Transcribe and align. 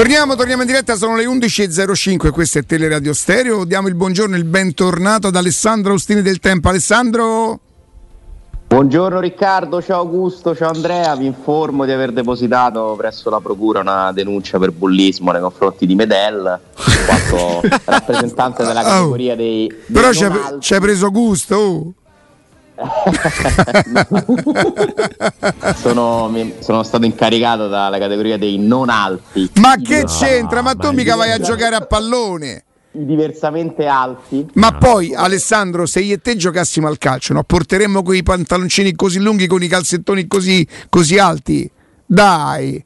Torniamo, 0.00 0.34
torniamo 0.34 0.62
in 0.62 0.66
diretta, 0.66 0.96
sono 0.96 1.14
le 1.14 1.26
11.05, 1.26 2.30
questo 2.30 2.56
è 2.56 2.64
Teleradio 2.64 3.12
Stereo. 3.12 3.66
Diamo 3.66 3.86
il 3.86 3.94
buongiorno 3.94 4.34
e 4.34 4.38
il 4.38 4.46
bentornato 4.46 5.26
ad 5.26 5.36
Alessandro 5.36 5.92
Austini 5.92 6.22
del 6.22 6.38
Tempo. 6.38 6.70
Alessandro. 6.70 7.60
Buongiorno 8.68 9.20
Riccardo, 9.20 9.82
ciao 9.82 9.98
Augusto, 9.98 10.56
ciao 10.56 10.70
Andrea, 10.70 11.14
vi 11.16 11.26
informo 11.26 11.84
di 11.84 11.92
aver 11.92 12.12
depositato 12.12 12.94
presso 12.96 13.28
la 13.28 13.40
Procura 13.40 13.80
una 13.80 14.10
denuncia 14.12 14.58
per 14.58 14.70
bullismo 14.72 15.32
nei 15.32 15.42
confronti 15.42 15.84
di 15.84 15.94
Medel, 15.94 16.58
in 16.78 17.04
quanto 17.04 17.60
rappresentante 17.84 18.64
della 18.64 18.82
categoria 18.82 19.36
dei... 19.36 19.66
dei 19.66 19.92
Però 19.92 20.12
ci 20.12 20.72
hai 20.72 20.80
preso 20.80 21.10
gusto. 21.10 21.56
Oh. 21.56 21.92
sono, 25.76 26.32
sono, 26.60 26.82
stato 26.82 27.04
incaricato 27.04 27.68
dalla 27.68 27.98
categoria 27.98 28.38
dei 28.38 28.58
non 28.58 28.88
alti. 28.88 29.50
Ma 29.60 29.76
che 29.76 30.04
c'entra? 30.04 30.62
Ma 30.62 30.74
tu 30.74 30.90
mica 30.92 31.16
vai 31.16 31.32
a 31.32 31.38
giocare 31.38 31.76
a 31.76 31.80
pallone 31.80 32.64
diversamente 32.92 33.86
alti. 33.86 34.48
Ma 34.54 34.72
poi, 34.72 35.14
Alessandro, 35.14 35.86
se 35.86 36.00
io 36.00 36.14
e 36.14 36.20
te 36.20 36.36
giocassimo 36.36 36.88
al 36.88 36.98
calcio, 36.98 37.32
no? 37.32 37.44
porteremmo 37.44 38.02
quei 38.02 38.22
pantaloncini 38.22 38.94
così 38.94 39.20
lunghi 39.20 39.46
con 39.46 39.62
i 39.62 39.68
calzettoni 39.68 40.26
così, 40.26 40.66
così 40.88 41.18
alti? 41.18 41.70
Dai, 42.04 42.82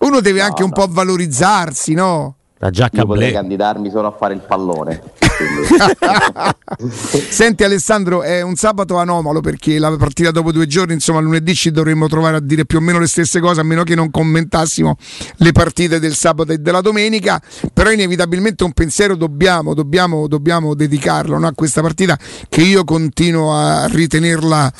uno 0.00 0.20
deve 0.20 0.40
no, 0.40 0.46
anche 0.46 0.60
no. 0.60 0.66
un 0.66 0.72
po' 0.72 0.86
valorizzarsi, 0.88 1.94
no? 1.94 2.36
La 2.58 2.70
giacca 2.70 3.00
Io 3.00 3.06
potrei 3.06 3.32
candidarmi 3.32 3.90
solo 3.90 4.08
a 4.08 4.12
fare 4.12 4.34
il 4.34 4.40
pallone. 4.40 5.02
Senti 7.28 7.64
Alessandro, 7.64 8.22
è 8.22 8.42
un 8.42 8.54
sabato 8.56 8.96
anomalo 8.98 9.40
perché 9.40 9.78
la 9.78 9.94
partita 9.96 10.30
dopo 10.30 10.52
due 10.52 10.66
giorni, 10.66 10.94
insomma 10.94 11.20
lunedì 11.20 11.54
ci 11.54 11.70
dovremmo 11.70 12.08
trovare 12.08 12.36
a 12.36 12.40
dire 12.40 12.64
più 12.64 12.78
o 12.78 12.80
meno 12.80 12.98
le 12.98 13.06
stesse 13.06 13.40
cose, 13.40 13.60
a 13.60 13.64
meno 13.64 13.82
che 13.82 13.94
non 13.94 14.10
commentassimo 14.10 14.96
le 15.36 15.52
partite 15.52 15.98
del 15.98 16.14
sabato 16.14 16.52
e 16.52 16.58
della 16.58 16.80
domenica, 16.80 17.40
però 17.72 17.90
inevitabilmente 17.90 18.64
un 18.64 18.72
pensiero 18.72 19.16
dobbiamo, 19.16 19.74
dobbiamo, 19.74 20.26
dobbiamo 20.26 20.74
dedicarlo 20.74 21.38
no? 21.38 21.46
a 21.46 21.52
questa 21.54 21.80
partita 21.80 22.18
che 22.48 22.62
io 22.62 22.84
continuo 22.84 23.54
a 23.54 23.86
ritenerla 23.86 24.72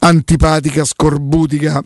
antipatica, 0.00 0.84
scorbutica 0.84 1.82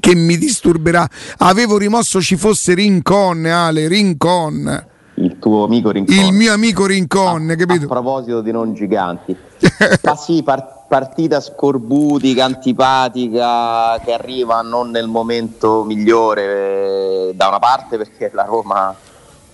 che 0.00 0.14
mi 0.14 0.38
disturberà. 0.38 1.08
Avevo 1.38 1.76
rimosso 1.76 2.20
ci 2.20 2.36
fosse 2.36 2.74
Rincon, 2.74 3.46
Ale, 3.46 3.88
Rincon. 3.88 4.90
Il 5.14 5.38
tuo 5.38 5.64
amico 5.64 5.90
Rincon. 5.90 6.14
Il 6.16 6.32
mio 6.32 6.52
amico 6.52 6.86
Rincon, 6.86 7.50
a, 7.50 7.56
capito? 7.56 7.84
A 7.84 7.88
proposito 7.88 8.40
di 8.40 8.50
non 8.50 8.74
giganti. 8.74 9.36
Ma 10.02 10.16
sì, 10.16 10.42
par- 10.42 10.84
partita 10.88 11.40
scorbutica, 11.40 12.44
antipatica, 12.44 13.98
che 14.04 14.12
arriva 14.12 14.62
non 14.62 14.90
nel 14.90 15.06
momento 15.06 15.84
migliore 15.84 17.28
eh, 17.28 17.34
da 17.34 17.48
una 17.48 17.58
parte 17.58 17.96
perché 17.96 18.30
la 18.32 18.44
Roma 18.44 18.94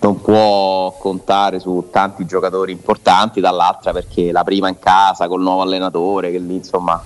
non 0.00 0.20
può 0.20 0.96
contare 0.98 1.58
su 1.58 1.88
tanti 1.90 2.24
giocatori 2.24 2.72
importanti, 2.72 3.40
dall'altra 3.40 3.92
perché 3.92 4.32
la 4.32 4.44
prima 4.44 4.68
in 4.68 4.78
casa 4.78 5.26
col 5.28 5.42
nuovo 5.42 5.62
allenatore 5.62 6.30
che 6.30 6.38
lì 6.38 6.54
insomma 6.54 7.02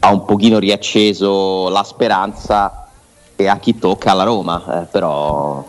ha 0.00 0.12
un 0.12 0.24
pochino 0.24 0.58
riacceso 0.58 1.68
la 1.68 1.82
speranza 1.82 2.88
e 3.34 3.46
a 3.46 3.58
chi 3.58 3.78
tocca 3.78 4.12
alla 4.12 4.24
Roma, 4.24 4.82
eh, 4.82 4.84
però 4.86 5.64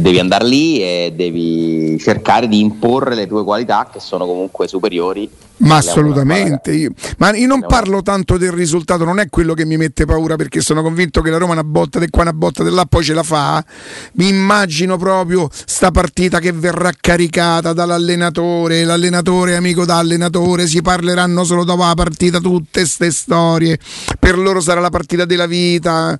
devi 0.00 0.18
andare 0.18 0.46
lì 0.46 0.80
e 0.80 1.12
devi 1.14 1.98
cercare 1.98 2.48
di 2.48 2.60
imporre 2.60 3.14
le 3.14 3.26
tue 3.26 3.44
qualità 3.44 3.88
che 3.92 4.00
sono 4.00 4.26
comunque 4.26 4.68
superiori. 4.68 5.28
Ma 5.58 5.76
assolutamente, 5.76 6.72
io, 6.72 6.92
ma 7.16 7.34
io 7.34 7.48
non 7.48 7.64
parlo 7.66 8.00
tanto 8.00 8.36
del 8.36 8.52
risultato, 8.52 9.04
non 9.04 9.18
è 9.18 9.28
quello 9.28 9.54
che 9.54 9.64
mi 9.64 9.76
mette 9.76 10.04
paura 10.04 10.36
perché 10.36 10.60
sono 10.60 10.82
convinto 10.82 11.20
che 11.20 11.30
la 11.30 11.38
Roma 11.38 11.52
una 11.52 11.64
botta 11.64 11.98
di 11.98 12.08
qua, 12.10 12.22
una 12.22 12.32
botta 12.32 12.62
di 12.62 12.70
là, 12.70 12.84
poi 12.84 13.02
ce 13.02 13.12
la 13.12 13.24
fa. 13.24 13.64
Mi 14.12 14.28
immagino 14.28 14.96
proprio 14.96 15.48
sta 15.50 15.90
partita 15.90 16.38
che 16.38 16.52
verrà 16.52 16.92
caricata 16.98 17.72
dall'allenatore, 17.72 18.84
l'allenatore 18.84 19.56
amico 19.56 19.84
d'allenatore, 19.84 20.68
si 20.68 20.80
parleranno 20.80 21.42
solo 21.42 21.64
dopo 21.64 21.82
la 21.82 21.94
partita 21.94 22.38
tutte 22.38 22.80
queste 22.80 23.10
storie, 23.10 23.78
per 24.18 24.38
loro 24.38 24.60
sarà 24.60 24.78
la 24.78 24.90
partita 24.90 25.24
della 25.24 25.46
vita 25.46 26.16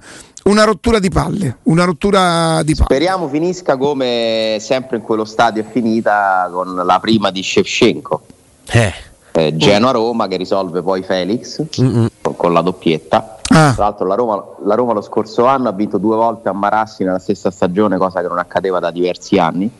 una 0.48 0.64
rottura 0.64 0.98
di 0.98 1.10
palle, 1.10 1.58
una 1.64 1.84
rottura 1.84 2.62
di 2.62 2.74
palle. 2.74 2.86
Speriamo 2.86 3.28
finisca 3.28 3.76
come 3.76 4.56
sempre 4.60 4.96
in 4.96 5.02
quello 5.02 5.24
stadio 5.24 5.62
è 5.62 5.66
finita 5.70 6.48
con 6.50 6.74
la 6.74 6.98
prima 7.00 7.30
di 7.30 7.42
Shevchenko. 7.42 8.22
Eh. 8.70 8.92
Eh, 9.32 9.56
Genoa-Roma 9.56 10.26
che 10.26 10.36
risolve 10.36 10.82
poi 10.82 11.02
Felix 11.02 11.62
con, 11.76 12.08
con, 12.36 12.52
la 12.52 12.62
doppietta. 12.62 13.38
Ah. 13.50 13.72
Tra 13.74 13.84
l'altro 13.84 14.06
la 14.06 14.14
Roma, 14.14 14.42
la 14.64 14.74
Roma, 14.74 14.94
lo 14.94 15.02
scorso 15.02 15.44
anno 15.44 15.68
ha 15.68 15.72
vinto 15.72 15.98
due 15.98 16.16
volte 16.16 16.48
a 16.48 16.52
Marassi 16.52 17.04
nella 17.04 17.20
stessa 17.20 17.50
stagione, 17.50 17.98
cosa 17.98 18.20
che 18.20 18.26
non 18.26 18.38
accadeva 18.38 18.80
da 18.80 18.90
diversi 18.90 19.38
anni. 19.38 19.70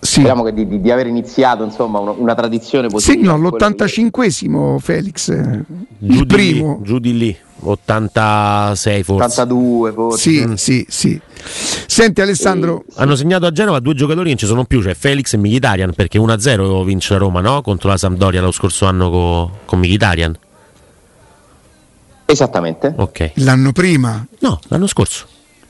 Sì. 0.00 0.20
Speriamo 0.20 0.44
che 0.44 0.52
di, 0.52 0.66
di, 0.66 0.80
di, 0.80 0.90
aver 0.90 1.08
iniziato 1.08 1.64
insomma, 1.64 1.98
una, 1.98 2.12
una 2.12 2.34
tradizione 2.34 2.88
positiva. 2.88 3.34
Sì, 3.34 3.40
no, 3.40 3.48
l'85esimo 3.48 4.78
Felix, 4.78 5.28
il 5.28 5.64
giù 5.98 6.26
primo. 6.26 6.78
Lì, 6.78 6.84
giù 6.84 6.98
di 6.98 7.16
lì. 7.16 7.36
86 7.60 9.02
forse 9.02 9.24
82 9.24 9.92
forse 9.92 10.18
sì, 10.18 10.46
mm. 10.46 10.52
sì, 10.52 10.86
sì. 10.88 11.20
senti 11.34 12.20
Alessandro 12.20 12.84
sì. 12.88 13.00
hanno 13.00 13.16
segnato 13.16 13.46
a 13.46 13.50
Genova 13.50 13.80
due 13.80 13.94
giocatori 13.94 14.26
che 14.26 14.28
non 14.28 14.38
ci 14.38 14.46
sono 14.46 14.64
più 14.64 14.80
cioè 14.80 14.94
Felix 14.94 15.32
e 15.32 15.38
Mkhitaryan 15.38 15.92
perché 15.92 16.20
1-0 16.20 16.84
vince 16.84 17.14
la 17.14 17.18
Roma 17.18 17.40
no? 17.40 17.60
contro 17.62 17.88
la 17.88 17.96
Sampdoria 17.96 18.40
lo 18.40 18.52
scorso 18.52 18.86
anno 18.86 19.10
con, 19.10 19.50
con 19.64 19.78
Mkhitaryan 19.80 20.38
esattamente 22.26 22.94
ok 22.96 23.32
l'anno 23.34 23.72
prima 23.72 24.24
no 24.38 24.60
l'anno 24.68 24.86
scorso 24.86 25.26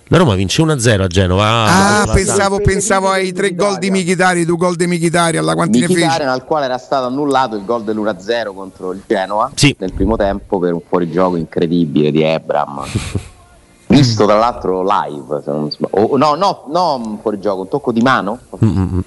la 0.09 0.17
Roma 0.17 0.35
vince 0.35 0.63
1-0 0.63 1.01
a 1.03 1.07
Genova. 1.07 1.45
Ah, 1.45 2.03
ah 2.03 2.07
pensavo, 2.07 2.61
pensavo, 2.61 3.11
ai 3.11 3.33
tre 3.33 3.55
gol 3.55 3.79
di 3.79 3.91
Michitari, 3.91 4.45
due 4.45 4.57
gol 4.57 4.75
di 4.75 4.87
Michitari 4.87 5.37
alla 5.37 5.55
quantina 5.55 5.87
Michitari 5.87 6.25
al 6.25 6.45
quale 6.45 6.65
era 6.65 6.79
stato 6.79 7.07
annullato 7.07 7.57
il 7.57 7.65
gol 7.65 7.85
dell'1-0 7.85 8.55
contro 8.55 8.93
il 8.93 9.03
Genoa 9.07 9.51
sì. 9.55 9.75
nel 9.79 9.93
primo 9.93 10.17
tempo 10.17 10.59
per 10.59 10.73
un 10.73 10.81
fuorigioco 10.87 11.37
incredibile 11.37 12.11
di 12.11 12.23
Ebram. 12.23 12.85
Visto 13.89 14.27
tra 14.27 14.39
l'altro 14.39 14.83
live, 14.83 15.43
o, 15.91 16.17
no, 16.17 16.35
no, 16.35 16.65
no 16.69 16.95
un 16.95 17.19
fuorigioco, 17.21 17.63
un 17.63 17.69
tocco 17.69 17.93
di 17.93 18.01
mano. 18.01 18.39
Mm-hmm. 18.65 18.99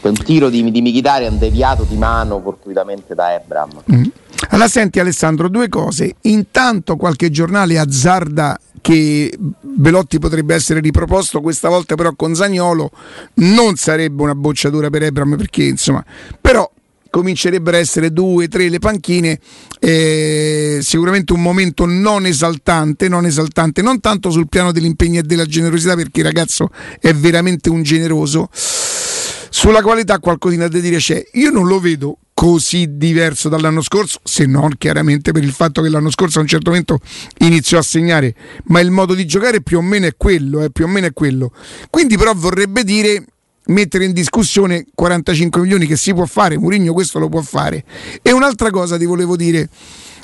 Un 0.00 0.14
tiro 0.24 0.48
di, 0.48 0.70
di 0.70 0.80
Michitarian 0.80 1.38
deviato 1.38 1.82
di 1.82 1.96
mano 1.96 2.40
fortuitamente 2.40 3.14
da 3.14 3.34
Ebram. 3.34 3.70
Mm. 3.92 4.04
Allora 4.50 4.68
senti 4.68 5.00
Alessandro, 5.00 5.48
due 5.48 5.68
cose. 5.68 6.14
Intanto 6.22 6.96
qualche 6.96 7.30
giornale 7.30 7.78
azzarda 7.78 8.58
che 8.80 9.32
Belotti 9.38 10.18
potrebbe 10.18 10.54
essere 10.54 10.80
riproposto 10.80 11.40
questa 11.40 11.68
volta 11.68 11.94
però 11.94 12.12
con 12.14 12.34
Zagnolo 12.34 12.90
non 13.34 13.76
sarebbe 13.76 14.22
una 14.22 14.34
bocciatura 14.34 14.90
per 14.90 15.02
Ebram 15.04 15.36
perché 15.36 15.64
insomma 15.64 16.04
però 16.40 16.70
comincerebbero 17.10 17.76
a 17.76 17.80
essere 17.80 18.12
due, 18.12 18.48
tre 18.48 18.68
le 18.68 18.78
panchine, 18.78 19.38
eh, 19.80 20.78
sicuramente 20.82 21.32
un 21.32 21.42
momento 21.42 21.86
non 21.86 22.26
esaltante, 22.26 23.08
non 23.08 23.26
esaltante, 23.26 23.82
non 23.82 24.00
tanto 24.00 24.30
sul 24.30 24.48
piano 24.48 24.72
dell'impegno 24.72 25.20
e 25.20 25.22
della 25.22 25.46
generosità, 25.46 25.94
perché 25.94 26.20
il 26.20 26.26
ragazzo 26.26 26.70
è 27.00 27.12
veramente 27.14 27.70
un 27.70 27.82
generoso. 27.82 28.48
Sulla 28.52 29.82
qualità 29.82 30.18
qualcosina 30.18 30.68
da 30.68 30.78
dire 30.78 30.98
c'è. 30.98 31.24
Io 31.32 31.50
non 31.50 31.66
lo 31.66 31.80
vedo 31.80 32.18
così 32.38 32.96
diverso 32.96 33.48
dall'anno 33.48 33.82
scorso, 33.82 34.20
se 34.22 34.46
non 34.46 34.76
chiaramente 34.78 35.32
per 35.32 35.42
il 35.42 35.50
fatto 35.50 35.82
che 35.82 35.88
l'anno 35.88 36.08
scorso 36.08 36.38
a 36.38 36.42
un 36.42 36.46
certo 36.46 36.70
momento 36.70 37.00
iniziò 37.38 37.78
a 37.78 37.82
segnare, 37.82 38.32
ma 38.66 38.78
il 38.78 38.92
modo 38.92 39.14
di 39.14 39.26
giocare 39.26 39.60
più 39.60 39.78
o 39.78 39.82
meno 39.82 40.06
è 40.06 40.14
quello, 40.16 40.62
eh, 40.62 40.70
più 40.70 40.84
o 40.84 40.86
meno 40.86 41.08
è 41.08 41.12
quello. 41.12 41.50
Quindi 41.90 42.16
però 42.16 42.32
vorrebbe 42.36 42.84
dire 42.84 43.24
mettere 43.66 44.04
in 44.04 44.12
discussione 44.12 44.86
45 44.94 45.62
milioni 45.62 45.86
che 45.86 45.96
si 45.96 46.14
può 46.14 46.26
fare, 46.26 46.56
Murigno 46.56 46.92
questo 46.92 47.18
lo 47.18 47.28
può 47.28 47.42
fare. 47.42 47.82
E 48.22 48.30
un'altra 48.30 48.70
cosa 48.70 48.96
ti 48.96 49.04
volevo 49.04 49.34
dire, 49.34 49.68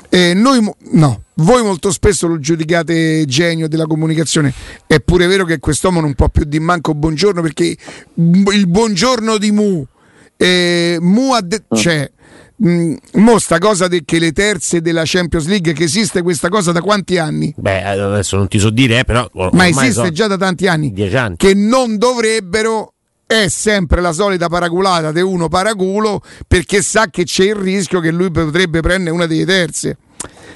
eh, 0.07 0.33
noi 0.33 0.65
no, 0.91 1.23
voi 1.33 1.63
molto 1.63 1.91
spesso 1.91 2.27
lo 2.27 2.39
giudicate 2.39 3.25
genio 3.25 3.67
della 3.67 3.87
comunicazione, 3.87 4.53
è 4.87 5.01
pure 5.01 5.27
vero 5.27 5.43
che 5.43 5.59
quest'uomo 5.59 5.99
non 5.99 6.13
può 6.13 6.29
più 6.29 6.45
di 6.45 6.61
manco 6.61 6.93
buongiorno 6.93 7.41
perché 7.41 7.75
il 8.15 8.67
buongiorno 8.67 9.37
di 9.37 9.51
Mu 9.51 9.85
eh, 10.37 10.97
Mu 10.99 11.33
ha 11.33 11.41
detto. 11.41 11.75
Mm. 12.63 12.95
Mo 13.15 13.37
sta 13.37 13.57
cosa 13.57 13.89
de- 13.89 14.03
che 14.05 14.17
le 14.17 14.31
terze 14.31 14.79
della 14.79 15.01
Champions 15.03 15.45
League 15.45 15.73
che 15.73 15.83
esiste 15.83 16.21
questa 16.21 16.47
cosa 16.47 16.71
da 16.71 16.79
quanti 16.79 17.17
anni? 17.17 17.53
Beh, 17.57 17.83
adesso 17.83 18.37
non 18.37 18.47
ti 18.47 18.59
so 18.59 18.69
dire, 18.69 18.99
eh, 18.99 19.03
però 19.03 19.29
ma 19.51 19.67
esiste 19.67 20.05
so 20.05 20.11
già 20.11 20.27
da 20.27 20.37
tanti 20.37 20.65
anni. 20.65 20.93
Dieci 20.93 21.17
anni. 21.17 21.35
Che 21.35 21.53
non 21.53 21.97
dovrebbero 21.97 22.93
è 23.27 23.47
sempre 23.49 24.01
la 24.01 24.13
solita 24.13 24.47
paraculata 24.47 25.11
di 25.11 25.19
uno 25.19 25.49
paraculo 25.49 26.21
perché 26.47 26.81
sa 26.81 27.07
che 27.09 27.23
c'è 27.23 27.45
il 27.45 27.55
rischio 27.55 27.99
che 27.99 28.11
lui 28.11 28.31
potrebbe 28.31 28.79
prendere 28.81 29.13
una 29.13 29.25
delle 29.25 29.45
terze. 29.45 29.97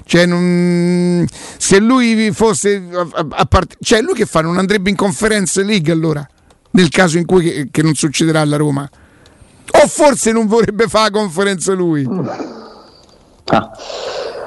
Cioè, 0.06 0.26
non, 0.26 1.26
se 1.58 1.80
lui 1.80 2.32
fosse 2.32 2.82
a, 2.92 3.28
a 3.30 3.46
part- 3.46 3.76
cioè 3.82 4.02
lui 4.02 4.14
che 4.14 4.26
fa? 4.26 4.42
Non 4.42 4.58
andrebbe 4.58 4.90
in 4.90 4.96
conference 4.96 5.62
league 5.64 5.92
allora? 5.92 6.26
Nel 6.72 6.90
caso 6.90 7.18
in 7.18 7.26
cui 7.26 7.44
che, 7.44 7.68
che 7.70 7.82
non 7.82 7.94
succederà 7.94 8.42
alla 8.42 8.56
Roma? 8.56 8.90
O 9.72 9.88
forse 9.88 10.32
non 10.32 10.48
vorrebbe 10.48 10.88
fare 10.88 11.12
la 11.12 11.20
conferenza 11.20 11.74
lui? 11.74 12.08
Ah. 13.46 13.72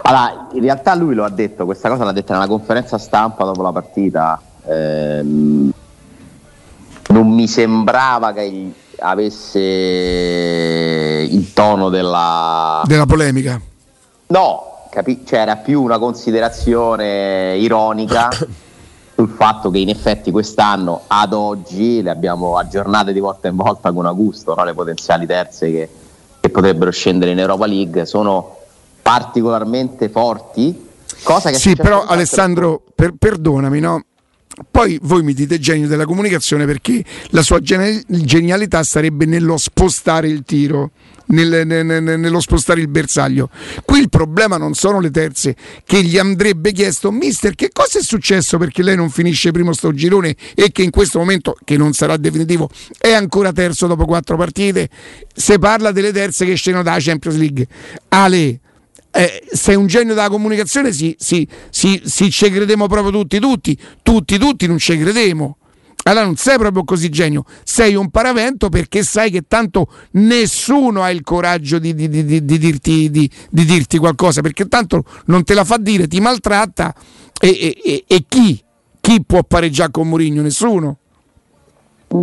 Allora, 0.02 0.48
in 0.52 0.60
realtà 0.60 0.94
lui 0.94 1.14
lo 1.14 1.24
ha 1.24 1.30
detto, 1.30 1.64
questa 1.64 1.88
cosa 1.88 2.04
l'ha 2.04 2.12
detta 2.12 2.34
nella 2.34 2.46
conferenza 2.46 2.98
stampa 2.98 3.44
dopo 3.44 3.62
la 3.62 3.72
partita. 3.72 4.40
Ehm, 4.66 5.72
non 7.08 7.28
mi 7.28 7.46
sembrava 7.46 8.32
che 8.32 8.72
avesse 8.98 9.58
il 11.30 11.52
tono 11.52 11.88
della, 11.88 12.82
della 12.84 13.06
polemica. 13.06 13.60
No, 14.28 14.86
capi- 14.90 15.22
cioè 15.25 15.40
era 15.40 15.56
più 15.56 15.82
una 15.82 15.98
considerazione 15.98 17.56
ironica 17.56 18.28
sul 19.22 19.30
fatto 19.36 19.70
che 19.70 19.78
in 19.78 19.88
effetti 19.88 20.32
quest'anno 20.32 21.02
ad 21.06 21.32
oggi 21.32 22.02
le 22.02 22.10
abbiamo 22.10 22.56
aggiornate 22.56 23.12
di 23.12 23.20
volta 23.20 23.46
in 23.46 23.54
volta 23.54 23.92
con 23.92 24.04
Augusto, 24.04 24.54
no? 24.56 24.64
le 24.64 24.74
potenziali 24.74 25.26
terze 25.26 25.70
che, 25.70 25.88
che 26.40 26.48
potrebbero 26.50 26.90
scendere 26.90 27.30
in 27.30 27.38
Europa 27.38 27.66
League 27.66 28.04
sono 28.04 28.58
particolarmente 29.00 30.08
forti. 30.08 30.88
Cosa 31.22 31.50
che 31.50 31.56
sì, 31.56 31.76
però 31.76 32.04
Alessandro, 32.04 32.82
per, 32.94 33.14
perdonami, 33.16 33.78
no? 33.78 34.04
Poi 34.70 34.98
voi 35.02 35.22
mi 35.22 35.34
dite 35.34 35.58
genio 35.60 35.86
della 35.86 36.04
comunicazione 36.04 36.66
perché 36.66 37.04
la 37.30 37.42
sua 37.42 37.60
genialità 37.60 38.82
sarebbe 38.82 39.25
nello 39.25 39.56
spostare 39.56 40.26
il 40.26 40.42
tiro, 40.44 40.90
nel, 41.26 41.66
nel, 41.66 41.84
nello 42.19 42.40
spostare 42.40 42.80
il 42.80 42.88
bersaglio. 42.88 43.50
Qui 43.84 44.00
il 44.00 44.08
problema 44.08 44.56
non 44.56 44.74
sono 44.74 45.00
le 45.00 45.10
terze, 45.10 45.56
che 45.84 46.02
gli 46.02 46.19
andrebbe 46.19 46.72
chiesto, 46.72 47.10
mister, 47.10 47.54
che 47.54 47.70
cosa 47.72 47.98
è 47.98 48.02
successo 48.02 48.58
perché 48.58 48.82
lei 48.82 48.96
non 48.96 49.10
finisce 49.10 49.50
primo 49.50 49.72
sto 49.72 49.92
girone 49.92 50.36
e 50.54 50.70
che 50.72 50.82
in 50.82 50.90
questo 50.90 51.19
momento, 51.19 51.56
che 51.64 51.76
non 51.76 51.92
sarà 51.92 52.16
definitivo, 52.16 52.69
è 52.98 53.12
ancora 53.12 53.52
terzo 53.52 53.86
dopo 53.86 54.04
quattro 54.04 54.36
partite. 54.36 54.88
Se 55.34 55.58
parla 55.58 55.92
delle 55.92 56.12
terze 56.12 56.44
che 56.44 56.54
scendono 56.54 56.84
dalla 56.84 56.98
Champions 57.00 57.36
League. 57.36 57.66
Ale, 58.08 58.60
eh, 59.10 59.42
sei 59.50 59.75
un 59.75 59.86
genio 59.86 60.14
della 60.14 60.28
comunicazione, 60.28 60.92
sì, 60.92 61.14
sì, 61.18 61.46
sì, 61.70 62.00
sì, 62.04 62.30
ci 62.30 62.50
crediamo 62.50 62.86
proprio 62.86 63.12
tutti, 63.12 63.38
tutti, 63.38 63.78
tutti, 64.02 64.38
tutti 64.38 64.66
non 64.66 64.78
ci 64.78 64.98
crediamo. 64.98 65.56
Allora 66.04 66.25
non 66.25 66.37
sei 66.37 66.58
proprio 66.58 66.84
così 66.84 67.08
genio, 67.10 67.44
sei 67.62 67.94
un 67.94 68.10
paravento 68.10 68.69
perché 68.69 69.04
sai 69.04 69.31
che 69.31 69.44
tanto 69.46 69.87
nessuno 70.12 71.02
ha 71.02 71.10
il 71.10 71.22
coraggio 71.22 71.78
di, 71.78 71.94
di, 71.94 72.08
di, 72.08 72.44
di 72.44 72.58
dirti, 72.58 73.31
dirti, 73.50 73.99
qualcosa, 73.99 74.40
perché 74.40 74.66
tanto 74.66 75.04
non 75.26 75.44
te 75.44 75.54
la 75.54 75.64
fa 75.64 75.76
dire, 75.76 76.08
ti 76.08 76.20
maltratta 76.20 76.93
e, 77.40 77.81
e, 77.84 78.04
e 78.06 78.25
chi? 78.26 78.62
Chi 79.00 79.25
può 79.25 79.43
pareggiare 79.43 79.90
con 79.90 80.08
Mourinho? 80.08 80.43
Nessuno. 80.43 80.96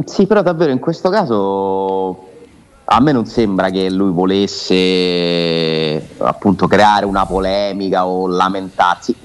Sì, 0.05 0.27
però 0.27 0.41
davvero 0.41 0.71
in 0.71 0.79
questo 0.79 1.09
caso 1.09 2.27
a 2.85 2.99
me 3.01 3.11
non 3.11 3.25
sembra 3.25 3.69
che 3.69 3.89
lui 3.89 4.11
volesse 4.11 4.75
appunto 6.17 6.67
creare 6.67 7.05
una 7.05 7.25
polemica 7.25 8.05
o 8.05 8.27
lamentarsi. 8.27 9.15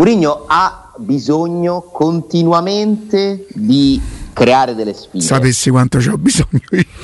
Mourinho 0.00 0.44
ha 0.46 0.92
bisogno 0.96 1.82
continuamente 1.82 3.44
di 3.52 4.00
creare 4.32 4.74
delle 4.74 4.94
sfide. 4.94 5.22
Sapessi 5.22 5.68
quanto 5.68 5.98
ho 5.98 6.16
bisogno 6.16 6.62
io. 6.70 6.84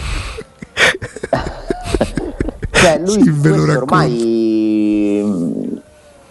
cioè 2.72 2.98
lui 3.04 3.22
sì, 3.22 3.48
ormai 3.48 5.82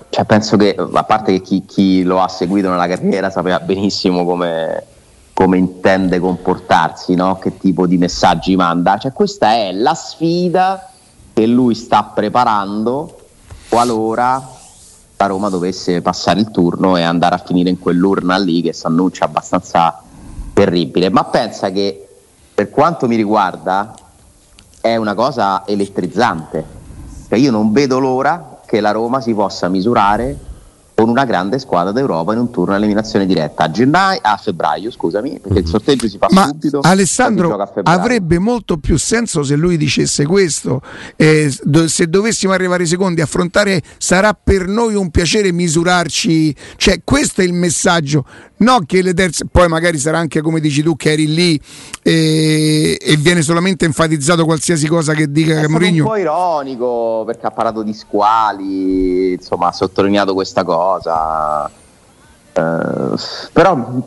cioè, 0.10 0.26
penso 0.26 0.58
che 0.58 0.76
a 0.76 1.04
parte 1.04 1.34
che 1.34 1.42
chi, 1.42 1.66
chi 1.66 2.02
lo 2.02 2.20
ha 2.20 2.28
seguito 2.28 2.70
nella 2.70 2.88
carriera 2.88 3.30
sapeva 3.30 3.60
benissimo 3.60 4.26
come 4.26 4.86
come 5.34 5.58
intende 5.58 6.20
comportarsi, 6.20 7.14
no? 7.14 7.38
che 7.38 7.60
tipo 7.60 7.86
di 7.86 7.98
messaggi 7.98 8.56
manda. 8.56 8.98
Cioè, 8.98 9.12
questa 9.12 9.52
è 9.52 9.72
la 9.72 9.94
sfida 9.94 10.90
che 11.32 11.46
lui 11.46 11.76
sta 11.76 12.02
preparando 12.04 13.20
qualora 13.68 14.55
la 15.18 15.26
Roma 15.28 15.50
dovesse 15.50 16.02
passare 16.02 16.40
il 16.42 16.52
turno 16.52 16.98
e 16.98 17.04
andare 17.04 17.36
a 17.36 17.44
finire 17.46 17.70
in 17.70 17.80
quell'urna 17.80 18.38
lì 18.38 18.62
che 18.62 18.74
si 18.74 18.86
annuncia 18.86 19.26
abbastanza 19.26 20.02
terribile. 20.54 21.10
Ma 21.10 21.24
pensa 21.26 21.72
che 21.72 22.08
per 22.54 22.70
quanto 22.70 23.08
mi 23.08 23.16
riguarda 23.16 23.94
è 24.82 24.96
una 24.96 25.14
cosa 25.14 25.66
elettrizzante. 25.66 26.66
Cioè, 27.28 27.40
io 27.40 27.52
non 27.52 27.72
vedo 27.72 28.00
l'ora 28.00 28.60
che 28.66 28.80
la 28.82 28.92
Roma 28.92 29.22
si 29.22 29.34
possa 29.34 29.68
misurare 29.68 30.54
con 30.96 31.10
una 31.10 31.26
grande 31.26 31.60
squadra 31.60 31.92
d'Europa 31.92 32.32
in 32.32 32.40
un 32.40 32.50
turno 32.52 32.74
all'eliminazione 32.74 33.26
diretta 33.26 33.66
a, 33.66 33.72
gennaio, 33.72 34.20
a 34.24 34.38
febbraio, 34.38 34.90
scusami, 34.90 35.40
perché 35.42 35.60
il 35.60 35.66
mhm. 35.66 35.70
sorteggio 35.70 36.08
si 36.08 36.18
fa 36.18 36.28
Ma 36.32 36.48
subito. 36.48 36.80
Alessandro 36.82 37.70
avrebbe 37.84 38.40
molto 38.40 38.78
più 38.78 38.98
senso 38.98 39.44
se 39.44 39.56
lui 39.58 39.76
dicesse 39.76 40.26
questo. 40.26 40.82
Eh, 41.18 41.54
do, 41.64 41.90
se 41.90 42.08
dovessimo 42.08 42.54
arrivare 42.54 42.86
secondi, 42.86 43.20
affrontare 43.20 43.82
sarà 43.98 44.34
per 44.34 44.68
noi 44.68 44.96
un 44.96 45.12
piacere 45.12 45.52
misurarci, 45.52 46.56
cioè 46.78 47.02
questo 47.04 47.42
è 47.42 47.44
il 47.44 47.54
messaggio. 47.54 48.26
No, 48.58 48.80
che 48.86 49.02
le 49.02 49.14
terze, 49.14 49.46
poi 49.52 49.68
magari 49.68 49.98
sarà 49.98 50.18
anche 50.18 50.42
come 50.42 50.62
dici 50.62 50.82
tu 50.82 50.96
che 50.96 51.12
eri 51.12 51.28
lì 51.28 51.60
e, 52.02 52.98
e 53.02 53.18
viene 53.18 53.42
solamente 53.42 53.84
enfatizzato 53.84 54.46
qualsiasi 54.46 54.88
cosa 54.88 55.14
che 55.14 55.30
dica 55.30 55.60
è 55.60 55.68
Mourinho. 55.68 55.98
È 55.98 56.00
un 56.00 56.06
po' 56.06 56.16
ironico 56.16 57.24
perché 57.26 57.48
ha 57.48 57.52
parlato 57.52 57.84
di 57.84 57.94
squali, 57.94 59.34
insomma, 59.34 59.68
ha 59.68 59.72
sottolineato 59.74 60.34
questa 60.34 60.64
cosa. 60.64 61.70
Uh, 62.54 63.16
però 63.52 64.04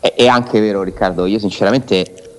è, 0.00 0.14
è, 0.14 0.26
anche 0.26 0.58
vero, 0.60 0.82
Riccardo. 0.82 1.26
Io 1.26 1.38
sinceramente 1.38 2.38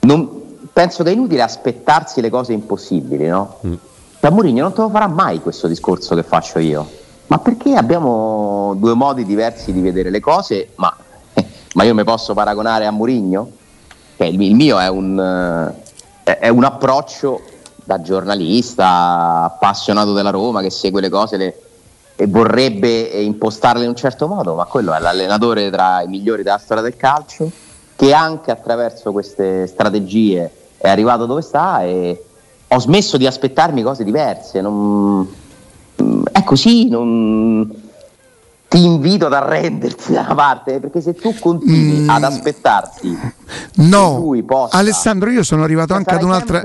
non, 0.00 0.58
penso 0.72 1.04
che 1.04 1.10
è 1.10 1.12
inutile 1.12 1.42
aspettarsi 1.42 2.20
le 2.20 2.30
cose 2.30 2.52
impossibili, 2.52 3.28
no? 3.28 3.58
Mm. 3.64 3.74
Da 4.18 4.30
Mourinho 4.30 4.62
non 4.62 4.72
te 4.72 4.80
lo 4.80 4.90
farà 4.90 5.06
mai 5.06 5.40
questo 5.40 5.68
discorso 5.68 6.16
che 6.16 6.24
faccio 6.24 6.58
io 6.58 7.00
ma 7.32 7.38
perché 7.38 7.74
abbiamo 7.76 8.74
due 8.76 8.92
modi 8.92 9.24
diversi 9.24 9.72
di 9.72 9.80
vedere 9.80 10.10
le 10.10 10.20
cose, 10.20 10.72
ma, 10.74 10.94
eh, 11.32 11.46
ma 11.72 11.82
io 11.84 11.94
mi 11.94 12.04
posso 12.04 12.34
paragonare 12.34 12.84
a 12.84 12.90
Murigno? 12.90 13.50
Cioè, 14.18 14.26
il, 14.26 14.38
il, 14.38 14.54
mio 14.54 14.78
è 14.78 14.86
un, 14.88 15.18
eh, 16.24 16.38
è 16.38 16.48
un, 16.48 16.62
approccio 16.62 17.40
da 17.84 18.02
giornalista 18.02 19.44
appassionato 19.44 20.12
della 20.12 20.28
Roma 20.28 20.60
che 20.60 20.68
segue 20.68 21.00
le 21.00 21.08
cose 21.08 21.38
le, 21.38 21.60
e 22.16 22.26
vorrebbe 22.26 23.00
impostarle 23.00 23.84
in 23.84 23.88
un 23.88 23.96
certo 23.96 24.28
modo, 24.28 24.54
ma 24.54 24.66
quello 24.66 24.92
è 24.92 25.00
l'allenatore 25.00 25.70
tra 25.70 26.02
i 26.02 26.08
migliori 26.08 26.42
della 26.42 26.58
storia 26.58 26.82
del 26.82 26.96
calcio 26.96 27.50
che 27.96 28.12
anche 28.12 28.50
attraverso 28.50 29.10
queste 29.10 29.66
strategie 29.68 30.50
è 30.76 30.90
arrivato 30.90 31.24
dove 31.24 31.40
sta 31.40 31.82
e 31.82 32.24
ho 32.68 32.78
smesso 32.78 33.16
di 33.16 33.26
aspettarmi 33.26 33.82
cose 33.82 34.04
diverse. 34.04 34.60
Non, 34.60 35.40
è 36.30 36.42
così, 36.44 36.88
non... 36.88 37.70
ti 38.68 38.82
invito 38.82 39.26
ad 39.26 39.34
arrenderti 39.34 40.12
da 40.12 40.20
una 40.20 40.34
parte, 40.34 40.80
perché 40.80 41.00
se 41.00 41.14
tu 41.14 41.34
continui 41.38 42.00
mm. 42.00 42.08
ad 42.08 42.24
aspettarti 42.24 43.18
no, 43.76 44.42
possa, 44.46 44.76
Alessandro, 44.76 45.30
io 45.30 45.42
sono 45.42 45.62
arrivato 45.62 45.92
anche 45.94 46.14
ad 46.14 46.22
un'altra 46.22 46.64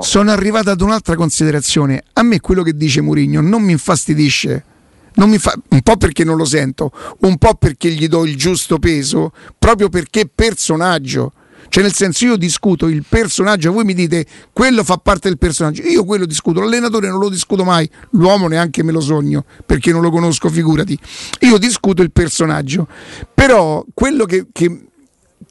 sono 0.00 0.30
arrivato 0.30 0.70
ad 0.70 0.80
un'altra 0.80 1.16
considerazione. 1.16 2.02
A 2.12 2.22
me 2.22 2.40
quello 2.40 2.62
che 2.62 2.76
dice 2.76 3.00
Murigno 3.00 3.40
non 3.40 3.62
mi 3.62 3.72
infastidisce. 3.72 4.64
Non 5.12 5.28
mi 5.28 5.38
fa, 5.38 5.52
un 5.70 5.82
po' 5.82 5.96
perché 5.96 6.22
non 6.22 6.36
lo 6.36 6.44
sento, 6.44 6.92
un 7.20 7.36
po' 7.36 7.54
perché 7.54 7.90
gli 7.90 8.06
do 8.06 8.24
il 8.24 8.36
giusto 8.36 8.78
peso, 8.78 9.32
proprio 9.58 9.88
perché 9.88 10.30
personaggio. 10.32 11.32
Cioè, 11.68 11.82
nel 11.82 11.94
senso, 11.94 12.24
io 12.24 12.36
discuto 12.36 12.86
il 12.86 13.04
personaggio, 13.08 13.72
voi 13.72 13.84
mi 13.84 13.94
dite 13.94 14.26
quello 14.52 14.82
fa 14.84 14.96
parte 14.96 15.28
del 15.28 15.38
personaggio. 15.38 15.82
Io 15.82 16.04
quello 16.04 16.26
discuto, 16.26 16.60
l'allenatore 16.60 17.08
non 17.08 17.18
lo 17.18 17.28
discuto 17.28 17.64
mai, 17.64 17.88
l'uomo 18.10 18.48
neanche 18.48 18.82
me 18.82 18.92
lo 18.92 19.00
sogno 19.00 19.44
perché 19.64 19.92
non 19.92 20.02
lo 20.02 20.10
conosco, 20.10 20.48
figurati. 20.48 20.98
Io 21.40 21.58
discuto 21.58 22.02
il 22.02 22.12
personaggio. 22.12 22.86
Però 23.34 23.84
quello 23.94 24.24
che, 24.24 24.46
che, 24.52 24.86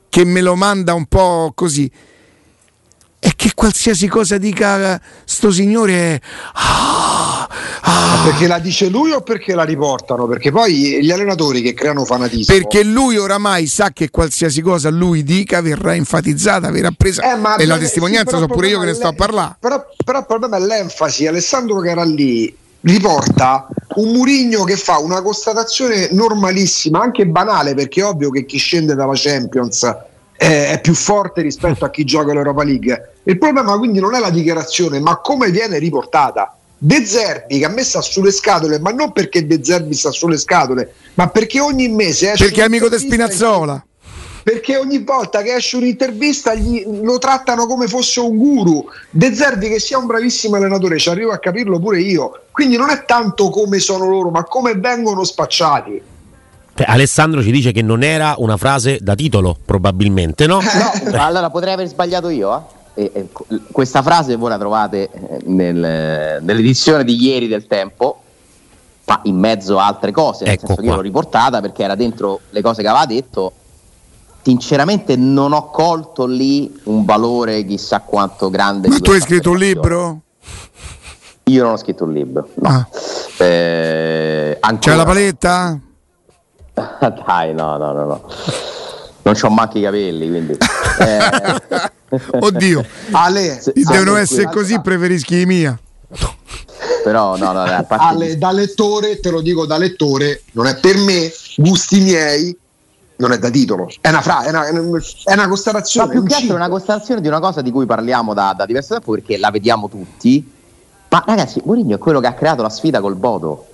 che 0.09 0.25
me 0.25 0.41
lo 0.41 0.55
manda 0.55 0.93
un 0.93 1.05
po' 1.05 1.51
così 1.55 1.89
è 3.19 3.31
che 3.35 3.51
qualsiasi 3.53 4.07
cosa 4.07 4.37
dica 4.37 5.01
sto 5.25 5.51
signore 5.51 5.93
è... 5.93 6.21
Ah, 6.53 7.08
ah. 7.81 8.21
Perché 8.23 8.47
la 8.47 8.59
dice 8.59 8.89
lui 8.89 9.11
o 9.11 9.21
perché 9.21 9.55
la 9.55 9.63
riportano? 9.63 10.27
Perché 10.27 10.51
poi 10.51 10.99
gli 11.01 11.11
allenatori 11.11 11.61
che 11.61 11.73
creano 11.73 12.05
fanatismo. 12.05 12.53
Perché 12.53 12.83
lui 12.83 13.17
oramai 13.17 13.67
sa 13.67 13.91
che 13.91 14.09
qualsiasi 14.09 14.61
cosa 14.61 14.89
lui 14.89 15.23
dica 15.23 15.61
verrà 15.61 15.95
enfatizzata, 15.95 16.69
verrà 16.71 16.91
presa. 16.95 17.23
Eh, 17.23 17.63
e 17.63 17.65
la 17.65 17.77
testimonianza 17.77 18.37
sì, 18.37 18.43
so 18.43 18.47
pure 18.47 18.67
io 18.67 18.79
che 18.79 18.85
ne 18.85 18.93
sto 18.93 19.07
a 19.07 19.13
parlare. 19.13 19.55
Però, 19.59 19.83
però 20.03 20.19
il 20.19 20.25
problema 20.25 20.57
è 20.57 20.59
l'enfasi. 20.59 21.27
Alessandro 21.27 21.79
che 21.79 21.89
era 21.89 22.03
lì 22.03 22.55
riporta 22.81 23.67
un 23.95 24.11
Murigno 24.11 24.63
che 24.63 24.77
fa 24.77 24.99
una 24.99 25.21
constatazione 25.21 26.09
normalissima, 26.11 27.01
anche 27.01 27.25
banale, 27.25 27.73
perché 27.73 28.01
è 28.01 28.05
ovvio 28.05 28.29
che 28.29 28.45
chi 28.45 28.57
scende 28.57 28.95
dalla 28.95 29.13
Champions 29.15 30.07
è 30.39 30.79
più 30.81 30.93
forte 30.93 31.41
rispetto 31.41 31.83
a 31.83 31.89
chi 31.89 32.05
gioca 32.05 32.31
l'Europa 32.31 32.63
League. 32.63 33.15
Il 33.23 33.37
problema 33.37 33.77
quindi 33.77 33.99
non 33.99 34.15
è 34.15 34.19
la 34.19 34.29
dichiarazione, 34.29 34.99
ma 35.01 35.17
come 35.17 35.51
viene 35.51 35.77
riportata. 35.79 36.53
De 36.81 37.05
Zerbi 37.05 37.59
che 37.59 37.65
a 37.65 37.69
me 37.69 37.83
sta 37.83 38.01
sulle 38.01 38.31
scatole, 38.31 38.79
ma 38.79 38.91
non 38.91 39.11
perché 39.11 39.45
De 39.45 39.59
Zerbi 39.61 39.93
sta 39.93 40.11
sulle 40.11 40.37
scatole, 40.37 40.93
ma 41.15 41.27
perché 41.27 41.59
ogni 41.59 41.89
mese 41.89 42.31
esce 42.31 42.45
Perché 42.45 42.61
è 42.61 42.65
amico 42.65 42.87
di 42.87 42.97
Spinazzola. 42.97 43.83
Perché 44.41 44.77
ogni 44.77 45.03
volta 45.03 45.41
che 45.41 45.55
esce 45.55 45.75
un'intervista 45.75 46.55
gli, 46.55 46.81
lo 47.03 47.17
trattano 47.17 47.67
come 47.67 47.87
fosse 47.87 48.21
un 48.21 48.37
guru. 48.37 48.85
De 49.09 49.35
Zerbi 49.35 49.67
che 49.67 49.79
sia 49.79 49.97
un 49.97 50.05
bravissimo 50.05 50.55
allenatore, 50.55 50.97
ci 50.97 51.09
arrivo 51.09 51.31
a 51.31 51.37
capirlo 51.37 51.79
pure 51.79 51.99
io. 51.99 52.43
Quindi 52.49 52.77
non 52.77 52.89
è 52.89 53.03
tanto 53.03 53.49
come 53.49 53.79
sono 53.79 54.07
loro, 54.07 54.29
ma 54.29 54.43
come 54.43 54.75
vengono 54.75 55.25
spacciati. 55.25 56.01
Cioè, 56.73 56.87
Alessandro 56.87 57.43
ci 57.43 57.51
dice 57.51 57.73
che 57.73 57.81
non 57.81 58.03
era 58.03 58.35
una 58.37 58.55
frase 58.55 58.99
da 59.01 59.13
titolo, 59.13 59.57
probabilmente, 59.65 60.47
no? 60.47 60.61
No, 61.11 61.25
allora 61.25 61.49
potrei 61.49 61.73
aver 61.73 61.87
sbagliato 61.87 62.29
io. 62.29 62.55
Eh? 62.55 62.78
E, 62.99 63.11
e, 63.13 63.29
questa 63.71 64.01
frase 64.01 64.35
voi 64.35 64.49
la 64.49 64.57
trovate 64.57 65.09
eh, 65.09 65.39
nel, 65.45 66.41
nell'edizione 66.41 67.05
di 67.05 67.15
ieri 67.15 67.47
del 67.47 67.65
Tempo, 67.65 68.21
ma 69.05 69.21
in 69.23 69.37
mezzo 69.37 69.79
a 69.79 69.85
altre 69.85 70.11
cose. 70.11 70.43
Nel 70.43 70.55
Ecco 70.55 70.67
senso 70.67 70.81
che 70.81 70.87
io 70.87 70.93
qua. 70.93 71.01
l'ho 71.01 71.07
riportata 71.07 71.61
perché 71.61 71.83
era 71.83 71.95
dentro 71.95 72.41
le 72.49 72.61
cose 72.61 72.81
che 72.81 72.89
aveva 72.89 73.05
detto. 73.05 73.53
Sinceramente 74.41 75.15
non 75.15 75.53
ho 75.53 75.69
colto 75.69 76.25
lì 76.25 76.77
un 76.85 77.05
valore 77.05 77.63
chissà 77.63 78.01
quanto 78.01 78.49
grande. 78.49 78.89
Ma 78.89 78.95
di 78.95 79.01
tu 79.01 79.11
hai 79.11 79.21
scritto 79.21 79.51
un 79.51 79.57
libro? 79.57 80.19
Io 81.45 81.63
non 81.63 81.73
ho 81.73 81.77
scritto 81.77 82.03
un 82.03 82.11
libro. 82.11 82.49
No. 82.55 82.67
Ah. 82.69 82.87
Eh, 83.43 84.57
C'è 84.59 84.67
ancora 84.67 84.95
la 84.97 85.03
no. 85.03 85.07
paletta? 85.07 85.79
Dai, 87.25 87.53
no, 87.53 87.77
no, 87.77 87.93
no, 87.93 88.05
no. 88.05 88.21
Non 89.21 89.33
c'ho 89.35 89.49
manco 89.49 89.77
i 89.77 89.81
capelli, 89.81 90.27
quindi. 90.27 90.57
eh, 90.99 91.91
Oddio, 92.39 92.85
Ale, 93.11 93.59
Se- 93.61 93.73
se 93.75 93.83
devono 93.83 94.13
per 94.13 94.21
essere 94.21 94.49
così 94.49 94.79
preferisci 94.81 95.41
i 95.41 95.45
mia. 95.45 95.77
però, 97.03 97.37
no, 97.37 97.51
no, 97.51 97.61
a 97.61 97.83
parte 97.83 98.05
Ale, 98.05 98.37
da 98.37 98.51
lettore, 98.51 99.19
te 99.19 99.29
lo 99.29 99.41
dico 99.41 99.65
da 99.65 99.77
lettore, 99.77 100.43
non 100.53 100.65
è 100.67 100.75
per 100.79 100.97
me, 100.97 101.31
gusti 101.57 101.99
miei, 102.01 102.57
non 103.17 103.31
è 103.31 103.37
da 103.37 103.49
titolo, 103.49 103.87
è 104.01 104.09
una, 104.09 104.21
fra- 104.21 104.43
è 104.43 104.49
una, 104.49 104.65
è 104.67 104.69
una- 104.71 104.81
una 104.81 105.01
Ma 105.35 105.47
constatazione. 105.47 106.09
più 106.09 106.23
che 106.23 106.33
altro 106.35 106.53
è 106.53 106.55
una 106.55 106.69
constatazione 106.69 107.21
di 107.21 107.27
una 107.27 107.39
cosa 107.39 107.61
di 107.61 107.69
cui 107.71 107.85
parliamo 107.85 108.33
da, 108.33 108.53
da 108.57 108.65
diverso 108.65 108.93
tempo 108.93 109.11
perché 109.11 109.37
la 109.37 109.51
vediamo 109.51 109.89
tutti. 109.89 110.51
Ma 111.09 111.23
ragazzi, 111.25 111.61
Mourinho 111.65 111.95
è 111.95 111.97
quello 111.97 112.19
che 112.19 112.27
ha 112.27 112.33
creato 112.33 112.61
la 112.61 112.69
sfida 112.69 113.01
col 113.01 113.15
Bodo. 113.15 113.65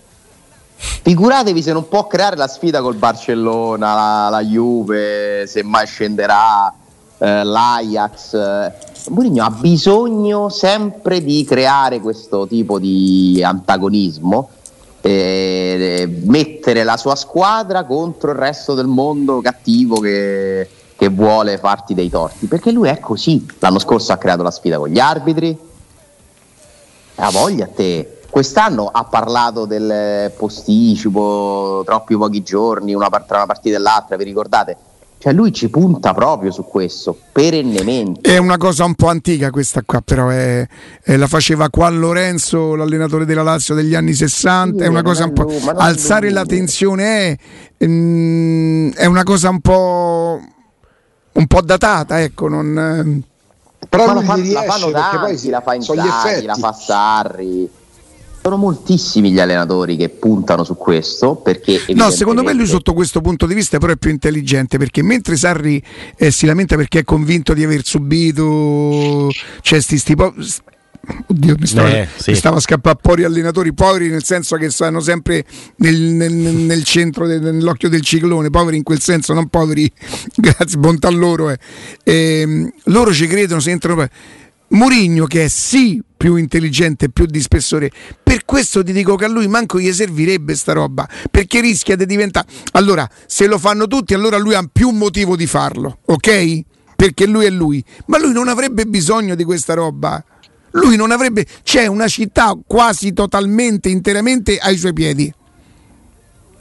Figuratevi 0.77 1.61
se 1.61 1.71
non 1.73 1.87
può 1.87 2.07
creare 2.07 2.35
la 2.35 2.47
sfida 2.47 2.81
col 2.81 2.95
Barcellona, 2.95 3.93
la, 3.93 4.29
la 4.29 4.41
Juve, 4.43 5.45
se 5.47 5.63
mai 5.63 5.85
scenderà, 5.85 6.73
eh, 7.17 7.43
l'Ajax. 7.43 8.33
eh. 8.33 8.73
Mourinho 9.09 9.43
ha 9.43 9.51
bisogno 9.51 10.49
sempre 10.49 11.23
di 11.23 11.43
creare 11.43 11.99
questo 11.99 12.47
tipo 12.47 12.79
di 12.79 13.41
antagonismo, 13.45 14.49
mettere 15.03 16.83
la 16.83 16.97
sua 16.97 17.15
squadra 17.15 17.83
contro 17.83 18.31
il 18.31 18.37
resto 18.37 18.73
del 18.73 18.87
mondo 18.87 19.41
cattivo 19.41 19.99
che, 19.99 20.67
che 20.95 21.09
vuole 21.09 21.59
farti 21.59 21.93
dei 21.93 22.09
torti, 22.09 22.47
perché 22.47 22.71
lui 22.71 22.89
è 22.89 22.99
così. 22.99 23.45
L'anno 23.59 23.77
scorso 23.77 24.11
ha 24.11 24.17
creato 24.17 24.41
la 24.41 24.49
sfida 24.49 24.79
con 24.79 24.89
gli 24.89 24.97
arbitri, 24.97 25.55
ha 27.17 27.29
voglia 27.29 27.65
a 27.65 27.69
te. 27.69 28.21
Quest'anno 28.27 28.89
ha 28.91 29.03
parlato 29.03 29.65
del 29.65 30.31
posticipo, 30.35 31.83
troppi 31.85 32.17
pochi 32.17 32.41
giorni, 32.41 32.95
una 32.95 33.07
tra 33.07 33.37
una 33.37 33.45
partita 33.45 33.75
e 33.75 33.79
l'altra, 33.79 34.17
vi 34.17 34.23
ricordate? 34.23 34.75
Cioè 35.25 35.33
lui 35.33 35.51
ci 35.51 35.69
punta 35.69 36.13
proprio 36.13 36.51
su 36.51 36.63
questo, 36.65 37.17
perennemente. 37.31 38.29
È 38.29 38.37
una 38.37 38.57
cosa 38.57 38.85
un 38.85 38.93
po' 38.93 39.07
antica 39.07 39.49
questa 39.49 39.81
qua, 39.83 39.99
però 40.01 40.29
è- 40.29 40.67
è- 41.01 41.15
la 41.15 41.25
faceva 41.25 41.67
qua 41.71 41.89
Lorenzo, 41.89 42.75
l'allenatore 42.75 43.25
della 43.25 43.41
Lazio 43.41 43.73
degli 43.73 43.95
anni 43.95 44.13
60, 44.13 44.77
Sì, 44.77 44.83
è 44.83 44.87
una 44.87 45.01
cosa 45.01 45.23
un 45.23 45.33
po'... 45.33 45.45
lui, 45.45 45.59
Alzare 45.77 46.25
lui. 46.27 46.33
la 46.35 46.45
tensione 46.45 47.39
è, 47.75 47.87
mm, 47.87 48.91
è 48.91 49.05
una 49.05 49.23
cosa 49.23 49.49
un 49.49 49.61
po'... 49.61 50.39
un 51.31 51.47
po' 51.47 51.61
datata, 51.61 52.21
ecco, 52.21 52.47
non... 52.47 53.23
Però 53.89 54.05
Ma 54.05 54.13
la, 54.13 54.21
fa- 54.21 54.35
la 54.37 54.61
fanno 54.61 54.85
perché 54.91 54.91
tanti, 54.91 55.17
poi 55.17 55.37
si- 55.39 55.49
la 55.49 55.61
fa 55.61 55.81
sono 55.81 56.01
gli 56.01 56.05
Inzaghi, 56.05 56.27
effetti. 56.29 56.45
la 56.45 56.53
fa 56.53 56.71
Sarri. 56.71 57.69
Sono 58.45 58.57
moltissimi 58.57 59.31
gli 59.31 59.39
allenatori 59.39 59.97
che 59.97 60.09
puntano 60.09 60.63
su 60.63 60.75
questo 60.75 61.33
perché 61.33 61.81
No, 61.95 62.11
secondo 62.11 62.43
me 62.43 62.53
lui 62.53 62.61
evidentemente- 62.61 62.65
sotto 62.67 62.93
questo 62.93 63.19
punto 63.19 63.47
di 63.47 63.55
vista 63.55 63.79
però 63.79 63.91
è 63.93 63.97
più 63.97 64.11
intelligente 64.11 64.77
perché 64.77 65.01
mentre 65.01 65.35
Sarri 65.35 65.81
eh, 66.15 66.29
si 66.29 66.45
lamenta 66.45 66.75
perché 66.75 66.99
è 66.99 67.03
convinto 67.03 67.55
di 67.55 67.63
aver 67.63 67.83
subito 67.83 69.31
cioè 69.61 69.81
sti, 69.81 69.97
sti 69.97 70.15
po- 70.15 70.35
Oddio, 71.27 71.55
mi 71.59 71.65
stava, 71.65 71.89
Eh, 71.89 72.07
sì. 72.17 72.31
mi 72.31 72.35
stava 72.35 72.57
a 72.57 72.59
scappare 72.59 72.97
poveri 73.01 73.23
allenatori, 73.23 73.73
poveri 73.73 74.09
nel 74.09 74.23
senso 74.23 74.57
che 74.57 74.69
stanno 74.69 74.99
sempre 74.99 75.43
nel, 75.77 75.95
nel- 75.99 76.31
nel 76.31 76.83
centro, 76.83 77.25
de- 77.25 77.39
nell'occhio 77.39 77.89
del 77.89 78.01
ciclone, 78.01 78.51
poveri 78.51 78.77
in 78.77 78.83
quel 78.83 78.99
senso, 79.01 79.33
non 79.33 79.47
poveri, 79.47 79.91
grazie, 80.35 80.77
bontà 80.77 81.09
loro. 81.09 81.49
eh. 81.49 81.57
Ehm, 82.03 82.71
loro 82.85 83.11
ci 83.11 83.25
credono, 83.25 83.59
se 83.59 83.71
entrano. 83.71 84.07
Murigno 84.69 85.25
che 85.25 85.45
è 85.45 85.47
sì 85.47 86.01
più 86.25 86.37
intelligente, 86.37 87.11
più 87.11 87.27
di 87.27 87.39
spessore, 87.39 87.91
per 88.23 88.45
questo 88.45 88.83
ti 88.83 88.91
dico 88.93 89.15
che 89.15 89.25
a 89.25 89.27
lui 89.27 89.47
manco 89.47 89.77
gli 89.77 89.93
servirebbe 89.93 90.55
sta 90.55 90.73
roba, 90.73 91.07
perché 91.29 91.61
rischia 91.61 91.95
di 91.95 92.07
diventare... 92.07 92.47
Allora, 92.71 93.07
se 93.27 93.45
lo 93.45 93.59
fanno 93.59 93.85
tutti, 93.85 94.15
allora 94.15 94.37
lui 94.37 94.55
ha 94.55 94.67
più 94.67 94.89
motivo 94.89 95.35
di 95.35 95.45
farlo, 95.45 95.99
ok? 96.05 96.61
Perché 96.95 97.27
lui 97.27 97.45
è 97.45 97.51
lui, 97.51 97.85
ma 98.07 98.17
lui 98.17 98.33
non 98.33 98.47
avrebbe 98.47 98.87
bisogno 98.87 99.35
di 99.35 99.43
questa 99.43 99.75
roba. 99.75 100.23
Lui 100.71 100.95
non 100.95 101.11
avrebbe... 101.11 101.45
C'è 101.61 101.85
una 101.85 102.07
città 102.07 102.57
quasi 102.65 103.13
totalmente, 103.13 103.89
interamente 103.89 104.57
ai 104.57 104.77
suoi 104.77 104.93
piedi. 104.93 105.31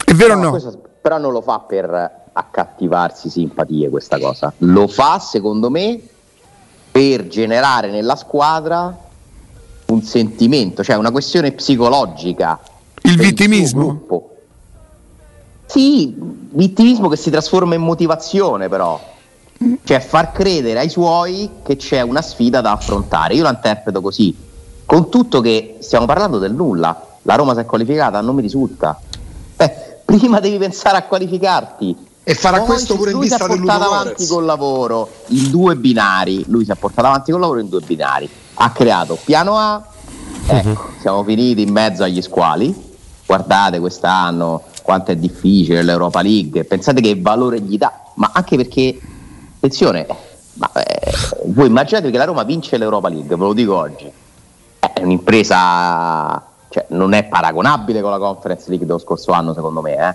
È 0.05 0.13
vero 0.13 0.35
o 0.35 0.43
no? 0.43 0.51
questo- 0.51 0.83
però 1.01 1.17
non 1.17 1.33
lo 1.33 1.41
fa 1.41 1.61
per 1.61 2.31
accattivarsi 2.35 3.31
simpatie 3.31 3.89
questa 3.89 4.19
cosa. 4.19 4.53
Lo 4.59 4.89
fa, 4.89 5.19
secondo 5.19 5.71
me, 5.71 5.99
per 6.91 7.29
generare 7.29 7.91
nella 7.91 8.15
squadra 8.15 9.04
un 9.87 10.03
sentimento, 10.03 10.83
cioè 10.83 10.97
una 10.97 11.11
questione 11.11 11.53
psicologica. 11.53 12.61
Il 13.03 13.17
vittimismo? 13.17 13.87
gruppo. 13.87 14.29
Sì, 15.67 16.15
vittimismo 16.17 17.09
che 17.09 17.17
si 17.17 17.31
trasforma 17.31 17.75
in 17.75 17.83
motivazione 17.83 18.69
però. 18.69 19.13
Cioè 19.83 20.01
far 20.01 20.33
credere 20.33 20.81
ai 20.81 20.89
suoi 20.89 21.49
che 21.63 21.77
c'è 21.77 22.01
una 22.01 22.23
sfida 22.23 22.61
da 22.61 22.73
affrontare. 22.73 23.35
Io 23.35 23.43
la 23.43 23.51
interpreto 23.51 24.01
così. 24.01 24.37
Con 24.85 25.09
tutto 25.09 25.41
che 25.41 25.77
stiamo 25.81 26.07
parlando 26.07 26.39
del 26.39 26.53
nulla. 26.53 27.09
La 27.23 27.37
Roma 27.37 27.55
si 27.55 27.61
è 27.61 27.65
qualificata, 27.65 28.21
non 28.21 28.35
mi 28.35 28.43
risulta. 28.43 29.01
Eh, 29.57 29.73
prima 30.05 30.41
devi 30.41 30.59
pensare 30.59 30.97
a 30.97 31.03
qualificarti. 31.05 31.97
E 32.27 32.35
farà 32.35 32.59
Poi 32.59 32.67
questo 32.67 32.97
pure 32.97 33.11
in 33.11 33.17
lui 33.17 33.29
si 33.29 33.35
è 33.35 33.37
vista 33.37 33.53
del 33.53 33.63
portato 33.63 33.85
avanti 33.85 34.27
col 34.27 34.45
lavoro 34.45 35.11
in 35.29 35.51
due 35.51 35.77
binari. 35.77 36.45
Lui 36.49 36.65
si 36.65 36.71
è 36.71 36.75
portato 36.75 37.07
avanti 37.07 37.31
col 37.31 37.41
lavoro 37.41 37.61
in 37.61 37.69
due 37.69 37.81
binari. 37.81 38.29
Ha 38.55 38.71
creato 38.71 39.19
piano 39.23 39.57
A. 39.57 39.83
Ecco, 40.47 40.91
siamo 41.01 41.25
finiti 41.25 41.63
in 41.63 41.73
mezzo 41.73 42.03
agli 42.03 42.23
squali. 42.23 42.93
Guardate 43.27 43.81
quest'anno 43.81 44.63
quanto 44.83 45.13
è 45.13 45.17
difficile 45.17 45.83
l'Europa 45.83 46.21
League. 46.21 46.65
Pensate 46.65 47.01
che 47.01 47.19
valore 47.19 47.61
gli 47.61 47.79
dà, 47.79 47.93
ma 48.17 48.31
anche 48.35 48.57
perché, 48.57 49.01
attenzione, 49.57 50.07
ma, 50.55 50.71
eh, 50.73 51.13
voi 51.47 51.69
immaginate 51.69 52.11
che 52.11 52.19
la 52.19 52.25
Roma 52.25 52.43
vince 52.43 52.77
l'Europa 52.77 53.09
League, 53.09 53.35
ve 53.35 53.43
lo 53.43 53.53
dico 53.55 53.75
oggi. 53.75 54.13
È 54.79 55.01
un'impresa, 55.01 56.43
cioè, 56.69 56.87
non 56.91 57.15
è 57.15 57.25
paragonabile 57.25 58.03
con 58.03 58.11
la 58.11 58.19
Conference 58.19 58.69
League 58.69 58.87
dello 58.87 58.99
scorso 58.99 59.33
anno, 59.33 59.55
secondo 59.55 59.81
me. 59.81 59.97
Eh. 59.97 60.15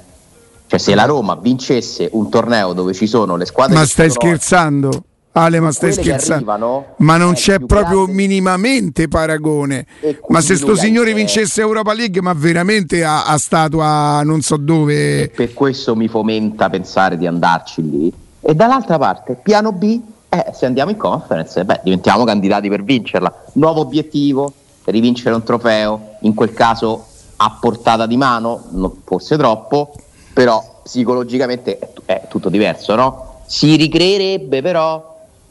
Cioè, 0.68 0.80
se 0.80 0.94
la 0.94 1.06
Roma 1.06 1.36
vincesse 1.36 2.08
un 2.12 2.30
torneo 2.30 2.74
dove 2.74 2.94
ci 2.94 3.08
sono 3.08 3.36
le 3.36 3.46
squadre 3.46 3.76
Ma 3.76 3.86
stai 3.86 4.12
sono 4.12 4.22
scherzando? 4.22 5.04
Ale, 5.40 5.60
ma 5.60 5.72
stai 5.72 5.94
scherzando? 5.94 6.96
Ma 6.98 7.18
non 7.18 7.34
c'è 7.34 7.60
proprio 7.60 8.04
grande- 8.04 8.14
minimamente 8.14 9.08
paragone. 9.08 9.86
E 10.02 10.20
Ma 10.28 10.42
se 10.42 10.56
sto 10.56 10.76
signore 10.76 11.14
vincesse 11.14 11.62
Europa 11.62 11.94
League, 11.94 12.22
ma 12.22 12.34
veramente 12.34 13.04
a, 13.04 13.26
a 13.26 13.38
statua 13.38 14.22
non 14.24 14.42
so 14.42 14.58
dove. 14.58 15.32
per 15.34 15.54
questo 15.54 15.96
mi 15.96 16.08
fomenta 16.08 16.70
pensare 16.70 17.18
di 17.18 17.26
andarci 17.26 17.90
lì. 17.90 18.14
E 18.42 18.54
dall'altra 18.54 18.98
parte, 18.98 19.40
piano 19.42 19.72
B, 19.72 20.00
eh, 20.30 20.52
se 20.54 20.66
andiamo 20.66 20.92
in 20.92 20.98
conference, 20.98 21.64
beh, 21.64 21.82
diventiamo 21.84 22.24
candidati 22.26 22.68
per 22.68 22.84
vincerla. 22.84 23.46
Nuovo 23.54 23.82
obiettivo, 23.82 24.54
rivincere 24.86 25.36
un 25.36 25.44
trofeo, 25.44 26.16
in 26.22 26.34
quel 26.34 26.54
caso 26.54 27.06
a 27.38 27.58
portata 27.60 28.06
di 28.06 28.18
mano, 28.18 28.66
no, 28.72 28.98
forse 29.06 29.38
troppo, 29.38 29.94
però 30.34 30.82
psicologicamente 30.84 31.80
è, 31.80 31.90
è 32.06 32.28
tutto 32.28 32.50
diverso, 32.50 32.96
no? 32.96 33.42
Si 33.46 33.76
ricreerebbe 33.76 34.62
però 34.62 35.09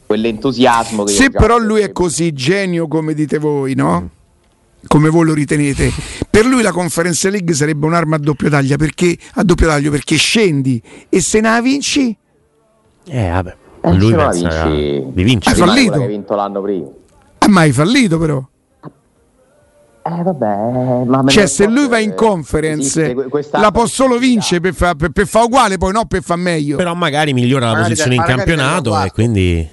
quell'entusiasmo 0.09 1.03
che 1.03 1.11
Se 1.11 1.29
però 1.29 1.59
lui 1.59 1.81
è 1.81 1.91
così 1.91 2.33
genio 2.33 2.87
come 2.87 3.13
dite 3.13 3.37
voi, 3.37 3.75
no? 3.75 4.09
Come 4.87 5.09
voi 5.09 5.25
lo 5.25 5.35
ritenete, 5.35 5.91
per 6.27 6.45
lui 6.45 6.63
la 6.63 6.71
Conference 6.71 7.29
League 7.29 7.53
sarebbe 7.53 7.85
un'arma 7.85 8.15
a 8.15 8.19
doppio 8.19 8.49
taglio 8.49 8.75
perché, 8.77 9.15
a 9.35 9.43
doppio 9.43 9.67
taglio 9.67 9.91
perché 9.91 10.15
scendi 10.15 10.81
e 11.09 11.21
se 11.21 11.41
ne 11.41 11.49
la 11.49 11.61
vinci, 11.61 12.17
Eh, 13.05 13.29
vabbè. 13.29 13.55
Eh, 13.81 13.93
Lui 13.93 14.13
pensa 14.15 14.65
vinci- 14.65 15.05
di 15.13 15.23
vincere. 15.23 15.55
Hai 15.61 15.67
fallito? 15.67 16.01
hai 16.01 16.07
vinto 16.07 16.33
l'anno 16.35 16.61
prima. 16.61 16.87
ha 17.37 17.47
mai 17.47 17.71
fallito 17.71 18.17
però. 18.17 18.43
Eh 20.01 20.23
vabbè, 20.23 21.03
ma 21.05 21.23
Cioè, 21.27 21.45
se 21.45 21.67
lui 21.67 21.87
va 21.87 21.99
in 21.99 22.15
conference, 22.15 23.13
la 23.51 23.69
può 23.69 23.85
solo 23.85 24.17
vincere 24.17 24.59
per 24.59 24.73
fare 24.73 24.95
per, 24.95 25.09
per 25.11 25.27
fa 25.27 25.43
uguale, 25.43 25.77
poi 25.77 25.91
no 25.91 26.05
per 26.05 26.23
far 26.23 26.37
meglio. 26.37 26.77
Però 26.77 26.95
magari 26.95 27.33
migliora 27.33 27.65
la 27.67 27.73
Magari 27.73 27.89
posizione 27.89 28.15
in 28.15 28.23
campionato 28.23 29.03
e 29.03 29.11
quindi 29.11 29.69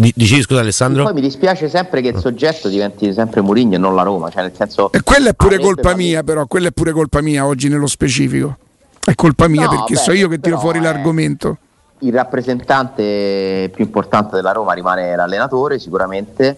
Dicevi 0.00 0.42
scusa 0.42 0.60
Alessandro? 0.60 1.02
E 1.02 1.04
poi 1.06 1.14
mi 1.14 1.20
dispiace 1.20 1.68
sempre 1.68 2.00
che 2.00 2.08
il 2.08 2.18
soggetto 2.18 2.68
diventi 2.68 3.12
sempre 3.12 3.40
Mourinho 3.40 3.74
e 3.74 3.78
non 3.78 3.96
la 3.96 4.02
Roma, 4.02 4.30
cioè 4.30 4.42
nel 4.42 4.52
senso 4.54 4.92
E 4.92 5.02
quella 5.02 5.30
è 5.30 5.34
pure 5.34 5.58
colpa 5.58 5.96
mia, 5.96 6.22
però, 6.22 6.46
quella 6.46 6.68
è 6.68 6.70
pure 6.70 6.92
colpa 6.92 7.20
mia 7.20 7.44
oggi 7.44 7.68
nello 7.68 7.88
specifico. 7.88 8.56
È 9.04 9.14
colpa 9.16 9.48
mia 9.48 9.64
No, 9.64 9.70
perché 9.70 9.94
beh, 9.94 9.98
so 10.00 10.12
io 10.12 10.28
che 10.28 10.38
tiro 10.38 10.58
fuori 10.60 10.78
è- 10.78 10.82
l'argomento. 10.82 11.56
il 12.00 12.12
rappresentante 12.12 13.70
più 13.74 13.82
importante 13.84 14.36
della 14.36 14.52
Roma 14.52 14.72
rimane 14.72 15.16
l'allenatore 15.16 15.80
sicuramente. 15.80 16.56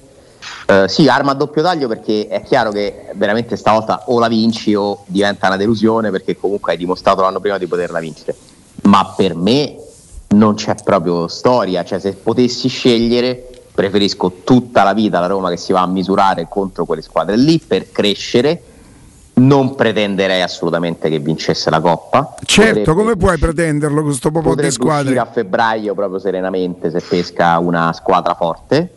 Eh, 0.66 0.84
sì, 0.88 1.08
arma 1.08 1.30
a 1.30 1.34
doppio 1.34 1.62
taglio 1.62 1.88
perché 1.88 2.26
è 2.28 2.42
chiaro 2.42 2.70
che 2.70 3.06
veramente 3.14 3.56
stavolta 3.56 4.02
o 4.06 4.18
la 4.18 4.28
vinci 4.28 4.74
o 4.74 5.02
diventa 5.06 5.46
una 5.46 5.56
delusione 5.56 6.10
perché 6.10 6.36
comunque 6.36 6.72
hai 6.72 6.78
dimostrato 6.78 7.22
l'anno 7.22 7.40
prima 7.40 7.56
di 7.56 7.66
poterla 7.66 8.00
vincere. 8.00 8.36
Ma 8.82 9.14
per 9.16 9.34
me 9.34 9.76
non 10.34 10.54
c'è 10.54 10.74
proprio 10.84 11.26
storia, 11.28 11.84
cioè 11.84 11.98
se 11.98 12.12
potessi 12.12 12.68
scegliere 12.68 13.46
preferisco 13.72 14.40
tutta 14.44 14.82
la 14.82 14.92
vita 14.92 15.20
la 15.20 15.26
Roma 15.26 15.48
che 15.48 15.56
si 15.56 15.72
va 15.72 15.80
a 15.80 15.86
misurare 15.86 16.46
contro 16.48 16.84
quelle 16.84 17.02
squadre 17.02 17.36
lì 17.36 17.58
per 17.58 17.90
crescere. 17.90 18.62
Non 19.32 19.74
pretenderei 19.74 20.42
assolutamente 20.42 21.08
che 21.08 21.18
vincesse 21.18 21.70
la 21.70 21.80
Coppa. 21.80 22.34
Certo, 22.44 22.78
Potrebbe 22.80 22.94
come 23.00 23.16
puoi 23.16 23.38
pretenderlo 23.38 24.02
con 24.02 24.12
sto 24.12 24.30
po' 24.30 24.54
di 24.54 24.70
squadre? 24.70 25.18
a 25.18 25.24
febbraio 25.24 25.94
proprio 25.94 26.18
serenamente 26.18 26.90
se 26.90 27.00
pesca 27.00 27.58
una 27.58 27.92
squadra 27.94 28.34
forte 28.34 28.94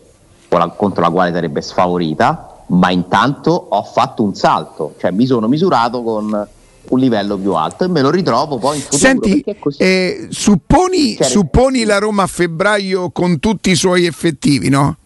la- 0.49 0.67
contro 0.75 1.01
la 1.01 1.09
quale 1.09 1.31
sarebbe 1.31 1.61
sfavorita 1.61 2.63
ma 2.67 2.91
intanto 2.91 3.51
ho 3.69 3.83
fatto 3.83 4.21
un 4.21 4.35
salto 4.35 4.95
cioè 4.99 5.11
mi 5.11 5.25
sono 5.25 5.47
misurato 5.47 6.03
con 6.03 6.47
un 6.89 6.99
livello 6.99 7.37
più 7.37 7.53
alto 7.53 7.85
e 7.85 7.87
me 7.87 8.01
lo 8.01 8.09
ritrovo 8.09 8.57
poi 8.57 8.75
in 8.77 8.81
futuro 8.81 9.01
Senti, 9.01 9.43
eh, 9.77 10.27
supponi, 10.29 11.15
Cioè, 11.15 11.25
supponi 11.27 11.83
la 11.85 11.97
Roma 11.97 12.23
a 12.23 12.27
febbraio 12.27 13.09
con 13.11 13.39
tutti 13.39 13.71
i 13.71 13.75
suoi 13.75 14.05
effettivi, 14.05 14.69
no? 14.69 14.97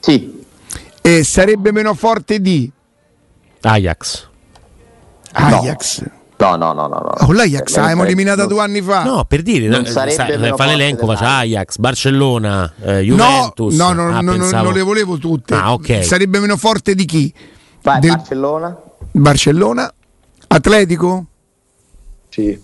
sì 0.00 0.42
E 1.02 1.24
sarebbe 1.24 1.72
meno 1.72 1.94
forte 1.94 2.40
di 2.40 2.70
Ajax. 3.62 4.28
Ajax. 5.32 6.02
no 6.38 6.56
no 6.56 6.72
no 6.72 6.86
no, 6.86 6.88
no. 6.88 7.12
Oh, 7.26 7.32
l'Ajax 7.32 7.74
l'abbiamo 7.76 7.96
non 8.02 8.06
eliminata 8.06 8.42
sarebbe- 8.42 8.54
due 8.54 8.62
anni 8.62 8.82
fa. 8.82 9.02
No, 9.04 9.24
per 9.24 9.42
dire, 9.42 9.66
Non 9.66 9.84
eh, 9.84 9.86
sarebbe 9.90 10.14
sai, 10.14 10.38
meno 10.38 10.56
fa 10.56 10.66
l'elenco, 10.66 11.06
dell'Ajax. 11.06 11.28
Ajax, 11.28 11.76
Barcellona, 11.78 12.72
eh, 12.82 12.92
no, 12.92 13.00
Juventus. 13.00 13.74
no, 13.76 13.92
no, 13.92 14.02
Ah, 14.08 14.20
no, 14.20 14.32
no, 14.32 14.38
pensavo- 14.38 14.64
non 14.64 14.72
le 14.74 14.82
volevo 14.82 15.16
tutte. 15.18 15.54
Ah, 15.54 15.72
ok. 15.72 16.04
Sarebbe 16.04 16.38
meno 16.38 16.56
forte 16.56 16.94
di 16.94 17.04
chi? 17.06 17.32
vai 17.82 18.00
Del- 18.00 18.10
Barcellona 18.16 18.76
Barcellona? 19.12 19.94
Atletico? 20.48 21.26
Sì. 22.28 22.60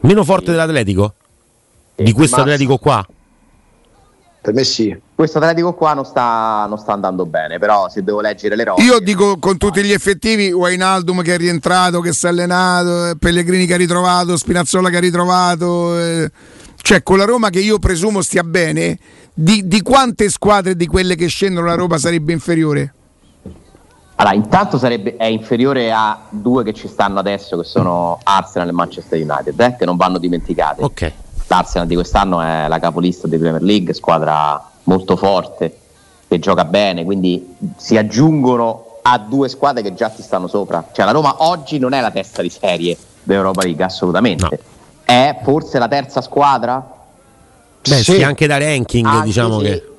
Meno 0.00 0.24
forte 0.24 0.50
dell'Atletico? 0.50 1.14
Di 1.96 2.12
questo 2.12 2.36
Atletico 2.36 2.78
qua? 2.78 3.06
Per 4.40 4.52
me 4.52 4.62
sì. 4.62 4.94
questo 5.14 5.38
Atletico 5.38 5.72
qua 5.72 5.94
non 5.94 6.04
sta, 6.04 6.66
non 6.68 6.76
sta 6.76 6.92
andando 6.92 7.24
bene 7.24 7.58
però 7.58 7.88
se 7.88 8.04
devo 8.04 8.20
leggere 8.20 8.56
le 8.56 8.64
robe 8.64 8.82
Io 8.82 8.98
dico 8.98 9.38
con 9.38 9.56
tutti 9.56 9.82
gli 9.82 9.92
effettivi, 9.92 10.52
Wijnaldum 10.52 11.22
che 11.22 11.34
è 11.34 11.38
rientrato, 11.38 12.00
che 12.00 12.12
si 12.12 12.26
è 12.26 12.28
allenato, 12.28 13.08
eh, 13.08 13.16
Pellegrini 13.16 13.64
che 13.64 13.74
ha 13.74 13.78
ritrovato, 13.78 14.36
Spinazzola 14.36 14.90
che 14.90 14.96
ha 14.98 15.00
ritrovato, 15.00 15.98
eh, 15.98 16.30
cioè 16.82 17.02
con 17.02 17.16
la 17.16 17.24
Roma 17.24 17.48
che 17.48 17.60
io 17.60 17.78
presumo 17.78 18.20
stia 18.20 18.44
bene, 18.44 18.98
di, 19.32 19.66
di 19.66 19.80
quante 19.80 20.28
squadre 20.28 20.76
di 20.76 20.86
quelle 20.86 21.14
che 21.14 21.26
scendono 21.28 21.66
la 21.66 21.74
Roma 21.74 21.96
sarebbe 21.96 22.32
inferiore? 22.32 22.92
Allora, 24.16 24.34
intanto 24.34 24.78
sarebbe, 24.78 25.16
è 25.16 25.24
inferiore 25.24 25.92
a 25.92 26.18
due 26.28 26.62
che 26.62 26.72
ci 26.72 26.86
stanno 26.88 27.18
adesso, 27.18 27.56
che 27.58 27.64
sono 27.64 28.18
Arsenal 28.22 28.68
e 28.68 28.72
Manchester 28.72 29.20
United, 29.20 29.58
eh, 29.60 29.76
che 29.76 29.84
non 29.84 29.96
vanno 29.96 30.18
dimenticate. 30.18 30.82
Ok. 30.84 31.12
L'Arsenal 31.48 31.86
di 31.86 31.94
quest'anno 31.94 32.40
è 32.40 32.66
la 32.68 32.78
capolista 32.78 33.26
di 33.28 33.36
Premier 33.38 33.62
League, 33.62 33.92
squadra 33.92 34.70
molto 34.84 35.16
forte, 35.16 35.78
che 36.28 36.38
gioca 36.38 36.64
bene, 36.64 37.04
quindi 37.04 37.54
si 37.76 37.96
aggiungono 37.96 38.98
a 39.02 39.18
due 39.18 39.48
squadre 39.48 39.82
che 39.82 39.94
già 39.94 40.08
ti 40.08 40.22
stanno 40.22 40.46
sopra. 40.46 40.84
Cioè 40.92 41.04
la 41.04 41.10
Roma 41.10 41.36
oggi 41.38 41.78
non 41.78 41.92
è 41.92 42.00
la 42.00 42.10
testa 42.10 42.40
di 42.40 42.48
serie 42.50 42.96
dell'Europa 43.22 43.62
League, 43.62 43.84
assolutamente. 43.84 44.48
No. 44.62 44.72
È 45.04 45.38
forse 45.42 45.78
la 45.78 45.88
terza 45.88 46.20
squadra? 46.22 46.92
Beh, 47.82 47.94
sì, 47.96 48.14
Sì. 48.14 48.22
anche 48.22 48.46
da 48.46 48.56
ranking, 48.58 49.04
Anche 49.06 49.26
diciamo 49.26 49.58
se 49.58 49.64
che. 49.64 49.93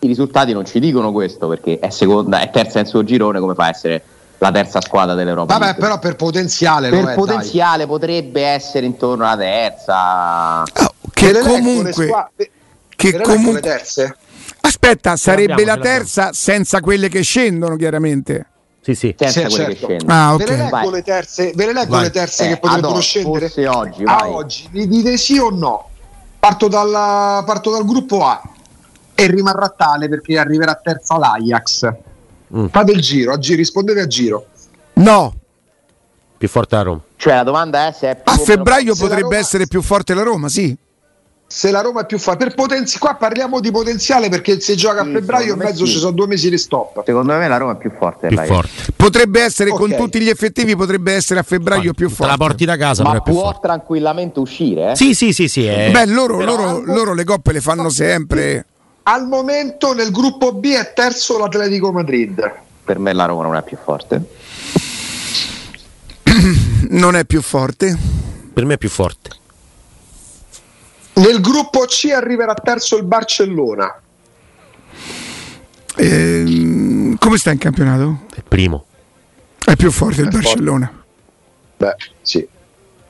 I 0.00 0.06
risultati 0.06 0.52
non 0.52 0.64
ci 0.64 0.78
dicono 0.80 1.10
questo, 1.12 1.48
perché 1.48 1.78
è 1.80 1.90
seconda, 1.90 2.40
è 2.40 2.50
terza 2.50 2.78
nel 2.78 2.86
suo 2.88 3.02
girone, 3.02 3.40
come 3.40 3.54
fa 3.54 3.64
a 3.64 3.68
essere 3.70 4.02
la 4.38 4.52
terza 4.52 4.80
squadra 4.80 5.14
dell'Europa 5.14 5.52
Vabbè, 5.54 5.64
League? 5.64 5.82
però 5.82 5.98
per 5.98 6.14
potenziale 6.14 6.90
lo 6.90 7.00
per 7.00 7.08
è, 7.10 7.14
potenziale 7.16 7.86
potrebbe 7.86 8.42
essere 8.42 8.86
intorno 8.86 9.24
alla 9.26 9.36
terza. 9.36 10.62
Dai. 10.72 10.86
che 11.12 11.26
Ve 11.26 11.32
le 11.32 11.38
leggo 11.42 11.52
le 11.56 11.60
comunque, 11.60 11.92
squa- 12.04 12.30
ve- 12.36 12.50
che 12.94 13.20
comunque- 13.20 13.60
terze? 13.60 14.16
aspetta, 14.60 15.16
sarebbe 15.16 15.64
la 15.64 15.76
terza 15.78 16.30
senza 16.32 16.80
quelle 16.80 17.08
che 17.08 17.22
scendono 17.22 17.74
chiaramente. 17.74 18.46
Sì, 18.80 18.94
sì. 18.94 19.14
senza 19.18 19.40
Sì, 19.48 19.54
quelle 19.56 19.74
certo. 19.74 19.86
che 19.86 19.96
scendono. 19.98 20.12
Ah, 20.32 20.36
Ve 20.36 20.44
le 20.46 20.52
ok. 20.52 20.58
leggo 20.58 20.70
Vai. 20.70 20.90
le 20.90 21.02
terze, 21.02 21.52
ve 21.56 21.66
le 21.66 21.72
leggo 21.72 21.98
le 21.98 22.10
terze 22.10 22.44
Eh, 22.44 22.48
che 22.50 22.56
potrebbero 22.58 22.92
oggi, 22.92 23.02
scendere? 23.02 23.48
forse 23.48 23.66
oggi, 23.66 24.02
a 24.04 24.14
vai. 24.14 24.30
oggi, 24.30 24.68
mi 24.70 24.86
dite 24.86 25.16
sì 25.16 25.38
o 25.38 25.50
no? 25.50 25.88
Parto, 26.38 26.68
dalla- 26.68 27.42
parto 27.44 27.72
dal 27.72 27.84
gruppo 27.84 28.24
A 28.24 28.40
e 29.20 29.26
rimarrà 29.26 29.68
tale 29.76 30.08
perché 30.08 30.38
arriverà 30.38 30.74
terza 30.80 31.18
l'Ajax. 31.18 31.88
Mm. 32.56 32.66
Fate 32.66 32.92
il 32.92 33.00
giro, 33.00 33.32
a 33.32 33.38
giro, 33.38 33.56
rispondete 33.56 34.00
a 34.00 34.06
giro. 34.06 34.46
No, 34.94 35.34
Più 36.38 36.48
forte 36.48 36.76
la 36.76 36.82
Roma. 36.82 37.00
Cioè 37.16 37.34
la 37.34 37.42
domanda 37.42 37.88
è 37.88 37.92
se 37.92 38.10
è 38.10 38.14
più 38.22 38.32
a 38.32 38.36
febbraio 38.36 38.94
se 38.94 39.00
potrebbe 39.02 39.22
Roma- 39.22 39.36
essere 39.38 39.66
più 39.66 39.82
forte 39.82 40.14
la 40.14 40.22
Roma, 40.22 40.48
sì. 40.48 40.76
Se 41.50 41.70
la 41.72 41.80
Roma 41.80 42.02
è 42.02 42.06
più 42.06 42.18
forte, 42.18 42.44
per 42.44 42.54
potenzi- 42.54 42.98
qua 42.98 43.14
parliamo 43.14 43.58
di 43.58 43.70
potenziale 43.72 44.28
perché 44.28 44.60
se 44.60 44.74
gioca 44.76 45.02
Sì, 45.02 45.08
a 45.08 45.12
febbraio 45.12 45.56
me 45.56 45.64
mezzo 45.64 45.84
sì. 45.86 45.92
ci 45.92 45.98
sono 45.98 46.12
due 46.12 46.26
mesi 46.28 46.48
di 46.50 46.58
stop. 46.58 47.02
Secondo 47.04 47.32
me 47.32 47.48
la 47.48 47.56
Roma 47.56 47.72
è 47.72 47.76
più 47.76 47.90
forte. 47.98 48.28
Più 48.28 48.36
forte. 48.44 48.92
Potrebbe 48.94 49.42
essere 49.42 49.70
con 49.70 49.90
Ok. 49.90 49.96
tutti 49.96 50.20
gli 50.20 50.28
effettivi, 50.28 50.76
potrebbe 50.76 51.12
essere 51.14 51.40
a 51.40 51.42
febbraio 51.42 51.92
più 51.94 52.08
Te 52.08 52.14
forte. 52.14 52.30
la 52.32 52.36
porti 52.38 52.64
da 52.66 52.76
casa, 52.76 53.02
però 53.02 53.14
Ma 53.14 53.20
è 53.20 53.22
più 53.24 53.32
può 53.32 53.42
forte. 53.44 53.66
tranquillamente 53.66 54.38
uscire, 54.38 54.90
eh? 54.92 54.96
Sì, 54.96 55.14
sì, 55.14 55.32
sì, 55.32 55.48
sì. 55.48 55.64
È... 55.66 55.90
Beh, 55.90 56.06
loro, 56.06 56.40
loro- 56.40 56.82
loro 56.84 57.14
le 57.14 57.24
coppe 57.24 57.52
le 57.52 57.60
fanno 57.60 57.88
sempre. 57.88 58.66
Al 59.10 59.26
momento 59.26 59.94
nel 59.94 60.10
gruppo 60.10 60.52
B 60.52 60.66
è 60.66 60.92
terzo 60.92 61.38
l'Atletico 61.38 61.90
Madrid. 61.92 62.52
Per 62.84 62.98
me 62.98 63.14
la 63.14 63.24
Roma 63.24 63.44
non 63.44 63.56
è 63.56 63.62
più 63.62 63.78
forte. 63.82 64.22
Non 66.90 67.16
è 67.16 67.24
più 67.24 67.40
forte. 67.40 67.96
Per 68.52 68.64
me 68.66 68.74
è 68.74 68.78
più 68.78 68.90
forte. 68.90 69.30
Nel 71.14 71.40
gruppo 71.40 71.80
C 71.86 72.10
arriverà 72.14 72.52
terzo 72.54 72.98
il 72.98 73.04
Barcellona. 73.04 73.98
Ehm, 75.96 77.16
come 77.16 77.38
sta 77.38 77.50
in 77.50 77.58
campionato? 77.58 78.26
È 78.30 78.38
il 78.38 78.44
primo. 78.46 78.84
È 79.64 79.74
più 79.74 79.90
forte 79.90 80.20
il 80.20 80.28
È 80.28 80.30
forte. 80.30 80.46
Barcellona. 80.46 81.02
Beh, 81.78 81.96
sì. 82.20 82.46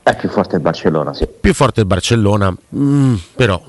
È 0.01 0.15
più 0.15 0.29
forte 0.29 0.55
il 0.55 0.61
Barcellona, 0.61 1.13
sì. 1.13 1.27
Più 1.27 1.53
forte 1.53 1.81
il 1.81 1.85
Barcellona. 1.85 2.55
Mm, 2.73 3.15
però 3.35 3.61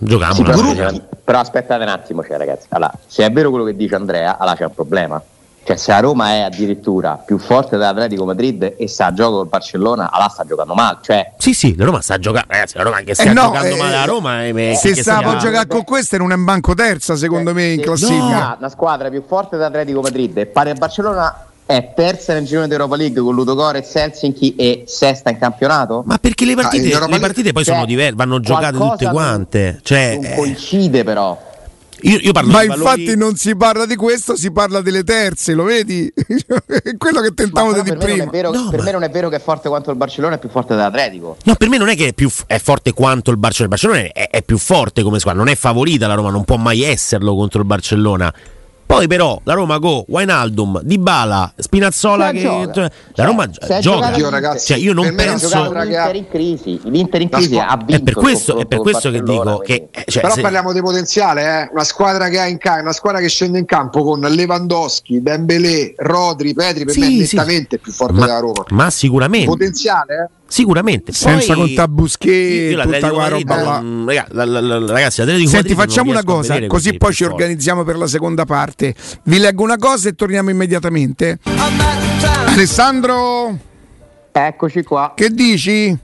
giochiamo. 0.00 0.34
Sì, 0.34 0.42
però, 0.42 0.92
però 1.24 1.38
aspettate 1.38 1.82
un 1.82 1.88
attimo, 1.88 2.24
cioè, 2.24 2.36
ragazzi. 2.36 2.66
Allora, 2.70 2.92
se 3.06 3.24
è 3.24 3.30
vero 3.30 3.50
quello 3.50 3.64
che 3.64 3.76
dice 3.76 3.94
Andrea, 3.94 4.36
allora 4.38 4.56
c'è 4.56 4.64
un 4.64 4.74
problema. 4.74 5.22
Cioè, 5.62 5.76
se 5.76 5.90
la 5.92 6.00
Roma 6.00 6.30
è 6.30 6.40
addirittura 6.40 7.22
più 7.24 7.36
forte 7.38 7.76
dell'Atletico 7.76 8.24
Madrid 8.24 8.74
e 8.78 8.88
sta 8.88 9.06
a 9.06 9.12
gioco 9.12 9.36
col 9.36 9.46
Barcellona, 9.46 10.10
allora 10.10 10.30
sta 10.30 10.44
giocando 10.44 10.72
male. 10.74 10.98
Cioè, 11.02 11.32
Sì, 11.36 11.52
sì, 11.52 11.76
la 11.76 11.84
Roma 11.84 12.00
sta 12.00 12.18
giocando. 12.18 12.46
Ragazzi, 12.50 12.76
la 12.78 12.82
Roma 12.82 13.00
che 13.00 13.14
sta 13.14 13.22
Eh 13.24 13.32
no, 13.34 13.42
giocando 13.42 13.74
eh, 13.74 13.78
male 13.78 13.94
la 13.94 14.04
Roma. 14.06 14.44
eh, 14.44 14.70
eh, 14.70 14.74
Se 14.74 14.92
che 14.92 15.02
sta 15.02 15.18
sia- 15.18 15.28
a 15.28 15.36
giocare 15.36 15.66
con 15.66 15.84
queste 15.84 16.16
non 16.16 16.32
è 16.32 16.34
in 16.34 16.44
banco 16.44 16.72
terza, 16.74 17.14
secondo 17.14 17.52
me, 17.52 17.66
in 17.72 17.82
classifica. 17.82 18.16
se 18.52 18.54
una 18.58 18.68
squadra 18.70 19.10
più 19.10 19.22
forte 19.26 19.56
dell'Atletico 19.58 20.00
Madrid 20.00 20.36
e 20.38 20.46
pari 20.46 20.70
al 20.70 20.78
Barcellona 20.78 21.44
è 21.70 21.92
terza 21.94 22.32
nel 22.34 22.44
girone 22.44 22.66
d'Europa 22.68 22.96
League 22.96 23.20
con 23.20 23.34
Ludogorets, 23.34 23.94
Helsinki 23.94 24.54
e 24.56 24.84
sesta 24.86 25.30
in 25.30 25.38
campionato? 25.38 26.02
Ma 26.06 26.18
perché 26.18 26.44
le 26.44 26.54
partite, 26.54 26.76
Ah, 26.82 26.86
in 26.86 26.92
Europa 26.92 27.04
le 27.06 27.10
League- 27.12 27.26
partite 27.28 27.52
poi 27.52 27.64
Cioè, 27.64 27.74
sono 27.74 27.86
diverse, 27.86 28.14
vanno 28.16 28.40
giocate 28.40 28.76
tutte 28.76 29.04
non- 29.04 29.12
quante. 29.12 29.80
Cioè, 29.82 30.14
non 30.16 30.24
eh, 30.24 30.34
coincide 30.34 31.04
però. 31.04 31.48
io, 32.02 32.16
io 32.18 32.32
parlo 32.32 32.50
Ma 32.50 32.62
di 32.62 32.66
valori- 32.68 33.00
infatti 33.02 33.18
non 33.18 33.36
si 33.36 33.54
parla 33.56 33.84
di 33.86 33.94
questo, 33.96 34.34
si 34.36 34.50
parla 34.50 34.80
delle 34.80 35.04
terze, 35.04 35.52
lo 35.52 35.64
vedi? 35.64 36.10
È 36.16 36.96
quello 36.96 37.20
che 37.20 37.34
tentavo 37.34 37.72
di 37.74 37.88
non 37.90 37.98
prima. 37.98 38.24
vero, 38.24 38.50
No, 38.50 38.68
per 38.70 38.78
ma- 38.78 38.84
me 38.86 38.90
non 38.92 39.02
è 39.02 39.10
vero 39.10 39.28
che 39.28 39.36
è 39.36 39.40
forte 39.40 39.68
quanto 39.68 39.90
il 39.90 39.96
Barcellona, 39.96 40.36
è 40.36 40.38
più 40.38 40.48
forte 40.48 40.74
dell'Atletico. 40.74 41.36
No, 41.44 41.54
per 41.56 41.68
me 41.68 41.76
non 41.78 41.88
è 41.88 41.94
che 41.96 42.08
è, 42.08 42.12
più, 42.14 42.30
è 42.46 42.58
forte 42.58 42.92
quanto 42.92 43.30
il 43.30 43.36
Barcellona. 43.36 43.76
Il 43.76 43.80
Barcellona 43.88 44.12
è, 44.12 44.30
è 44.30 44.42
più 44.42 44.58
forte 44.58 45.02
come 45.02 45.18
squadra, 45.18 45.40
non 45.42 45.50
è 45.52 45.56
favorita 45.56 46.06
la 46.06 46.14
Roma, 46.14 46.30
non 46.30 46.44
può 46.44 46.56
mai 46.56 46.82
esserlo 46.82 47.34
contro 47.36 47.60
il 47.60 47.66
Barcellona. 47.66 48.32
Poi 48.94 49.06
però 49.06 49.40
la 49.44 49.54
Roma 49.54 49.78
go, 49.78 50.04
Wijnaldum, 50.08 50.80
Dybala, 50.82 51.52
Spinazzola 51.56 52.30
che 52.32 52.40
gioca. 52.40 52.80
la 52.80 52.90
Cioè, 53.14 53.24
Roma 53.26 53.44
ha 53.44 53.78
gioca. 53.78 54.16
Io, 54.16 54.28
ragazzi, 54.30 54.66
Cioè, 54.66 54.76
io 54.78 54.92
non 54.92 55.14
penso- 55.14 55.72
L'Inter 55.72 56.14
in 56.16 56.28
crisi, 56.28 56.80
l'Inter 56.84 57.20
in 57.20 57.28
crisi 57.28 57.58
ha 57.58 57.76
vinto 57.76 57.94
È 57.94 58.00
per 58.02 58.14
questo, 58.14 58.58
è 58.58 58.66
per 58.66 58.78
questo 58.80 59.10
che 59.10 59.22
dico 59.22 59.58
che 59.58 59.88
quindi- 59.92 60.10
cioè, 60.10 60.22
Però 60.22 60.34
se- 60.34 60.40
parliamo 60.40 60.72
di 60.72 60.80
potenziale, 60.80 61.42
eh? 61.62 61.68
una 61.72 61.84
squadra 61.84 62.28
che 62.28 62.40
ha 62.40 62.46
in 62.46 62.58
campo, 62.58 62.82
una 62.82 62.92
squadra 62.92 63.20
che 63.20 63.28
scende 63.28 63.58
in 63.58 63.64
campo 63.64 64.02
con 64.02 64.20
Lewandowski, 64.20 65.22
Dembélé, 65.22 65.94
Rodri, 65.96 66.52
Petri, 66.54 66.84
per 66.84 66.94
Sì, 66.94 67.00
me 67.00 67.06
è 67.06 67.24
sì. 67.26 67.36
nettamente 67.36 67.78
più 67.78 67.92
forte 67.92 68.18
ma, 68.18 68.26
della 68.26 68.38
Roma. 68.40 68.64
ma 68.70 68.90
sicuramente. 68.90 69.46
Potenziale, 69.46 70.14
eh? 70.14 70.38
Sicuramente. 70.52 71.12
Senza 71.12 71.54
contare 71.54 71.88
Busquets, 71.88 72.72
io 72.72 72.82
tutta 72.82 73.12
Madrid 73.12 73.48
roba 73.48 73.62
là. 73.62 73.78
non- 73.80 74.04
raga, 74.06 74.26
la- 74.32 74.44
la- 74.44 74.60
la- 74.60 74.92
ragazzi, 74.92 75.20
l'Atletico 75.20 75.48
Senti, 75.48 75.74
facciamo 75.74 76.10
una 76.10 76.24
cosa, 76.24 76.66
così 76.66 76.96
poi 76.96 77.14
ci 77.14 77.22
organizziamo 77.22 77.84
per 77.84 77.96
la 77.96 78.08
seconda 78.08 78.44
parte. 78.44 78.92
Vi 79.22 79.38
leggo 79.38 79.62
una 79.62 79.76
cosa 79.76 80.08
e 80.08 80.14
torniamo 80.14 80.50
immediatamente. 80.50 81.38
Alessandro, 82.46 83.56
Eccoci 84.32 84.82
qua. 84.82 85.12
che 85.14 85.30
dici? 85.30 85.96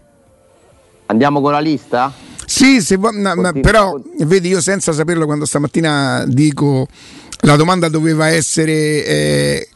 Andiamo 1.06 1.40
con 1.40 1.52
la 1.52 1.58
lista? 1.60 2.12
Sì, 2.44 2.80
se 2.80 2.96
vuoi- 2.96 3.16
no, 3.16 3.34
ma 3.34 3.34
Continua, 3.34 3.60
però 3.60 3.90
continua. 3.90 4.26
vedi, 4.26 4.48
io 4.48 4.60
senza 4.60 4.92
saperlo 4.92 5.24
quando 5.26 5.44
stamattina 5.44 6.24
dico 6.28 6.86
la 7.40 7.56
domanda 7.56 7.88
doveva 7.88 8.28
essere 8.28 8.72
eh, 9.04 9.68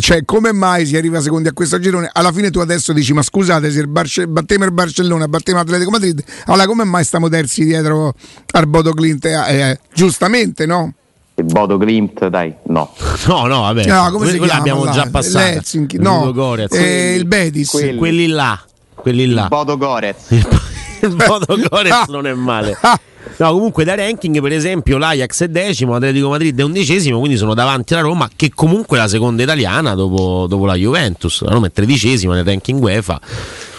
cioè 0.00 0.24
come 0.24 0.52
mai 0.52 0.86
si 0.86 0.96
arriva 0.96 1.20
secondi 1.20 1.48
a 1.48 1.52
questo 1.52 1.78
girone? 1.78 2.10
Alla 2.12 2.32
fine 2.32 2.50
tu 2.50 2.58
adesso 2.58 2.92
dici 2.92 3.12
ma 3.12 3.22
scusate 3.22 3.70
se 3.70 3.80
il 3.80 3.88
Barce- 3.88 4.26
battiamo 4.26 4.64
il 4.64 4.72
Barcellona, 4.72 5.28
battiamo 5.28 5.60
l'Atletico 5.60 5.90
Madrid, 5.90 6.22
allora 6.46 6.66
come 6.66 6.84
mai 6.84 7.04
stiamo 7.04 7.28
terzi 7.28 7.64
dietro 7.64 8.14
al 8.52 8.66
Bodo 8.66 8.92
Clint? 8.92 9.24
Eh, 9.24 9.60
eh, 9.60 9.78
giustamente, 9.92 10.66
no? 10.66 10.92
Il 11.36 11.44
Bodo 11.44 11.78
Glimt, 11.78 12.26
dai, 12.28 12.54
no. 12.66 12.92
No, 13.26 13.46
no, 13.46 13.62
vabbè. 13.62 13.86
No, 13.86 14.10
come 14.12 14.30
si 14.30 14.36
quella 14.38 14.52
chiama, 14.54 14.60
abbiamo 14.60 14.84
là? 14.84 14.90
già 14.92 15.08
passato. 15.10 15.44
L'Helsinki, 15.44 15.98
no, 15.98 16.56
eh, 16.70 17.14
il 17.14 17.26
Betis. 17.26 17.70
quelli. 17.70 17.96
quelli 17.96 18.26
là, 18.28 18.60
quelli 18.94 19.26
là. 19.26 19.48
Bodo 19.48 19.76
Gorez. 19.76 20.30
il 20.30 21.14
Bodo 21.16 21.58
Gorez 21.68 22.06
non 22.08 22.26
è 22.26 22.34
male. 22.34 22.78
No, 23.36 23.52
comunque 23.52 23.84
da 23.84 23.94
ranking, 23.94 24.40
per 24.40 24.52
esempio, 24.52 24.96
l'Ajax 24.96 25.42
è 25.44 25.48
decimo, 25.48 25.92
l'Atletico 25.92 26.28
Madrid 26.28 26.58
è 26.58 26.62
undicesimo, 26.62 27.18
quindi 27.18 27.36
sono 27.36 27.54
davanti 27.54 27.94
alla 27.94 28.02
Roma, 28.02 28.28
che 28.34 28.50
comunque 28.54 28.96
è 28.96 29.00
la 29.00 29.08
seconda 29.08 29.42
italiana 29.42 29.94
dopo, 29.94 30.46
dopo 30.48 30.66
la 30.66 30.74
Juventus. 30.74 31.42
La 31.42 31.50
Roma 31.50 31.66
è 31.66 31.72
tredicesima 31.72 32.34
nel 32.34 32.44
ranking 32.44 32.80
UEFA. 32.80 33.20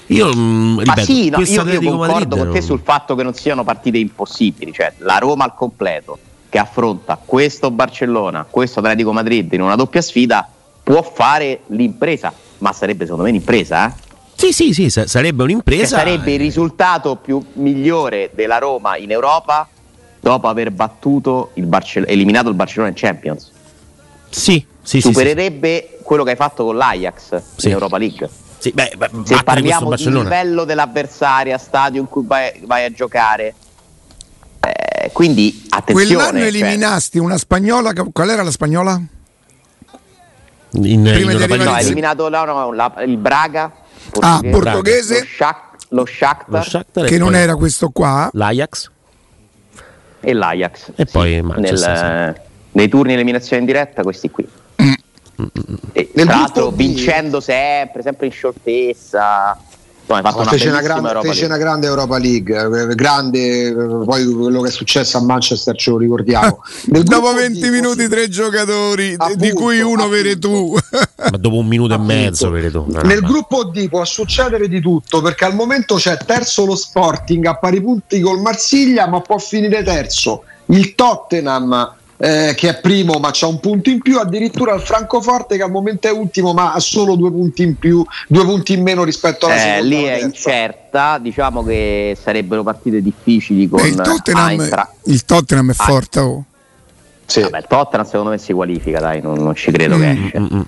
Io 0.08 0.36
mm, 0.36 0.76
Ma 0.76 0.82
ripeto, 0.84 1.06
sì, 1.06 1.30
no, 1.30 1.40
io, 1.40 1.46
io 1.46 1.62
Atletico 1.62 1.98
concordo 1.98 2.14
Madrid 2.14 2.38
con 2.38 2.52
te 2.52 2.62
sul 2.62 2.82
fatto 2.84 3.16
che 3.16 3.24
non 3.24 3.34
siano 3.34 3.64
partite 3.64 3.98
impossibili, 3.98 4.72
cioè 4.72 4.94
la 4.98 5.18
Roma 5.18 5.46
al 5.46 5.56
completo 5.56 6.18
che 6.50 6.60
affronta 6.60 7.20
questo 7.24 7.72
Barcellona, 7.72 8.46
questo 8.50 8.80
Atletico 8.80 9.12
Madrid 9.12 9.52
in 9.54 9.62
una 9.62 9.76
doppia 9.76 10.02
sfida 10.02 10.48
può 10.84 11.02
fare 11.02 11.62
l'impresa, 11.68 12.32
ma 12.60 12.72
sarebbe 12.72 13.06
secondo 13.06 13.24
me 13.24 13.30
un'impresa, 13.30 13.88
eh? 13.88 13.94
Sì, 14.46 14.54
sì, 14.54 14.74
sì, 14.74 14.90
sa- 14.92 15.08
sarebbe 15.08 15.38
Cioè, 15.38 15.46
un'impresa. 15.46 15.98
sarebbe 15.98 16.34
il 16.34 16.40
risultato 16.40 17.16
più 17.16 17.44
migliore 17.54 18.30
della 18.34 18.58
Roma 18.60 18.96
in 18.98 19.10
Europa 19.12 19.68
dopo 20.20 20.48
aver 20.48 20.70
battuto 20.72 21.52
il 21.56 21.66
Barcel- 21.66 22.06
eliminato 22.08 22.50
il 22.50 22.56
Barcellona 22.56 22.90
in 22.90 22.96
Champions. 22.96 23.52
Sì, 24.30 24.54
sì, 24.54 24.66
sì, 24.82 25.02
sì. 25.02 25.08
Supererebbe 25.08 25.98
quello 26.04 26.24
che 26.24 26.32
hai 26.32 26.36
fatto 26.36 26.64
con 26.66 26.76
l'Ajax 26.78 27.42
Sì. 27.56 27.68
in 27.68 27.72
Europa 27.74 27.98
League. 27.98 28.30
Sì, 28.60 28.72
beh, 28.72 28.94
beh, 28.98 29.10
Se 29.24 29.44
parliamo 29.44 29.96
di 29.96 30.12
livello 30.12 30.64
dell'avversaria, 30.64 31.58
stadio 31.58 32.02
in 32.02 32.08
cui 32.08 32.24
vai, 32.26 32.62
vai 32.66 32.86
a 32.86 32.92
giocare, 32.92 33.54
eh, 34.60 35.10
quindi 35.12 35.66
attenzione. 35.70 36.08
Quell'anno 36.14 36.38
cioè, 36.40 36.48
eliminasti 36.48 37.18
una 37.20 37.38
spagnola, 37.38 37.94
qual 38.12 38.30
era 38.30 38.44
la 38.44 38.52
spagnola? 38.52 39.02
in, 40.72 41.02
Prima 41.04 41.32
in 41.32 41.38
di 41.38 41.44
arrivare 41.44 41.64
no, 41.64 41.72
ha 41.72 41.80
eliminato 41.80 42.28
la- 42.28 42.44
no, 42.44 42.72
la- 42.74 42.94
il 43.06 43.18
Braga, 43.18 43.72
Ah, 44.22 44.40
portoghese, 44.42 44.50
portoghese. 44.52 45.20
lo, 45.20 45.26
Shak- 45.26 45.86
lo 45.90 46.06
Shakhtar 46.06 46.50
Lo 46.50 46.62
Shakhtar 46.62 47.06
e 47.06 47.08
Che 47.08 47.18
non 47.18 47.32
poi 47.32 47.38
era 47.40 47.56
questo 47.56 47.90
qua. 47.90 48.30
l'Ajax. 48.34 48.92
e 50.22 50.34
l'Ajax. 50.34 50.92
E 50.96 51.06
sì, 51.06 51.12
poi 51.12 51.42
nel- 51.58 52.36
nei 52.72 52.90
turni 52.90 53.10
di 53.10 53.14
eliminazione 53.16 53.60
in 53.62 53.66
diretta, 53.68 54.02
questi 54.04 54.30
qui. 54.32 54.48
E, 55.92 56.10
Nel 56.14 56.26
tra 56.26 56.36
l'altro 56.38 56.72
vincendo 56.72 57.40
sempre, 57.40 58.02
sempre 58.02 58.26
in 58.28 58.32
scioltezza. 58.32 59.58
Hai 60.08 60.22
fatto 60.22 60.40
una 60.42 60.50
fece, 60.52 60.70
una 60.70 60.82
grande, 60.82 61.08
Europa 61.08 61.28
fece 61.28 61.40
League. 61.40 61.56
una 61.56 61.58
grande 61.58 61.88
Europa 61.88 62.18
League, 62.20 62.92
eh, 62.92 62.96
grande, 62.96 63.68
eh, 63.68 63.74
poi 63.74 64.26
quello 64.26 64.62
che 64.62 64.68
è 64.68 64.72
successo 64.72 65.18
a 65.18 65.22
Manchester 65.24 65.76
ce 65.76 65.90
lo 65.90 65.98
ricordiamo. 65.98 66.62
Nel 66.88 67.04
Dopo 67.04 67.22
gruppo 67.22 67.38
20 67.40 67.60
D, 67.60 67.70
minuti 67.70 68.08
tre 68.08 68.30
giocatori, 68.30 69.10
di 69.10 69.16
Appunto, 69.18 69.56
cui 69.56 69.82
uno 69.82 70.08
vede 70.08 70.38
tu. 70.38 70.78
Ma 71.32 71.38
dopo 71.38 71.58
un 71.58 71.66
minuto 71.68 71.94
e 71.94 71.96
Appunto. 71.96 72.14
mezzo, 72.14 72.50
vedi 72.52 72.70
tu. 72.70 72.86
No, 72.88 73.02
no, 73.02 73.08
Nel 73.08 73.22
ma- 73.22 73.28
gruppo 73.28 73.64
D 73.64 73.90
può 73.90 74.06
succedere 74.06 74.68
di 74.68 74.80
tutto 74.80 75.22
perché 75.22 75.46
al 75.46 75.56
momento 75.56 75.96
c'è 75.96 76.18
terzo 76.18 76.66
lo 76.66 76.76
Sporting 76.76 77.46
a 77.48 77.56
pari 77.58 77.82
punti 77.82 78.20
col 78.22 78.40
Marsiglia, 78.42 79.08
ma 79.08 79.22
può 79.22 79.40
finire 79.40 79.82
terzo 79.84 80.44
il 80.68 80.94
Tottenham. 80.94 81.94
Eh, 82.18 82.54
che 82.56 82.70
è 82.70 82.80
primo 82.80 83.20
ma 83.20 83.30
c'ha 83.34 83.48
un 83.48 83.60
punto 83.60 83.90
in 83.90 84.02
più 84.02 84.20
addirittura 84.20 84.74
il 84.74 84.82
Francoforte 84.82 85.58
che 85.58 85.64
al 85.64 85.72
momento 85.72 86.08
è 86.08 86.12
ultimo 86.12 86.54
ma 86.54 86.72
ha 86.74 86.80
solo 86.80 87.16
due 87.16 87.30
punti 87.30 87.64
in 87.64 87.78
più 87.78 88.06
due 88.30 88.46
punti 88.46 88.72
in 88.74 88.82
meno 88.84 89.04
rispetto 89.04 89.48
alla 89.48 89.56
Eh, 89.56 89.60
seconda 89.60 89.84
lì 89.84 90.04
è 90.04 90.08
terza. 90.12 90.26
incerta, 90.26 91.18
diciamo 91.18 91.64
che 91.64 92.18
sarebbero 92.22 92.64
partite 92.64 93.02
difficili 93.02 93.68
con 93.68 93.80
Eh, 93.82 93.88
il, 93.88 93.96
Tottenham, 93.96 94.50
Eintracht. 94.50 94.92
il 95.06 95.26
Tottenham 95.26 95.70
è 95.72 95.74
Ah. 95.78 95.84
forte. 95.84 96.20
oh. 96.20 96.44
Sì. 97.26 97.42
Vabbè, 97.42 97.58
il 97.58 97.66
Tottenham 97.68 98.06
secondo 98.06 98.30
me 98.30 98.38
si 98.38 98.54
qualifica, 98.54 99.00
dai, 99.00 99.20
non, 99.20 99.40
non 99.42 99.56
ci 99.56 99.72
credo 99.72 99.98
che 99.98 100.12
esce. 100.12 100.40
Mm, 100.40 100.46
mm. 100.54 100.62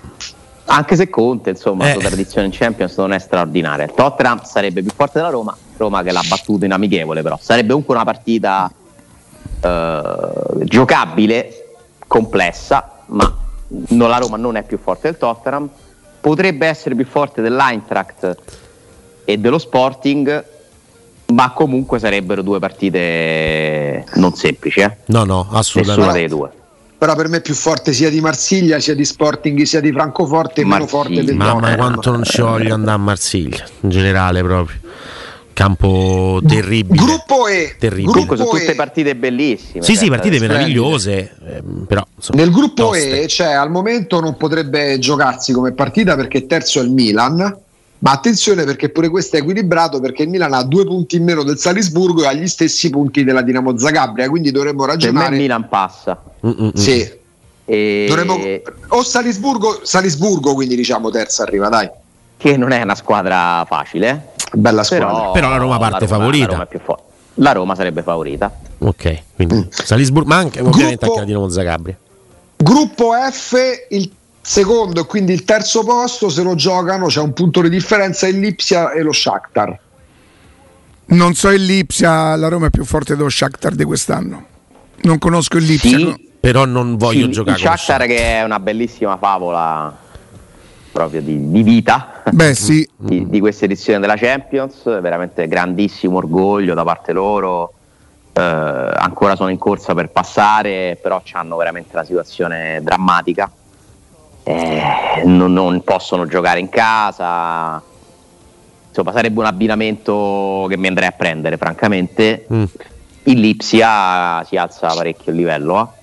Anche 0.70 0.96
se 0.96 1.08
Conte, 1.08 1.50
insomma, 1.50 1.84
la 1.84 1.90
Eh. 1.90 1.92
sua 1.94 2.02
tradizione 2.02 2.46
in 2.48 2.52
Champions 2.52 2.94
non 2.98 3.12
è 3.14 3.18
straordinaria. 3.18 3.84
Il 3.86 3.92
Tottenham 3.94 4.42
sarebbe 4.42 4.82
più 4.82 4.90
forte 4.94 5.18
della 5.18 5.30
Roma, 5.30 5.56
Roma 5.78 6.02
che 6.02 6.10
l'ha 6.12 6.20
battuto 6.28 6.64
in 6.66 6.72
amichevole, 6.72 7.22
però 7.22 7.38
sarebbe 7.40 7.68
comunque 7.68 7.94
una 7.94 8.04
partita 8.04 8.70
eh, 9.60 10.64
giocabile, 10.64 11.74
complessa, 12.06 13.02
ma 13.06 13.36
la 13.88 14.18
Roma 14.18 14.36
non 14.36 14.56
è 14.56 14.62
più 14.62 14.78
forte 14.78 15.08
del 15.10 15.18
Tottenham. 15.18 15.68
Potrebbe 16.20 16.66
essere 16.66 16.94
più 16.94 17.06
forte 17.06 17.42
dell'Eintracht 17.42 18.36
e 19.24 19.36
dello 19.38 19.58
Sporting, 19.58 20.44
ma 21.26 21.50
comunque 21.50 21.98
sarebbero 21.98 22.42
due 22.42 22.58
partite 22.58 24.04
non 24.14 24.34
semplici, 24.34 24.80
eh? 24.80 24.96
No, 25.06 25.24
no, 25.24 25.42
nessuna 25.42 25.58
assolutamente. 25.58 26.12
delle 26.12 26.28
due. 26.28 26.50
però 26.96 27.14
per 27.14 27.28
me 27.28 27.36
è 27.36 27.40
più 27.40 27.54
forte 27.54 27.92
sia 27.92 28.10
di 28.10 28.20
Marsiglia 28.20 28.80
sia 28.80 28.94
di 28.94 29.04
Sporting 29.04 29.62
sia 29.62 29.80
di 29.80 29.92
Francoforte 29.92 30.62
meno 30.64 30.78
Marsiglia. 30.78 31.02
forte 31.02 31.24
del 31.24 31.34
Mamma 31.36 31.52
Tottenham. 31.52 31.76
quanto 31.76 32.10
non 32.10 32.24
ci 32.24 32.40
voglio 32.40 32.74
andare 32.74 32.96
a 32.96 33.00
Marsiglia, 33.00 33.64
in 33.80 33.88
generale 33.90 34.42
proprio. 34.42 34.78
Campo 35.58 36.40
terribile. 36.46 37.02
gruppo 37.04 37.48
E 37.48 37.74
Terribile. 37.80 38.12
Comunque 38.12 38.36
sono 38.36 38.48
Gruppo 38.48 38.60
tutte 38.60 38.72
E. 38.74 38.76
partite 38.76 39.16
bellissime. 39.16 39.82
Sì, 39.82 39.96
sì, 39.96 40.06
cioè, 40.06 40.08
partite 40.10 40.36
splendide. 40.36 40.46
meravigliose, 40.46 41.34
ehm, 41.48 41.84
però 41.88 42.06
insomma, 42.14 42.40
Nel 42.40 42.52
gruppo 42.52 42.82
toste. 42.84 43.22
E, 43.22 43.26
cioè, 43.26 43.48
al 43.54 43.68
momento 43.68 44.20
non 44.20 44.36
potrebbe 44.36 45.00
giocarsi 45.00 45.52
come 45.52 45.72
partita 45.72 46.14
perché 46.14 46.46
terzo 46.46 46.78
è 46.78 46.84
il 46.84 46.92
Milan. 46.92 47.38
Ma 48.00 48.10
attenzione 48.12 48.62
perché 48.62 48.90
pure 48.90 49.08
questo 49.08 49.34
è 49.34 49.40
equilibrato 49.40 49.98
perché 49.98 50.22
il 50.22 50.28
Milan 50.28 50.52
ha 50.52 50.62
due 50.62 50.84
punti 50.84 51.16
in 51.16 51.24
meno 51.24 51.42
del 51.42 51.58
Salisburgo 51.58 52.22
e 52.22 52.26
ha 52.28 52.32
gli 52.32 52.46
stessi 52.46 52.88
punti 52.90 53.24
della 53.24 53.42
Dinamo 53.42 53.76
Zagabria, 53.76 54.28
quindi 54.28 54.52
dovremmo 54.52 54.84
Per 54.84 54.94
me 54.94 54.94
il 54.94 55.06
ragionare. 55.08 55.36
Milan 55.36 55.68
passa. 55.68 56.22
Mm, 56.46 56.50
mm, 56.50 56.64
mm. 56.66 56.70
Sì, 56.74 57.10
E... 57.64 58.04
dovremmo- 58.06 58.38
o 58.90 59.02
Salisburgo, 59.02 59.80
Salisburgo, 59.82 60.54
quindi 60.54 60.76
diciamo 60.76 61.10
terza 61.10 61.42
arriva, 61.42 61.68
dai. 61.68 61.90
Che 62.36 62.56
non 62.56 62.70
è 62.70 62.80
una 62.80 62.94
squadra 62.94 63.64
facile. 63.68 64.36
Bella 64.52 64.82
squadra. 64.82 65.06
Però, 65.06 65.32
Però 65.32 65.48
la 65.48 65.56
Roma 65.56 65.78
parte 65.78 66.06
Roma- 66.06 66.18
favorita. 66.18 66.46
La 66.46 66.66
Roma, 66.70 66.84
forte. 66.84 67.02
La 67.34 67.52
Roma 67.52 67.74
sarebbe 67.74 68.02
favorita. 68.02 68.52
Ok, 68.78 69.22
quindi 69.34 69.66
Salisburgo, 69.70 70.28
ma 70.28 70.36
anche 70.36 70.60
Gruppo- 70.60 70.76
ovviamente 70.76 71.04
anche 71.06 71.18
la 71.18 71.24
Dinamo 71.24 71.48
Zagabria. 71.48 71.96
Gruppo 72.56 73.12
F, 73.30 73.54
il 73.90 74.10
secondo 74.40 75.00
e 75.02 75.06
quindi 75.06 75.32
il 75.32 75.44
terzo 75.44 75.84
posto, 75.84 76.28
se 76.28 76.42
lo 76.42 76.54
giocano 76.54 77.06
c'è 77.06 77.20
un 77.20 77.32
punto 77.32 77.60
di 77.60 77.68
differenza 77.68 78.26
il 78.26 78.38
Lipsia 78.40 78.92
e 78.92 79.02
lo 79.02 79.12
Shakhtar. 79.12 79.78
Non 81.10 81.34
so 81.34 81.50
il 81.50 81.64
Lipsia, 81.64 82.34
la 82.36 82.48
Roma 82.48 82.66
è 82.66 82.70
più 82.70 82.84
forte 82.84 83.14
dello 83.16 83.28
Shakhtar 83.28 83.74
di 83.74 83.84
quest'anno. 83.84 84.44
Non 85.02 85.18
conosco 85.18 85.56
il 85.58 85.64
Lipsia. 85.64 85.96
Sì, 85.98 86.04
no. 86.04 86.16
Però 86.40 86.64
non 86.64 86.96
voglio 86.96 87.26
il, 87.26 87.32
giocare 87.32 87.58
il 87.58 87.64
con 87.66 87.76
Shakhtar 87.76 88.06
che 88.06 88.38
è 88.38 88.42
una 88.42 88.60
bellissima 88.60 89.16
favola 89.16 89.96
proprio 90.98 91.22
di, 91.22 91.50
di 91.50 91.62
vita 91.62 92.22
Beh, 92.32 92.54
sì, 92.54 92.88
di, 92.96 93.28
di 93.28 93.38
questa 93.38 93.66
edizione 93.66 94.00
della 94.00 94.16
Champions, 94.16 94.82
veramente 95.00 95.46
grandissimo 95.46 96.16
orgoglio 96.16 96.74
da 96.74 96.82
parte 96.82 97.12
loro. 97.12 97.72
Eh, 98.32 98.40
ancora 98.40 99.36
sono 99.36 99.50
in 99.50 99.58
corsa 99.58 99.94
per 99.94 100.10
passare, 100.10 100.98
però 101.00 101.22
hanno 101.32 101.56
veramente 101.56 101.90
una 101.92 102.04
situazione 102.04 102.80
drammatica. 102.82 103.48
Eh, 104.42 104.82
non, 105.24 105.52
non 105.52 105.82
possono 105.84 106.26
giocare 106.26 106.58
in 106.58 106.68
casa. 106.68 107.80
Insomma, 108.88 109.12
sarebbe 109.12 109.38
un 109.38 109.46
abbinamento 109.46 110.66
che 110.68 110.76
mi 110.76 110.88
andrei 110.88 111.08
a 111.08 111.12
prendere, 111.12 111.56
francamente. 111.56 112.46
Mm. 112.52 112.64
Il 113.24 113.40
Lipsia 113.40 114.42
si 114.44 114.56
alza 114.56 114.88
parecchio 114.88 115.30
il 115.30 115.38
livello. 115.38 115.92
eh. 115.92 115.97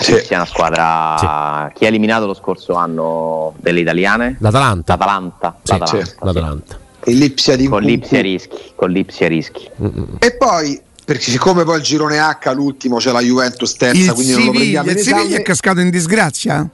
Sì. 0.00 0.14
È 0.14 0.34
una 0.34 0.46
squadra 0.46 1.70
chi 1.74 1.84
ha 1.84 1.88
eliminato 1.88 2.26
lo 2.26 2.34
scorso 2.34 2.74
anno 2.74 3.54
delle 3.58 3.80
italiane? 3.80 4.36
L'Atalanta. 4.40 4.94
L'Atalanta. 4.94 5.56
Sì, 5.62 5.72
l'Atalanta, 5.72 6.04
sì, 6.04 6.10
sì. 6.10 6.16
l'Atalanta. 6.20 6.78
Lipsia 7.04 7.56
di 7.56 7.66
Con. 7.66 7.82
Lipsia 7.82 8.20
rischi, 8.20 8.72
con 8.76 8.90
Lipsia 8.90 9.28
rischi. 9.28 9.68
Mm, 9.82 9.86
mm. 9.86 10.04
E 10.18 10.36
poi, 10.36 10.80
perché 11.04 11.30
siccome 11.30 11.64
poi 11.64 11.78
il 11.78 11.82
girone 11.82 12.18
H, 12.18 12.52
l'ultimo 12.54 12.96
c'è 12.96 13.10
la 13.10 13.20
Juventus 13.20 13.74
terza, 13.74 13.98
il 13.98 14.12
quindi 14.12 14.32
non 14.32 14.44
lo 14.44 14.52
Siviglia, 14.52 14.82
prendiamo 14.82 14.90
in 14.90 14.96
il 14.96 15.02
Siviglia 15.04 15.36
è 15.38 15.42
cascato 15.42 15.80
in 15.80 15.90
disgrazia? 15.90 16.68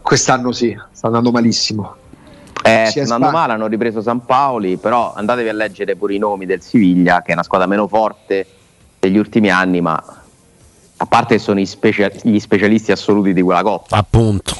Quest'anno 0.00 0.52
sì, 0.52 0.76
sta 0.92 1.06
andando 1.06 1.30
malissimo. 1.30 1.96
Eh, 2.62 2.92
andando 3.00 3.30
male 3.30 3.54
hanno 3.54 3.66
ripreso 3.66 4.02
San 4.02 4.24
Paoli, 4.24 4.76
però 4.76 5.14
andatevi 5.14 5.48
a 5.48 5.52
leggere 5.52 5.96
pure 5.96 6.14
i 6.14 6.18
nomi 6.18 6.46
del 6.46 6.60
Siviglia, 6.60 7.22
che 7.22 7.30
è 7.30 7.32
una 7.32 7.42
squadra 7.42 7.66
meno 7.66 7.86
forte 7.86 8.46
degli 8.98 9.16
ultimi 9.16 9.50
anni, 9.50 9.80
ma 9.80 10.02
a 11.02 11.06
parte 11.06 11.36
che 11.36 11.40
sono 11.40 11.64
specia- 11.64 12.10
gli 12.22 12.38
specialisti 12.38 12.92
assoluti 12.92 13.32
di 13.32 13.40
quella 13.40 13.62
coppa. 13.62 13.96
Appunto. 13.96 14.54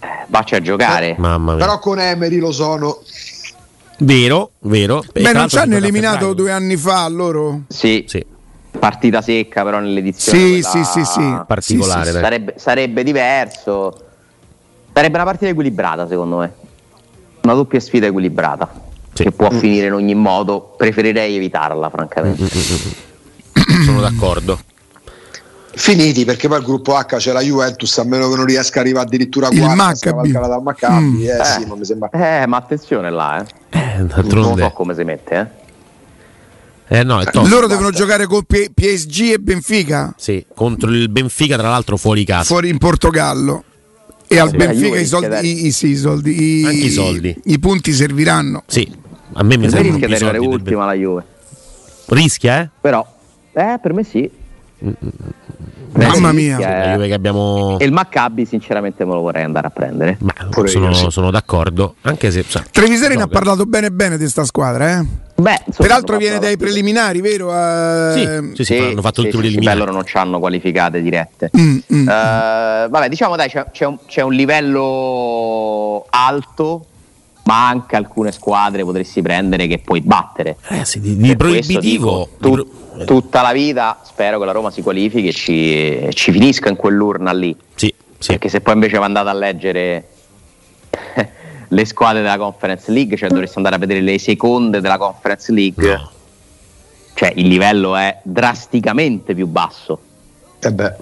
Eh, 0.00 0.24
vacci 0.26 0.56
a 0.56 0.60
giocare. 0.60 1.14
Mamma 1.16 1.54
mia. 1.54 1.64
Però 1.64 1.78
con 1.78 2.00
Emery 2.00 2.38
lo 2.38 2.50
sono. 2.50 2.98
Vero, 3.98 4.50
vero. 4.60 5.04
Beh, 5.12 5.32
non 5.32 5.48
ci 5.48 5.58
hanno 5.58 5.76
eliminato 5.76 6.34
due 6.34 6.50
anni 6.50 6.76
fa 6.76 7.06
loro? 7.08 7.62
Sì. 7.68 8.04
Sì. 8.08 8.24
Partita 8.76 9.22
secca 9.22 9.62
però 9.62 9.78
nell'edizione 9.78 10.38
sì, 10.38 10.62
sì, 10.62 10.84
sì, 10.84 11.04
sì. 11.04 11.40
particolare. 11.46 12.06
Sì, 12.06 12.12
sì, 12.12 12.18
sarebbe, 12.18 12.54
sarebbe 12.56 13.02
diverso. 13.04 14.04
Sarebbe 14.92 15.14
una 15.14 15.24
partita 15.24 15.50
equilibrata 15.50 16.08
secondo 16.08 16.38
me. 16.38 16.52
Una 17.42 17.54
doppia 17.54 17.78
sfida 17.78 18.06
equilibrata. 18.06 18.68
Sì. 19.12 19.22
Che 19.22 19.30
può 19.30 19.50
finire 19.50 19.86
in 19.86 19.92
ogni 19.92 20.16
modo. 20.16 20.74
Preferirei 20.76 21.36
evitarla 21.36 21.88
francamente. 21.90 22.44
Sono 23.84 24.00
d'accordo. 24.00 24.58
Finiti 25.78 26.24
perché 26.24 26.48
poi 26.48 26.58
il 26.58 26.64
gruppo 26.64 26.94
H 26.96 27.04
c'è 27.16 27.32
la 27.32 27.42
Juventus 27.42 27.98
a 27.98 28.04
meno 28.04 28.30
che 28.30 28.36
non 28.36 28.46
riesca 28.46 28.78
a 28.78 28.82
arrivare 28.82 29.04
addirittura 29.06 29.48
a 29.48 29.52
Il 29.52 29.58
quarta 29.58 29.74
Maccabi. 29.76 29.96
scavalcata 29.98 30.46
dal 30.46 30.62
Maccabi 30.62 31.04
Mm. 31.04 31.20
eh, 31.22 31.26
Eh. 31.38 31.44
sì, 31.44 31.64
ma 31.66 31.84
sembra 31.84 32.08
Eh, 32.42 32.46
ma 32.46 32.56
attenzione 32.56 33.10
là, 33.10 33.44
eh. 33.70 33.78
Eh, 33.78 33.98
Non 33.98 34.56
so 34.58 34.70
come 34.70 34.94
si 34.94 35.04
mette, 35.04 35.50
eh. 36.88 36.98
Eh, 36.98 37.02
no, 37.02 37.20
è 37.20 37.24
tosto. 37.24 37.48
Loro 37.54 37.66
devono 37.66 37.90
giocare 37.90 38.26
con 38.26 38.44
P- 38.44 38.70
PSG 38.72 39.32
e 39.32 39.38
Benfica 39.38 40.14
Sì, 40.16 40.46
contro 40.54 40.88
il 40.90 41.10
Benfica, 41.10 41.58
tra 41.58 41.68
l'altro 41.68 41.98
fuori 41.98 42.24
casa. 42.24 42.44
fuori 42.44 42.70
in 42.70 42.78
Portogallo. 42.78 43.64
E 44.28 44.38
al 44.38 44.48
Sì, 44.50 44.56
Benfica 44.56 44.96
i 44.98 45.04
soldi, 45.06 45.46
i, 45.46 45.66
i- 45.66 45.72
sì, 45.72 45.88
i 45.88 45.96
soldi, 45.96 46.42
i- 46.62 46.84
i 46.86 46.90
soldi. 46.90 47.36
i 47.44 47.58
punti 47.58 47.92
serviranno. 47.92 48.62
Sì, 48.66 48.90
a 49.34 49.42
me 49.42 49.58
mi 49.58 49.68
servono 49.68 49.90
rischia 49.96 50.06
di 50.06 50.14
arrivare 50.14 50.38
ultima 50.38 50.86
la 50.86 50.94
Juve. 50.94 51.24
Rischia, 52.06 52.60
eh? 52.62 52.70
Però, 52.80 53.06
eh, 53.52 53.78
per 53.82 53.92
me 53.92 54.02
sì. 54.04 54.30
Mamma 54.78 56.30
Eh, 56.30 56.32
mia. 56.32 56.94
eh. 56.94 57.06
Che 57.06 57.14
abbiamo. 57.14 57.78
E 57.78 57.84
il 57.86 57.92
Maccabi 57.92 58.44
sinceramente 58.44 59.04
me 59.06 59.14
lo 59.14 59.20
vorrei 59.20 59.44
andare 59.44 59.68
a 59.68 59.70
prendere. 59.70 60.18
Ma 60.20 60.32
Pure 60.50 60.68
sono, 60.68 60.88
io, 60.88 60.92
sì. 60.94 61.06
sono 61.10 61.30
d'accordo, 61.30 61.94
anche 62.02 62.30
se. 62.30 62.44
sa, 62.46 62.62
Treviseri 62.70 63.16
ne 63.16 63.22
ha 63.22 63.26
parlato 63.28 63.64
bene 63.64 63.90
bene 63.90 64.18
di 64.18 64.28
sta 64.28 64.44
squadra, 64.44 64.98
eh? 64.98 65.04
Beh, 65.38 65.50
insomma, 65.66 65.88
Peraltro 65.88 66.16
viene 66.18 66.38
dai 66.38 66.56
preliminari, 66.56 67.20
vero? 67.20 67.50
Eh, 67.52 68.12
Sì, 68.12 68.50
sì, 68.56 68.64
sì, 68.64 68.76
hanno 68.78 69.00
fatto 69.02 69.20
sì, 69.22 69.30
l'ultimo 69.30 69.42
sì, 69.42 69.48
sì, 69.48 69.54
preliminare. 69.54 69.78
beh, 69.78 69.84
loro 69.84 69.92
non 69.92 70.04
hanno 70.12 70.38
qualificate 70.38 71.00
dirette. 71.02 71.50
mm, 71.58 71.78
mm. 71.94 72.08
Eh, 72.08 72.86
vabbè, 72.90 73.08
diciamo 73.08 73.36
dai, 73.36 73.48
c'è, 73.48 73.66
c'è 73.70 73.86
un, 73.86 73.98
c'è 74.06 74.22
un 74.22 74.32
livello 74.32 76.06
alto, 76.10 76.86
ma 77.44 77.68
anche 77.68 77.96
alcune 77.96 78.32
squadre 78.32 78.82
potresti 78.84 79.22
prendere 79.22 79.66
che 79.66 79.78
puoi 79.78 80.00
battere. 80.00 80.56
Eh 80.68 80.84
sì, 80.84 81.00
di, 81.00 81.16
di 81.16 81.36
Per 81.36 81.48
questo 81.48 81.72
proibitivo. 81.74 82.10
dico, 82.10 82.28
di 82.30 82.36
tu- 82.40 82.52
pro- 82.52 82.66
tutta 83.04 83.42
la 83.42 83.52
vita 83.52 83.98
spero 84.02 84.38
che 84.38 84.44
la 84.44 84.52
Roma 84.52 84.70
si 84.70 84.82
qualifichi 84.82 85.28
e 85.28 85.32
ci, 85.32 86.08
ci 86.12 86.32
finisca 86.32 86.68
in 86.68 86.76
quell'urna 86.76 87.32
lì. 87.32 87.56
Sì, 87.74 87.92
sì. 88.18 88.28
Perché 88.32 88.48
se 88.48 88.60
poi 88.60 88.74
invece 88.74 88.96
andate 88.96 89.28
a 89.28 89.32
leggere 89.34 90.08
le 91.68 91.84
squadre 91.84 92.22
della 92.22 92.38
Conference 92.38 92.90
League, 92.90 93.16
cioè 93.16 93.28
dovreste 93.28 93.56
andare 93.56 93.74
a 93.76 93.78
vedere 93.78 94.00
le 94.00 94.18
seconde 94.18 94.80
della 94.80 94.98
Conference 94.98 95.52
League, 95.52 95.86
No. 95.96 96.10
cioè 97.14 97.32
il 97.36 97.48
livello 97.48 97.96
è 97.96 98.18
drasticamente 98.22 99.34
più 99.34 99.46
basso. 99.46 99.98
eh 100.60 100.72
beh. 100.72 100.94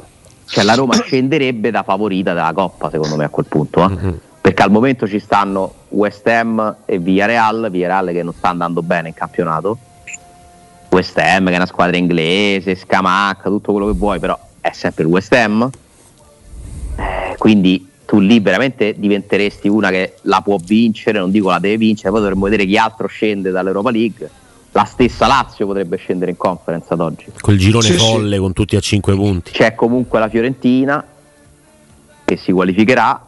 Cioè 0.47 0.63
la 0.65 0.75
Roma 0.75 0.95
scenderebbe 1.03 1.71
da 1.71 1.83
favorita 1.83 2.35
della 2.35 2.53
Coppa, 2.53 2.91
secondo 2.91 3.17
me 3.17 3.25
a 3.25 3.29
quel 3.29 3.47
punto. 3.47 3.83
eh. 3.83 3.89
Mhm. 3.89 4.21
Perché 4.41 4.63
al 4.63 4.71
momento 4.71 5.09
ci 5.09 5.19
stanno 5.21 5.73
West 5.89 6.27
Ham 6.27 6.77
e 6.85 6.99
Villarreal, 6.99 7.69
Villarreal 7.71 8.13
che 8.13 8.23
non 8.23 8.35
sta 8.35 8.51
andando 8.51 8.83
bene 8.83 9.09
in 9.09 9.15
campionato. 9.15 9.79
West 10.95 11.19
Ham 11.19 11.47
che 11.47 11.53
è 11.53 11.57
una 11.57 11.67
squadra 11.67 11.97
inglese, 11.97 12.77
Scamacca, 12.77 13.49
tutto 13.51 13.73
quello 13.73 13.87
che 13.89 13.95
vuoi, 13.99 14.19
però 14.21 14.39
è 14.61 14.71
sempre 14.73 15.03
il 15.03 15.09
West 15.11 15.33
Ham. 15.33 15.69
Eh, 16.97 17.35
quindi 17.37 17.89
tu 18.07 18.21
lì 18.21 18.39
veramente 18.39 18.95
diventeresti 18.97 19.67
una 19.69 19.91
che 19.91 20.15
la 20.23 20.41
può 20.43 20.57
vincere, 20.63 21.19
non 21.19 21.31
dico 21.31 21.51
la 21.51 21.59
deve 21.59 21.77
vincere, 21.79 22.11
poi 22.11 22.21
dovremmo 22.21 22.45
vedere 22.45 22.65
chi 22.65 22.77
altro 22.77 23.07
scende 23.09 23.51
dall'Europa 23.51 23.91
League. 23.91 24.31
La 24.73 24.85
stessa 24.85 25.27
Lazio 25.27 25.67
potrebbe 25.67 25.97
scendere 25.97 26.31
in 26.33 26.37
conference 26.37 26.93
ad 26.93 27.01
oggi. 27.01 27.27
Col 27.41 27.57
girone 27.57 27.85
Sì, 27.85 27.93
sì. 27.93 27.99
folle 27.99 28.39
con 28.39 28.53
tutti 28.53 28.75
a 28.77 28.81
5 28.81 29.15
punti. 29.15 29.51
C'è 29.53 29.75
comunque 29.75 30.19
la 30.19 30.29
Fiorentina 30.29 31.05
che 32.25 32.37
si 32.37 32.51
qualificherà, 32.53 33.25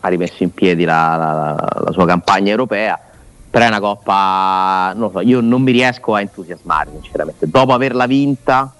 ha 0.00 0.08
rimesso 0.08 0.42
in 0.42 0.52
piedi 0.52 0.84
la, 0.84 1.16
la- 1.16 1.80
la 1.84 1.92
sua 1.92 2.04
campagna 2.06 2.50
europea, 2.50 2.98
però 3.50 3.64
è 3.64 3.68
una 3.68 3.80
coppa, 3.80 4.92
non 4.94 5.10
lo 5.10 5.10
so, 5.10 5.20
io 5.20 5.40
non 5.40 5.60
mi 5.62 5.72
riesco 5.72 6.14
a 6.14 6.20
entusiasmare 6.20 6.90
sinceramente. 6.92 7.48
Dopo 7.48 7.72
averla 7.72 8.06
vinta 8.06 8.72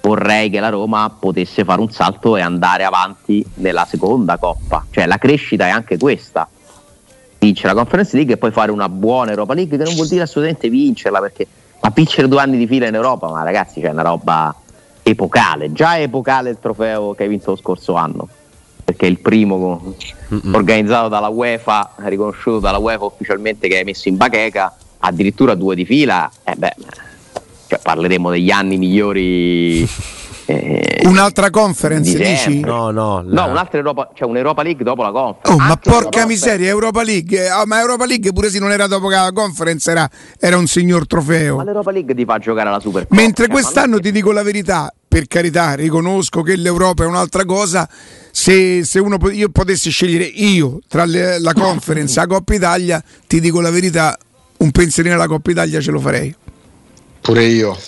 vorrei 0.00 0.50
che 0.50 0.60
la 0.60 0.70
Roma 0.70 1.14
potesse 1.18 1.64
fare 1.64 1.80
un 1.80 1.90
salto 1.90 2.36
e 2.36 2.40
andare 2.40 2.84
avanti 2.84 3.44
nella 3.56 3.84
seconda 3.84 4.38
coppa, 4.38 4.84
cioè 4.90 5.06
la 5.06 5.18
crescita 5.18 5.66
è 5.66 5.70
anche 5.70 5.98
questa. 5.98 6.48
Vincere 7.38 7.74
la 7.74 7.80
Conference 7.80 8.16
League 8.16 8.34
e 8.34 8.36
poi 8.38 8.50
fare 8.50 8.70
una 8.70 8.88
buona 8.88 9.30
Europa 9.30 9.52
League 9.52 9.76
che 9.76 9.84
non 9.84 9.94
vuol 9.94 10.08
dire 10.08 10.22
assolutamente 10.22 10.70
vincerla 10.70 11.20
perché 11.20 11.46
ma 11.84 11.92
vincere 11.94 12.28
due 12.28 12.40
anni 12.40 12.56
di 12.56 12.66
fila 12.66 12.86
in 12.86 12.94
Europa, 12.94 13.28
ma 13.28 13.42
ragazzi 13.42 13.82
c'è 13.82 13.90
una 13.90 14.00
roba 14.00 14.54
epocale, 15.02 15.70
già 15.72 15.98
epocale 15.98 16.48
il 16.48 16.58
trofeo 16.58 17.12
che 17.12 17.24
hai 17.24 17.28
vinto 17.28 17.50
lo 17.50 17.56
scorso 17.56 17.94
anno, 17.94 18.26
perché 18.84 19.06
è 19.06 19.08
il 19.08 19.18
primo 19.18 19.94
Mm-mm. 20.32 20.54
organizzato 20.54 21.08
dalla 21.08 21.28
UEFA, 21.28 21.94
riconosciuto 22.04 22.58
dalla 22.60 22.78
UEFA 22.78 23.04
ufficialmente 23.06 23.66
che 23.68 23.78
hai 23.78 23.84
messo 23.84 24.08
in 24.08 24.16
bacheca, 24.16 24.76
addirittura 24.98 25.54
due 25.54 25.74
di 25.74 25.84
fila, 25.84 26.30
eh 26.44 26.54
beh, 26.54 26.74
cioè 27.68 27.78
parleremo 27.82 28.30
degli 28.30 28.50
anni 28.50 28.76
migliori. 28.76 29.88
eh, 30.46 31.00
Un'altra 31.04 31.48
conference, 31.50 32.16
di 32.16 32.22
dici? 32.22 32.60
No, 32.60 32.90
no. 32.90 33.22
No, 33.22 33.32
la- 33.32 33.44
un'altra 33.44 33.78
Europa, 33.78 34.10
cioè 34.14 34.28
un'Europa 34.28 34.62
League 34.62 34.84
dopo 34.84 35.02
la 35.02 35.10
conference. 35.12 35.52
Oh, 35.52 35.56
ma 35.56 35.72
Anche 35.72 35.90
porca 35.90 36.02
conference- 36.02 36.26
miseria, 36.26 36.68
Europa 36.68 37.02
League. 37.02 37.48
Ah, 37.48 37.62
ma 37.66 37.80
Europa 37.80 38.04
League 38.06 38.32
pure 38.32 38.50
se 38.50 38.58
non 38.58 38.70
era 38.70 38.86
dopo 38.86 39.08
che 39.08 39.14
la 39.14 39.32
conference 39.32 39.90
era, 39.90 40.08
era 40.38 40.56
un 40.58 40.66
signor 40.66 41.06
trofeo. 41.06 41.56
Ma 41.56 41.64
l'Europa 41.64 41.90
League 41.90 42.14
ti 42.14 42.24
fa 42.24 42.38
giocare 42.38 42.68
alla 42.68 42.80
Super 42.80 43.06
Mentre 43.10 43.46
Coppa, 43.46 43.58
ma 43.58 43.62
quest'anno 43.62 43.96
è 43.98 44.00
ti 44.00 44.12
dico 44.12 44.32
la 44.32 44.42
verità, 44.42 44.92
per 45.06 45.26
carità, 45.26 45.74
riconosco 45.74 46.42
che 46.42 46.56
l'Europa 46.56 47.04
è 47.04 47.06
un'altra 47.06 47.44
cosa. 47.44 47.88
Se, 48.36 48.82
se 48.84 48.98
uno 48.98 49.16
io 49.30 49.48
potessi 49.50 49.90
scegliere 49.90 50.24
io 50.24 50.80
tra 50.88 51.04
le- 51.04 51.38
la 51.38 51.52
conference 51.52 52.18
e 52.18 52.22
la 52.22 52.26
Coppa 52.34 52.52
Italia, 52.54 53.00
ti 53.28 53.38
dico 53.38 53.60
la 53.60 53.70
verità, 53.70 54.18
un 54.58 54.72
pensierino 54.72 55.14
alla 55.14 55.28
Coppa 55.28 55.52
Italia 55.52 55.80
ce 55.80 55.92
lo 55.92 56.00
farei. 56.00 56.34
Pure 57.20 57.44
io. 57.44 57.78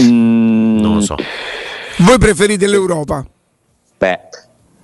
Mm, 0.00 0.78
Non 0.80 0.94
lo 0.94 1.00
so. 1.02 1.16
Voi 1.98 2.16
preferite 2.18 2.66
l'Europa? 2.66 3.26
Beh, 3.98 4.18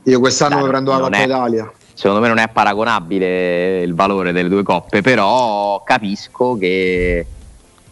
Io 0.05 0.21
quest'anno 0.21 0.61
Dai, 0.61 0.69
prendo 0.69 0.91
la 0.93 0.99
Coppa 0.99 1.17
è- 1.17 1.25
Italia. 1.25 1.73
secondo 1.95 2.21
me 2.21 2.29
non 2.29 2.37
è 2.39 2.49
paragonabile 2.51 3.81
il 3.81 3.95
valore 3.95 4.33
delle 4.33 4.51
due 4.51 4.63
coppe, 4.63 5.01
però 5.01 5.83
capisco 5.83 6.59
che 6.59 7.25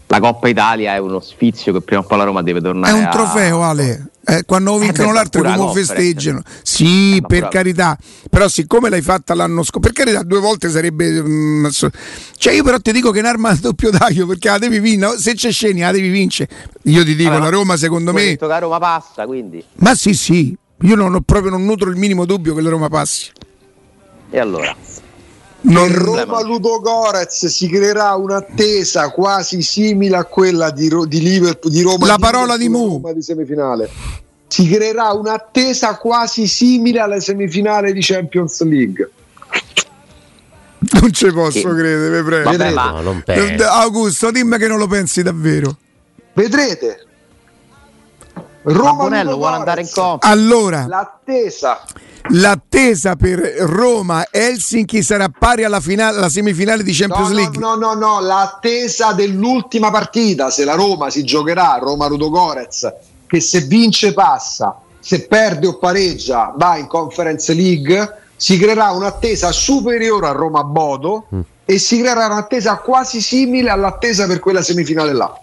la 0.08 0.20
Coppa 0.20 0.48
Italia 0.48 0.94
è 0.94 0.98
uno 0.98 1.20
sfizio 1.20 1.72
che 1.72 1.80
prima 1.80 2.02
o 2.02 2.04
poi 2.04 2.18
la 2.18 2.24
Roma 2.24 2.42
deve 2.42 2.60
È 2.60 2.62
tornare 2.62 2.92
un 2.96 3.04
a- 3.04 3.08
trofeo, 3.08 3.62
Ale. 3.62 4.10
Eh, 4.28 4.42
quando 4.44 4.76
vincono 4.78 5.08
beh, 5.08 5.14
l'altro 5.14 5.42
come 5.42 5.56
conference. 5.56 5.94
festeggiano. 5.94 6.42
Sì, 6.62 7.18
ma 7.20 7.26
per 7.28 7.38
pure- 7.38 7.50
carità. 7.50 7.96
Però 8.28 8.48
siccome 8.48 8.88
l'hai 8.88 9.00
fatta 9.02 9.34
l'anno 9.34 9.62
scorso, 9.62 9.78
per 9.78 9.92
carità 9.92 10.22
due 10.24 10.40
volte 10.40 10.68
sarebbe... 10.68 11.22
mm, 11.22 11.66
so- 11.66 11.90
cioè 12.36 12.52
io 12.54 12.64
però 12.64 12.78
ti 12.78 12.90
dico 12.90 13.12
che 13.12 13.18
è 13.18 13.20
un'arma 13.22 13.50
a 13.50 13.54
doppio 13.60 13.90
taglio 13.90 14.26
perché 14.26 14.48
la 14.48 14.58
devi 14.58 14.80
vincere. 14.80 15.16
Se 15.18 15.34
c'è 15.34 15.52
sceni 15.52 15.80
la 15.80 15.92
devi 15.92 16.08
vincere. 16.08 16.50
Io 16.84 17.04
ti 17.04 17.14
dico, 17.14 17.30
Vabbè, 17.30 17.40
la 17.42 17.50
ma 17.50 17.56
Roma 17.56 17.76
secondo 17.76 18.12
me... 18.12 18.24
detto 18.24 18.46
che 18.46 18.52
la 18.52 18.58
Roma 18.58 18.78
passa, 18.78 19.26
quindi. 19.26 19.62
Ma 19.76 19.94
sì, 19.94 20.12
sì. 20.14 20.56
Io 20.82 20.94
non 20.96 21.14
ho 21.14 21.20
proprio 21.20 21.50
non 21.50 21.64
nutro 21.64 21.88
il 21.90 21.96
minimo 21.96 22.24
dubbio 22.26 22.52
che 22.54 22.60
la 22.62 22.70
Roma 22.70 22.88
passi. 22.88 23.30
E 24.30 24.38
allora? 24.40 24.74
Non- 25.68 25.86
In 25.88 25.94
Roma 25.98 26.42
Ludo 26.42 26.80
Gorez 26.80 27.46
si 27.46 27.68
creerà 27.68 28.14
un'attesa 28.14 29.10
quasi 29.10 29.62
simile 29.62 30.16
a 30.16 30.24
quella 30.24 30.70
di, 30.70 30.88
Ro- 30.88 31.06
di 31.06 31.20
Liverpool 31.20 31.72
di 31.72 31.82
Roma 31.82 32.06
La 32.06 32.18
parola 32.18 32.56
di 32.56 32.68
Mu. 32.68 33.00
Roma 33.00 33.12
di 33.12 33.22
semifinale. 33.22 33.90
Si 34.46 34.68
creerà 34.68 35.10
un'attesa 35.12 35.96
quasi 35.96 36.46
simile 36.46 37.00
alle 37.00 37.20
semifinali 37.20 37.92
di 37.92 38.00
Champions 38.00 38.62
League. 38.62 39.10
non 41.00 41.12
ci 41.12 41.32
posso 41.32 41.58
Sì. 41.58 41.64
credere, 41.64 42.22
prego. 42.22 42.50
Vabbè, 42.50 42.70
ma 42.72 42.90
No, 42.92 43.00
non 43.00 43.16
Eh, 43.18 43.22
penso. 43.22 43.64
Augusto, 43.66 44.30
dimmi 44.30 44.56
che 44.58 44.68
non 44.68 44.78
lo 44.78 44.86
pensi 44.86 45.22
davvero. 45.24 45.76
Vedrete. 46.34 47.06
Ma 48.62 48.72
Roma 48.72 48.92
Bonello 48.92 49.34
vuole 49.36 49.56
andare 49.56 49.80
in. 49.80 49.88
Coppa. 49.90 50.26
Allora, 50.28 50.86
L'attesa. 50.86 51.82
L'attesa 52.30 53.16
per 53.16 53.38
Roma-Helsinki 53.38 55.02
sarà 55.02 55.28
pari 55.28 55.64
alla, 55.64 55.80
finale, 55.80 56.18
alla 56.18 56.28
semifinale 56.28 56.82
di 56.82 56.90
No, 56.90 56.96
Champions 56.96 57.28
no, 57.30 57.34
League. 57.34 57.58
no, 57.58 57.74
no, 57.74 57.94
no, 57.94 58.20
l'attesa 58.20 59.12
dell'ultima 59.12 59.90
partita, 59.90 60.50
se 60.50 60.64
la 60.64 60.74
Roma 60.74 61.10
si 61.10 61.24
giocherà 61.24 61.78
Roma 61.80 62.06
Rudo 62.06 62.30
Gorez, 62.30 62.92
che 63.26 63.40
se 63.40 63.60
vince 63.60 64.12
passa, 64.12 64.80
se 64.98 65.26
perde 65.26 65.66
o 65.66 65.78
pareggia 65.78 66.52
va 66.56 66.76
in 66.76 66.86
Conference 66.86 67.52
League, 67.52 68.24
si 68.36 68.58
creerà 68.58 68.90
un'attesa 68.90 69.50
superiore 69.52 70.26
a 70.26 70.32
Roma 70.32 70.62
Bodo 70.62 71.26
mm. 71.34 71.40
e 71.64 71.78
si 71.78 71.98
creerà 72.00 72.26
un'attesa 72.26 72.76
quasi 72.76 73.20
simile 73.20 73.70
all'attesa 73.70 74.26
per 74.26 74.40
quella 74.40 74.62
semifinale 74.62 75.12
là. 75.12 75.40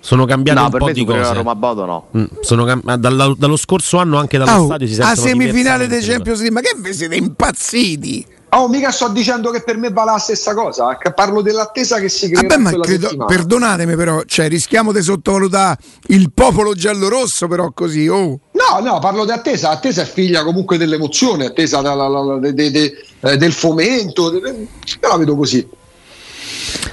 Sono 0.00 0.24
cambiate 0.24 0.58
no, 0.58 0.64
un 0.66 0.78
po' 0.78 0.92
di 0.92 1.04
cose. 1.04 1.34
Roma 1.34 1.54
Bodo 1.54 1.84
no. 1.84 2.08
Mm, 2.16 2.24
cam- 2.64 2.94
dallo, 2.96 3.34
dallo, 3.36 3.56
scorso 3.56 3.98
anno 3.98 4.18
anche 4.18 4.38
dallo 4.38 4.62
oh, 4.62 4.64
stadio 4.66 4.86
si 4.86 4.94
sentono 4.94 5.12
A 5.12 5.16
semifinale 5.16 5.86
dei 5.86 6.02
Champions 6.02 6.40
League, 6.40 6.50
ma 6.50 6.60
che 6.60 6.74
vi 6.78 6.94
siete 6.94 7.16
impazziti? 7.16 8.26
Oh, 8.50 8.66
mica 8.68 8.90
sto 8.90 9.08
dicendo 9.08 9.50
che 9.50 9.60
per 9.60 9.76
me 9.76 9.90
va 9.90 10.04
la 10.04 10.18
stessa 10.18 10.54
cosa. 10.54 10.96
Parlo 11.14 11.42
dell'attesa 11.42 11.98
che 11.98 12.08
si 12.08 12.30
crea. 12.30 12.48
Vabbè, 12.48 12.56
ma 12.56 12.80
credo, 12.80 13.24
perdonatemi, 13.26 13.94
però, 13.94 14.22
cioè, 14.24 14.48
rischiamo 14.48 14.90
di 14.90 15.02
sottovalutare 15.02 15.78
il 16.06 16.32
popolo 16.32 16.72
giallorosso, 16.72 17.46
però 17.46 17.70
così. 17.74 18.08
Oh. 18.08 18.40
No, 18.52 18.80
no, 18.80 18.98
parlo 19.00 19.26
di 19.26 19.32
attesa. 19.32 19.68
Attesa 19.68 20.02
è 20.02 20.06
figlia 20.06 20.44
comunque 20.44 20.78
dell'emozione, 20.78 21.46
attesa 21.46 21.82
da, 21.82 21.94
da, 21.94 22.08
da, 22.08 22.50
de, 22.50 22.70
de, 22.70 22.92
eh, 23.20 23.36
del 23.36 23.52
fomento. 23.52 24.32
Io 24.32 24.66
la 25.08 25.16
vedo 25.18 25.36
così. 25.36 25.68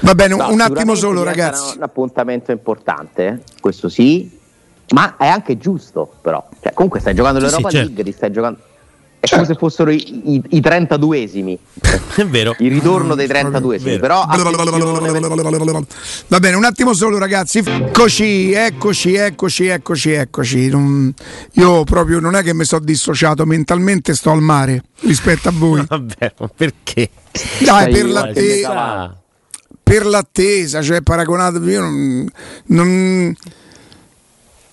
Va 0.02 0.16
bene, 0.16 0.36
no, 0.36 0.50
un 0.52 0.62
attimo 0.62 0.96
solo, 0.96 1.24
ragazzi. 1.24 1.78
Un 1.78 1.84
appuntamento 1.84 2.52
importante, 2.52 3.44
questo 3.60 3.90
sì, 3.90 4.30
ma 4.90 5.18
è 5.18 5.28
anche 5.28 5.58
giusto, 5.58 6.12
però. 6.22 6.46
Cioè, 6.62 6.74
comunque 6.74 7.00
stai 7.00 7.14
giocando 7.16 7.40
l'Europa 7.40 7.70
sì, 7.70 7.78
League, 7.78 7.96
certo. 7.96 8.12
stai 8.12 8.32
giocando 8.32 8.60
è 9.26 9.28
certo. 9.28 9.44
come 9.44 9.46
se 9.46 9.56
fossero 9.56 9.90
i, 9.90 10.34
i, 10.34 10.44
i 10.50 10.60
32esimi. 10.60 11.58
È 12.16 12.26
vero. 12.26 12.56
Il 12.60 12.72
ritorno 12.72 13.16
dei 13.16 13.28
32esimi. 13.28 14.00
Però 14.00 14.24
Va 16.28 16.40
bene, 16.40 16.56
un 16.56 16.64
attimo 16.64 16.94
solo 16.94 17.18
ragazzi. 17.18 17.64
Eccoci, 17.66 18.54
eccoci, 18.54 19.16
eccoci, 19.16 19.66
eccoci, 19.66 20.12
eccoci. 20.12 20.70
Non, 20.70 21.14
io 21.54 21.84
proprio 21.84 22.20
non 22.20 22.36
è 22.36 22.44
che 22.44 22.54
mi 22.54 22.66
sono 22.66 22.86
dissociato 22.86 23.46
mentalmente, 23.46 24.14
sto 24.14 24.30
al 24.30 24.42
mare 24.42 24.84
rispetto 25.02 25.50
a 25.50 25.54
voi. 25.54 25.84
Vabbè, 25.90 26.34
perché? 26.56 27.10
Dai, 27.64 27.92
per 27.92 28.06
l'attesa. 28.06 29.18
Per 29.86 30.06
l'attesa, 30.06 30.82
cioè 30.82 31.02
paragonato, 31.02 31.64
io 31.64 31.80
non, 31.80 32.28
non 32.68 33.36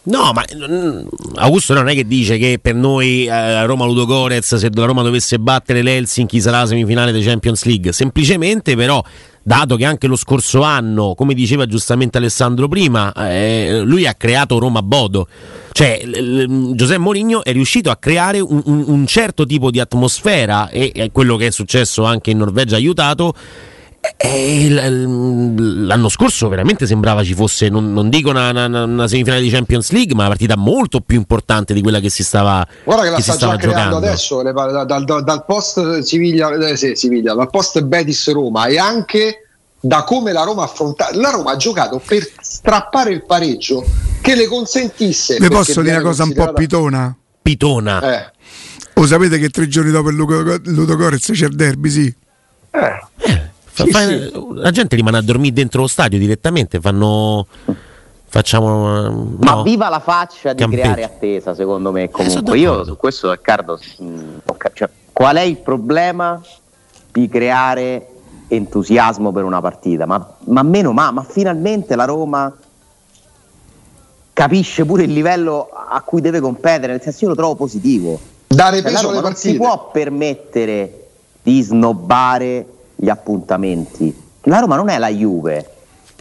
No, 0.04 0.32
ma 0.32 0.44
Augusto 1.36 1.74
non 1.74 1.88
è 1.88 1.94
che 1.94 2.04
dice 2.04 2.36
che 2.36 2.58
per 2.60 2.74
noi 2.74 3.26
eh, 3.26 3.64
Roma 3.66 3.84
Ludo 3.84 4.04
Gorez, 4.04 4.56
se 4.56 4.70
la 4.74 4.84
Roma 4.84 5.02
dovesse 5.02 5.38
battere 5.38 5.80
l'Helsinki 5.80 6.40
sarà 6.40 6.60
la 6.60 6.66
semifinale 6.66 7.12
dei 7.12 7.22
Champions 7.22 7.62
League. 7.64 7.92
Semplicemente 7.92 8.74
però, 8.74 9.00
dato 9.44 9.76
che 9.76 9.84
anche 9.84 10.08
lo 10.08 10.16
scorso 10.16 10.62
anno, 10.62 11.14
come 11.14 11.34
diceva 11.34 11.66
giustamente 11.66 12.18
Alessandro 12.18 12.66
prima, 12.66 13.12
eh, 13.12 13.82
lui 13.84 14.04
ha 14.04 14.14
creato 14.14 14.58
Roma 14.58 14.82
Bodo. 14.82 15.28
Cioè, 15.70 16.02
Giuseppe 16.04 16.98
Mourinho 16.98 17.44
è 17.44 17.52
riuscito 17.52 17.88
a 17.90 17.96
creare 17.96 18.40
un, 18.40 18.60
un, 18.64 18.84
un 18.84 19.06
certo 19.06 19.46
tipo 19.46 19.70
di 19.70 19.78
atmosfera 19.78 20.68
e, 20.68 20.90
e 20.92 21.12
quello 21.12 21.36
che 21.36 21.46
è 21.46 21.50
successo 21.52 22.02
anche 22.04 22.32
in 22.32 22.38
Norvegia 22.38 22.74
ha 22.74 22.78
aiutato 22.78 23.34
e 24.16 24.68
l'anno 24.68 26.08
scorso 26.08 26.48
veramente 26.48 26.86
sembrava 26.86 27.22
ci 27.22 27.34
fosse, 27.34 27.68
non, 27.68 27.92
non 27.92 28.08
dico 28.08 28.30
una, 28.30 28.50
una, 28.50 28.84
una, 28.84 29.06
semifinale 29.06 29.40
di 29.40 29.48
Champions 29.48 29.90
League, 29.92 30.12
ma 30.14 30.22
una 30.22 30.30
partita 30.30 30.56
molto 30.56 31.00
più 31.00 31.18
importante 31.18 31.72
di 31.72 31.80
quella 31.82 32.00
che 32.00 32.10
si 32.10 32.24
stava 32.24 32.66
Guarda 32.82 33.04
che 33.04 33.10
la 33.10 33.20
sta 33.20 33.36
già 33.36 33.56
creando 33.56 33.96
adesso, 33.96 34.42
dal, 34.42 34.86
dal, 34.86 35.22
dal, 35.22 35.44
post 35.44 36.00
Siviglia, 36.00 36.52
eh, 36.52 36.76
sì, 36.76 36.96
Siviglia, 36.96 37.34
dal 37.34 37.48
post 37.48 37.80
Betis 37.82 38.32
Roma 38.32 38.66
e 38.66 38.76
anche 38.76 39.46
da 39.78 40.02
come 40.02 40.32
la 40.32 40.42
Roma 40.42 40.62
ha 40.62 40.66
affrontato. 40.66 41.20
La 41.20 41.30
Roma 41.30 41.52
ha 41.52 41.56
giocato 41.56 42.00
per 42.04 42.28
strappare 42.40 43.10
il 43.10 43.24
pareggio 43.24 43.84
che 44.20 44.34
le 44.34 44.46
consentisse. 44.46 45.36
Vi 45.38 45.48
posso 45.48 45.80
dire 45.80 45.96
una 45.96 46.02
cosa 46.02 46.24
un 46.24 46.32
po' 46.32 46.52
pitona? 46.52 47.16
Pitona. 47.40 48.00
Eh. 48.00 48.32
O 48.94 49.06
sapete 49.06 49.38
che 49.38 49.48
tre 49.48 49.68
giorni 49.68 49.92
dopo 49.92 50.10
il 50.10 50.16
Ludo 50.16 50.96
Corez 50.96 51.30
c'è 51.32 51.46
il 51.46 51.54
derby, 51.54 51.88
sì? 51.88 52.14
Eh. 52.70 53.00
eh. 53.18 53.51
Sì, 53.84 53.90
fa, 53.90 54.00
sì. 54.00 54.32
La 54.54 54.70
gente 54.70 54.96
rimane 54.96 55.18
a 55.18 55.22
dormire 55.22 55.54
dentro 55.54 55.82
lo 55.82 55.86
stadio 55.86 56.18
direttamente, 56.18 56.80
fanno 56.80 57.46
facciamo 58.32 59.10
no, 59.10 59.36
ma 59.40 59.62
viva 59.62 59.90
la 59.90 60.00
faccia 60.00 60.54
di 60.54 60.62
campeggio. 60.62 60.82
creare 60.82 61.04
attesa 61.04 61.54
secondo 61.54 61.92
me 61.92 62.10
comunque. 62.10 62.58
Io 62.58 62.82
su 62.82 62.96
questo 62.96 63.30
Riccardo 63.30 63.78
cioè, 64.72 64.88
qual 65.12 65.36
è 65.36 65.42
il 65.42 65.58
problema 65.58 66.40
di 67.12 67.28
creare 67.28 68.08
entusiasmo 68.48 69.32
per 69.32 69.44
una 69.44 69.60
partita? 69.60 70.06
Ma, 70.06 70.34
ma 70.44 70.62
meno 70.62 70.92
ma, 70.92 71.10
ma 71.10 71.22
finalmente 71.22 71.94
la 71.94 72.06
Roma 72.06 72.56
capisce 74.32 74.86
pure 74.86 75.02
il 75.02 75.12
livello 75.12 75.68
a 75.70 76.00
cui 76.00 76.22
deve 76.22 76.40
competere 76.40 76.92
nel 76.92 77.02
senso 77.02 77.24
io 77.24 77.30
lo 77.30 77.36
trovo 77.36 77.54
positivo. 77.54 78.18
Dare 78.46 78.80
cioè, 78.80 78.90
peso 78.90 79.10
alle 79.10 79.20
partite 79.20 79.48
non 79.48 79.54
si 79.54 79.56
può 79.56 79.90
permettere 79.90 81.08
di 81.42 81.60
snobbare 81.60 82.66
gli 83.02 83.08
appuntamenti. 83.08 84.14
La 84.42 84.60
Roma 84.60 84.76
non 84.76 84.88
è 84.88 84.96
la 84.96 85.08
Juve, 85.08 85.68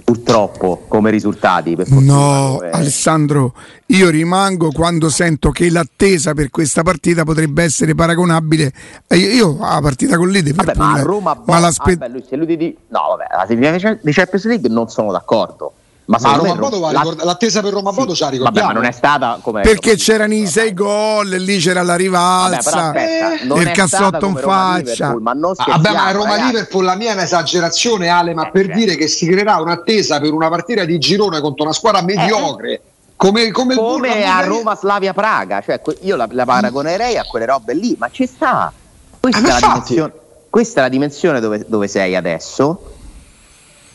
purtroppo, 0.04 0.86
come 0.88 1.12
risultati. 1.12 1.78
no, 1.90 2.60
è... 2.60 2.72
Alessandro, 2.72 3.54
io 3.88 4.10
rimango 4.10 4.72
quando 4.72 5.08
sento 5.10 5.52
che 5.52 5.70
l'attesa 5.70 6.34
per 6.34 6.50
questa 6.50 6.82
partita 6.82 7.24
potrebbe 7.24 7.62
essere 7.62 7.94
paragonabile. 7.94 8.74
Io, 9.10 9.30
io 9.30 9.58
la 9.60 9.80
partita 9.80 10.18
con 10.18 10.30
l'Liverpool. 10.30 10.76
Vabbè, 10.76 10.98
ma 10.98 11.02
Roma, 11.04 11.40
ma 11.46 11.60
l'aspetto. 11.60 12.04
No, 12.04 13.16
vabbè, 13.16 13.28
la 13.30 13.46
semifinale 13.48 14.00
di 14.02 14.12
Champions 14.12 14.46
League 14.46 14.70
non 14.70 14.90
sono 14.90 15.12
d'accordo. 15.12 15.74
Ma, 16.06 16.18
ma 16.20 16.36
Roma 16.36 16.56
Bodo 16.56 16.80
va 16.80 16.92
la... 16.92 17.16
l'attesa 17.24 17.62
per 17.62 17.72
Roma 17.74 17.92
Bodo 17.92 18.14
sì. 18.14 18.24
c'ha 18.24 18.32
Vabbè, 18.38 18.64
ma 18.64 18.72
non 18.74 18.84
è 18.84 18.92
stata 18.92 19.40
come 19.42 19.62
Perché 19.62 19.96
c'erano 19.96 20.34
i 20.34 20.46
sei 20.48 20.74
gol 20.74 21.32
e 21.34 21.40
lì 21.40 21.58
c'era 21.58 21.84
la 21.84 21.96
rivalsa. 21.96 22.92
Vabbè, 22.92 23.40
il 23.44 23.72
cassotto 23.72 24.26
in 24.26 24.36
faccia. 24.36 25.18
Ma 25.20 25.34
non 25.34 25.54
ah, 25.56 25.66
Vabbè, 25.68 25.92
ma 25.92 26.12
Roma. 26.12 26.36
Liverpool 26.36 26.84
la 26.84 26.96
mia 26.96 27.12
è 27.12 27.14
un'esagerazione, 27.14 28.10
Ale, 28.10 28.34
ma 28.34 28.48
eh, 28.48 28.52
per 28.52 28.66
certo. 28.66 28.80
dire 28.80 28.96
che 28.96 29.08
si 29.08 29.26
creerà 29.28 29.58
un'attesa 29.58 30.20
per 30.20 30.34
una 30.34 30.50
partita 30.50 30.84
di 30.86 30.98
girone 30.98 31.40
contro 31.40 31.64
una 31.64 31.74
squadra 31.74 32.02
mediocre. 32.02 32.74
Eh. 32.74 32.82
Come, 33.16 33.52
come, 33.52 33.76
come 33.76 34.26
a 34.26 34.44
Roma 34.44 34.76
Slavia 34.76 35.14
Praga, 35.14 35.62
cioè 35.62 35.80
io 36.02 36.16
la, 36.16 36.28
la 36.32 36.44
paragonerei 36.44 37.18
a 37.18 37.24
quelle 37.24 37.46
robe 37.46 37.76
lì, 37.76 37.96
ma 38.00 38.10
ci 38.10 38.26
sta. 38.26 38.74
Questa, 39.20 39.40
è 39.40 39.44
la, 39.44 39.60
dimensione, 39.60 40.14
questa 40.50 40.80
è 40.80 40.84
la 40.84 40.90
dimensione 40.90 41.40
dove, 41.40 41.64
dove 41.68 41.88
sei 41.88 42.16
adesso 42.16 42.94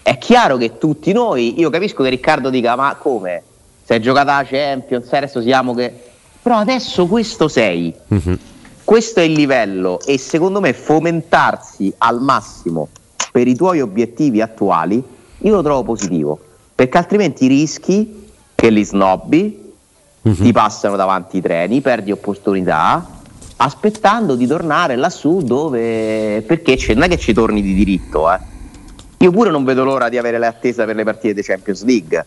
è 0.07 0.19
chiaro 0.19 0.57
che 0.57 0.79
tutti 0.79 1.11
noi, 1.11 1.59
io 1.59 1.69
capisco 1.69 2.05
che 2.05 2.11
Riccardo 2.11 2.49
dica 2.49 2.77
ma 2.77 2.95
come? 2.95 3.43
È 3.85 3.99
giocata 3.99 4.37
la 4.37 4.45
Champions, 4.45 5.13
adesso 5.13 5.43
siamo 5.43 5.75
che... 5.75 5.93
Però 6.41 6.59
adesso 6.59 7.09
questo 7.09 7.49
sei, 7.49 7.93
uh-huh. 8.07 8.39
questo 8.85 9.19
è 9.19 9.25
il 9.25 9.33
livello 9.33 9.99
e 10.07 10.17
secondo 10.17 10.61
me 10.61 10.75
fomentarsi 10.75 11.93
al 11.99 12.23
massimo 12.23 12.87
per 13.33 13.49
i 13.49 13.57
tuoi 13.57 13.81
obiettivi 13.81 14.41
attuali, 14.41 15.03
io 15.39 15.53
lo 15.53 15.63
trovo 15.63 15.83
positivo, 15.83 16.39
perché 16.73 16.99
altrimenti 16.99 17.49
rischi 17.49 18.29
che 18.55 18.71
li 18.71 18.85
snobbi, 18.85 19.73
uh-huh. 20.23 20.35
ti 20.37 20.53
passano 20.53 20.95
davanti 20.95 21.39
i 21.39 21.41
treni, 21.41 21.81
perdi 21.81 22.13
opportunità, 22.13 23.05
aspettando 23.57 24.37
di 24.37 24.47
tornare 24.47 24.95
lassù 24.95 25.41
dove... 25.41 26.45
perché 26.47 26.79
non 26.95 27.03
è 27.03 27.09
che 27.09 27.19
ci 27.19 27.33
torni 27.33 27.61
di 27.61 27.75
diritto, 27.75 28.33
eh 28.33 28.55
io 29.19 29.31
pure 29.31 29.51
non 29.51 29.65
vedo 29.65 29.85
l'ora 29.85 30.09
di 30.09 30.19
avere 30.19 30.39
l'attesa 30.39 30.85
per 30.85 30.95
le 30.95 31.05
partite 31.05 31.35
di 31.35 31.43
Champions 31.43 31.85
League. 31.85 32.25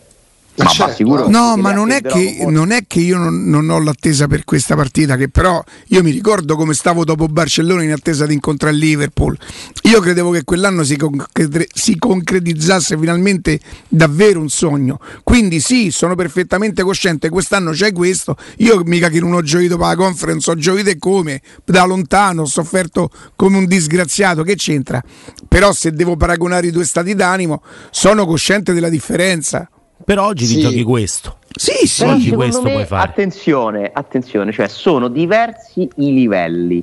Ma, 0.56 0.66
certo. 0.66 0.94
sicuro 0.96 1.28
no, 1.28 1.56
ma 1.56 1.72
non 1.72 1.90
è, 1.90 2.02
che, 2.02 2.44
non 2.48 2.70
è, 2.70 2.84
che, 2.86 3.00
io 3.00 3.16
non, 3.16 3.44
non, 3.48 3.70
ho 3.70 3.78
l'attesa 3.80 4.26
per 4.26 4.44
questa 4.44 4.74
partita, 4.74 5.16
che 5.16 5.28
però 5.28 5.62
io 5.88 6.02
mi 6.02 6.10
ricordo 6.10 6.56
come 6.56 6.74
stavo 6.74 7.04
dopo 7.04 7.28
Barcellona 7.28 7.82
in 7.82 7.92
attesa 7.92 8.26
di 8.26 8.34
incontrare 8.34 8.74
il 8.74 8.80
Liverpool. 8.80 9.38
Io 9.84 10.00
credevo 10.00 10.30
che 10.30 10.44
quell'anno 10.44 10.82
si, 10.84 10.96
concre- 10.96 11.66
si 11.72 11.98
concretizzasse 11.98 12.98
finalmente 12.98 13.58
davvero 13.88 14.40
un 14.40 14.48
sogno. 14.50 14.98
Quindi 15.22 15.60
sì, 15.60 15.90
sono 15.90 16.14
perfettamente 16.14 16.82
cosciente, 16.82 17.28
quest'anno 17.28 17.70
c'è 17.70 17.92
questo. 17.92 18.36
Io 18.58 18.82
mica 18.84 19.08
che 19.08 19.20
non 19.20 19.32
ho 19.32 19.42
gioito 19.42 19.76
per 19.76 19.86
la 19.86 19.96
conference, 19.96 20.50
ho 20.50 20.56
gioito 20.56 20.90
come? 20.98 21.40
Da 21.64 21.84
lontano, 21.84 22.42
ho 22.42 22.46
sofferto 22.46 23.10
come 23.36 23.56
un 23.56 23.66
disgraziato, 23.66 24.42
che 24.42 24.56
c'entra? 24.56 25.02
Però 25.48 25.72
se 25.72 25.92
devo 25.92 26.16
paragonare 26.16 26.66
i 26.66 26.70
due 26.70 26.84
stati 26.84 27.14
d'animo, 27.14 27.62
sono 27.90 28.26
cosciente 28.26 28.72
della 28.72 28.88
differenza. 28.88 29.68
Per 30.02 30.18
oggi 30.18 30.46
sì. 30.46 30.54
ti 30.54 30.60
giochi 30.60 30.82
questo. 30.82 31.36
Sì, 31.54 31.86
sì. 31.86 32.04
Oggi 32.04 32.30
questo 32.30 32.62
me, 32.62 32.72
puoi 32.72 32.84
fare. 32.86 33.08
Attenzione, 33.08 33.90
attenzione, 33.92 34.52
cioè 34.52 34.68
sono 34.68 35.08
diversi 35.08 35.88
i 35.96 36.12
livelli. 36.12 36.82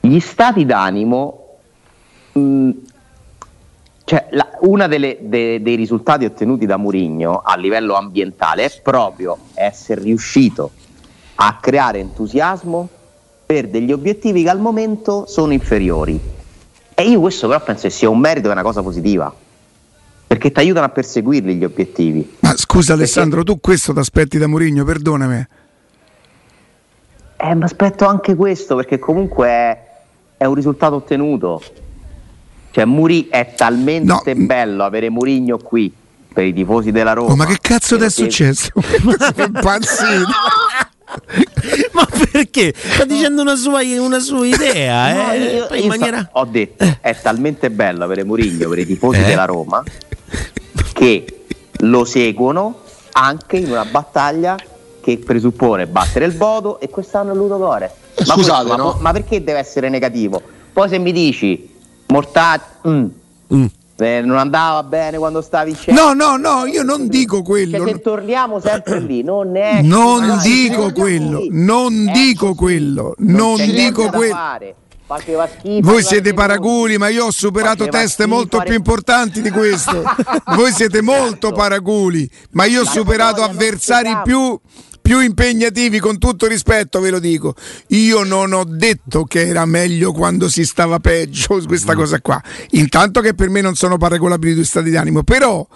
Gli 0.00 0.20
stati 0.20 0.64
d'animo, 0.64 1.56
mh, 2.32 2.40
mm, 2.40 2.70
cioè 4.04 4.28
la, 4.30 4.48
uno 4.60 4.86
de, 4.86 5.18
dei 5.28 5.74
risultati 5.74 6.24
ottenuti 6.24 6.66
da 6.66 6.76
Murigno 6.76 7.42
a 7.44 7.56
livello 7.56 7.94
ambientale 7.94 8.64
è 8.64 8.80
proprio 8.80 9.36
essere 9.54 10.00
riuscito 10.00 10.70
a 11.34 11.58
creare 11.60 11.98
entusiasmo 11.98 12.88
per 13.44 13.68
degli 13.68 13.92
obiettivi 13.92 14.42
che 14.42 14.50
al 14.50 14.60
momento 14.60 15.26
sono 15.26 15.52
inferiori. 15.52 16.18
E 16.94 17.02
io 17.02 17.20
questo 17.20 17.48
però 17.48 17.60
penso 17.62 17.82
che 17.82 17.90
sia 17.90 18.08
un 18.08 18.18
merito 18.18 18.48
e 18.48 18.52
una 18.52 18.62
cosa 18.62 18.82
positiva 18.82 19.32
perché 20.38 20.52
ti 20.52 20.60
aiutano 20.60 20.86
a 20.86 20.88
perseguirli 20.90 21.56
gli 21.56 21.64
obiettivi. 21.64 22.36
Ma 22.40 22.54
scusa 22.56 22.92
Alessandro, 22.92 23.42
perché... 23.42 23.52
tu 23.54 23.60
questo 23.60 23.92
ti 23.92 23.98
aspetti 23.98 24.38
da 24.38 24.46
Mourinho, 24.46 24.84
perdonami. 24.84 25.46
Eh, 27.40 27.54
mi 27.54 27.64
aspetto 27.64 28.06
anche 28.06 28.36
questo 28.36 28.76
perché 28.76 29.00
comunque 29.00 29.78
è 30.36 30.44
un 30.44 30.54
risultato 30.54 30.94
ottenuto. 30.94 31.60
Cioè, 32.70 32.84
Muri 32.84 33.26
è 33.28 33.54
talmente 33.56 34.34
no. 34.34 34.46
bello 34.46 34.84
avere 34.84 35.10
Murigno 35.10 35.58
qui 35.58 35.92
per 36.32 36.44
i 36.44 36.52
tifosi 36.52 36.92
della 36.92 37.14
Roma. 37.14 37.32
Oh, 37.32 37.36
ma 37.36 37.46
che 37.46 37.58
cazzo 37.60 37.96
ti 37.96 38.04
è 38.04 38.10
successo? 38.10 38.70
Impazzito. 38.78 40.30
ma 41.92 42.06
perché? 42.30 42.72
Sta 42.76 43.04
dicendo 43.04 43.42
una 43.42 43.56
sua, 43.56 43.80
una 43.98 44.20
sua 44.20 44.46
idea. 44.46 45.14
No, 45.14 45.32
eh? 45.32 45.38
io, 45.38 45.74
io 45.74 45.86
maniera... 45.88 46.28
ho 46.32 46.44
detto, 46.44 46.84
è 47.00 47.16
talmente 47.20 47.70
bello 47.70 48.04
avere 48.04 48.22
Murigno 48.22 48.68
per 48.68 48.78
i 48.78 48.86
tifosi 48.86 49.20
eh? 49.20 49.24
della 49.24 49.46
Roma 49.46 49.82
che 50.98 51.24
lo 51.82 52.04
seguono 52.04 52.80
anche 53.12 53.58
in 53.58 53.70
una 53.70 53.84
battaglia 53.84 54.56
che 55.00 55.18
presuppone 55.18 55.86
battere 55.86 56.24
il 56.24 56.32
Bodo 56.32 56.80
e 56.80 56.88
quest'anno 56.88 57.32
Ludogore. 57.34 57.92
Ma, 58.18 58.24
Scusate, 58.24 58.64
questo, 58.64 58.82
no? 58.82 58.92
ma, 58.94 58.98
ma, 59.02 59.12
perché 59.12 59.44
deve 59.44 59.60
essere 59.60 59.88
negativo? 59.90 60.42
Poi 60.72 60.88
se 60.88 60.98
mi 60.98 61.12
dici 61.12 61.72
Mortati 62.06 62.88
mm, 62.88 63.04
mm. 63.54 63.66
Eh, 64.00 64.20
non 64.22 64.38
andava 64.38 64.82
bene 64.82 65.18
quando 65.18 65.40
stavi 65.40 65.72
vincendo. 65.72 66.00
No, 66.00 66.14
no, 66.14 66.36
no, 66.36 66.66
io 66.66 66.82
non 66.82 67.06
dico 67.06 67.42
quello. 67.42 67.78
Cioè, 67.78 67.92
se 67.94 68.00
torniamo 68.00 68.60
sempre 68.60 68.98
lì, 69.00 69.22
non 69.22 69.56
è 69.56 69.82
Non 69.82 70.38
dico 70.42 70.92
quello, 70.92 71.44
non 71.50 72.10
dico 72.12 72.54
quello, 72.54 73.14
non 73.18 73.56
dico 73.56 74.08
quello. 74.10 74.36
Faceva 75.08 75.48
schifo. 75.48 75.90
Voi 75.90 76.02
siete 76.02 76.34
paraculi, 76.34 76.98
ma 76.98 77.08
io 77.08 77.24
ho 77.24 77.30
superato 77.30 77.88
teste 77.88 78.26
molto 78.26 78.60
più 78.60 78.74
importanti 78.74 79.40
di 79.40 79.48
questo. 79.48 80.02
Voi 80.54 80.70
siete 80.70 81.00
molto 81.00 81.50
paraculi, 81.50 82.30
ma 82.50 82.66
io 82.66 82.82
ho 82.82 82.84
superato 82.84 83.42
avversari 83.42 84.10
più 84.22 84.60
più 85.00 85.20
impegnativi, 85.20 85.98
con 86.00 86.18
tutto 86.18 86.46
rispetto 86.46 87.00
ve 87.00 87.08
lo 87.08 87.18
dico. 87.18 87.54
Io 87.88 88.24
non 88.24 88.52
ho 88.52 88.64
detto 88.64 89.24
che 89.24 89.46
era 89.46 89.64
meglio 89.64 90.12
quando 90.12 90.50
si 90.50 90.66
stava 90.66 90.98
peggio, 90.98 91.58
questa 91.66 91.94
cosa 91.94 92.20
qua. 92.20 92.38
Intanto 92.72 93.22
che 93.22 93.32
per 93.32 93.48
me 93.48 93.62
non 93.62 93.74
sono 93.74 93.96
paragonabili 93.96 94.52
due 94.52 94.64
stati 94.64 94.90
d'animo, 94.90 95.22
però 95.22 95.66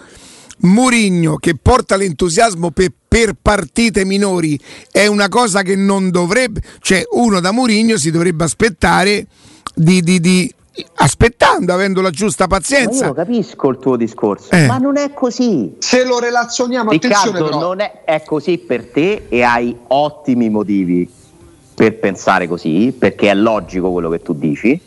Murigno 0.59 1.37
che 1.37 1.55
porta 1.59 1.95
l'entusiasmo 1.95 2.69
per, 2.69 2.93
per, 3.13 3.35
partite 3.39 4.05
minori 4.05 4.59
è 4.91 5.05
una 5.05 5.29
cosa 5.29 5.61
che 5.61 5.75
non 5.75 6.09
dovrebbe, 6.09 6.63
cioè 6.79 7.03
uno 7.11 7.39
da 7.39 7.51
Murigno 7.51 7.95
si 7.95 8.09
dovrebbe 8.09 8.43
aspettare 8.43 9.27
di, 9.75 10.01
di, 10.01 10.19
di 10.19 10.51
aspettando, 10.95 11.71
avendo 11.73 12.01
la 12.01 12.09
giusta 12.09 12.47
pazienza. 12.47 13.01
Ma 13.01 13.07
io 13.09 13.13
capisco 13.13 13.69
il 13.69 13.77
tuo 13.77 13.97
discorso, 13.97 14.49
eh. 14.49 14.65
ma 14.65 14.79
non 14.79 14.97
è 14.97 15.13
così. 15.13 15.75
Se 15.77 16.03
lo 16.03 16.17
relazioniamo, 16.17 16.89
Riccardo, 16.89 17.17
attenzione 17.17 17.49
però. 17.51 17.59
non 17.59 17.81
è, 17.81 18.01
è 18.03 18.23
così 18.23 18.57
per 18.57 18.85
te 18.89 19.25
e 19.29 19.43
hai 19.43 19.77
ottimi 19.89 20.49
motivi 20.49 21.07
per 21.75 21.99
pensare 21.99 22.47
così, 22.47 22.95
perché 22.97 23.29
è 23.29 23.35
logico 23.35 23.91
quello 23.91 24.09
che 24.09 24.23
tu 24.23 24.33
dici 24.33 24.81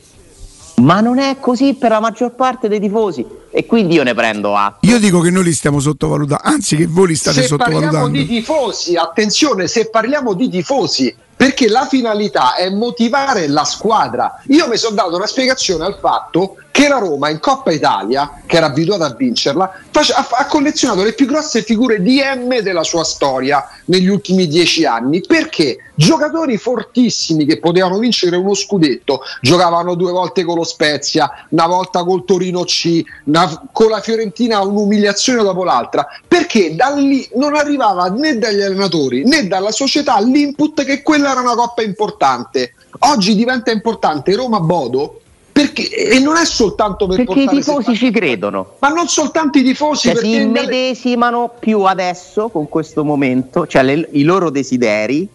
ma 0.76 1.00
non 1.00 1.18
è 1.18 1.38
così 1.40 1.74
per 1.74 1.90
la 1.90 2.00
maggior 2.00 2.32
parte 2.32 2.68
dei 2.68 2.80
tifosi 2.80 3.24
e 3.50 3.64
quindi 3.64 3.94
io 3.94 4.02
ne 4.02 4.14
prendo 4.14 4.54
atto. 4.56 4.86
Io 4.86 4.98
dico 4.98 5.20
che 5.20 5.30
noi 5.30 5.44
li 5.44 5.52
stiamo 5.52 5.80
sottovalutando, 5.80 6.42
anzi 6.42 6.76
che 6.76 6.86
voi 6.86 7.08
li 7.08 7.14
state 7.14 7.42
se 7.42 7.46
sottovalutando. 7.46 7.90
Se 7.90 7.92
parliamo 7.92 8.16
di 8.16 8.26
tifosi, 8.26 8.96
attenzione, 8.96 9.66
se 9.66 9.88
parliamo 9.88 10.34
di 10.34 10.48
tifosi, 10.50 11.14
perché 11.36 11.68
la 11.68 11.86
finalità 11.86 12.54
è 12.54 12.70
motivare 12.70 13.46
la 13.46 13.64
squadra. 13.64 14.42
Io 14.48 14.68
mi 14.68 14.76
sono 14.76 14.94
dato 14.94 15.16
una 15.16 15.26
spiegazione 15.26 15.84
al 15.84 15.98
fatto 15.98 16.56
che 16.76 16.88
la 16.88 16.98
Roma 16.98 17.30
in 17.30 17.40
Coppa 17.40 17.72
Italia, 17.72 18.42
che 18.44 18.58
era 18.58 18.66
abituata 18.66 19.06
a 19.06 19.14
vincerla, 19.14 19.72
ha, 19.92 20.46
collezionato 20.46 21.04
le 21.04 21.14
più 21.14 21.24
grosse 21.24 21.62
figure 21.62 22.02
di 22.02 22.20
M 22.20 22.60
della 22.60 22.82
sua 22.82 23.02
storia 23.02 23.66
negli 23.86 24.08
ultimi 24.08 24.46
dieci 24.46 24.84
anni. 24.84 25.22
Perché 25.26 25.78
giocatori 25.94 26.58
fortissimi 26.58 27.46
che 27.46 27.60
potevano 27.60 27.96
vincere 27.96 28.36
uno 28.36 28.52
scudetto, 28.52 29.22
giocavano 29.40 29.94
due 29.94 30.12
volte 30.12 30.44
con 30.44 30.56
lo 30.56 30.64
Spezia, 30.64 31.46
una 31.48 31.66
volta 31.66 32.04
col 32.04 32.26
Torino 32.26 32.64
C, 32.64 33.02
una, 33.24 33.68
con 33.72 33.88
la 33.88 34.02
Fiorentina 34.02 34.60
un'umiliazione 34.60 35.42
dopo 35.42 35.64
l'altra, 35.64 36.06
perché 36.28 36.74
da 36.76 36.90
lì 36.90 37.26
non 37.36 37.54
arrivava 37.54 38.08
né 38.08 38.36
dagli 38.36 38.60
allenatori 38.60 39.24
né 39.24 39.46
dalla 39.46 39.72
società 39.72 40.20
l'input 40.20 40.84
che 40.84 41.00
quella 41.00 41.30
era 41.30 41.40
una 41.40 41.54
coppa 41.54 41.80
importante. 41.80 42.74
Oggi 42.98 43.34
diventa 43.34 43.70
importante 43.70 44.34
Roma-Bodo 44.34 45.20
perché, 45.56 45.88
e 45.88 46.18
non 46.18 46.36
è 46.36 46.44
soltanto 46.44 47.06
per 47.06 47.24
perché 47.24 47.40
i 47.40 47.48
tifosi 47.48 47.96
ci 47.96 48.10
credono, 48.10 48.74
ma 48.78 48.88
non 48.88 49.08
soltanto 49.08 49.56
i 49.56 49.62
tifosi 49.62 50.08
cioè, 50.08 50.18
si 50.18 50.34
immedesimano 50.34 51.50
più 51.58 51.80
adesso 51.84 52.50
con 52.50 52.68
questo 52.68 53.04
momento, 53.04 53.66
cioè 53.66 53.82
le, 53.82 54.06
i 54.12 54.22
loro 54.22 54.50
desideri 54.50 55.26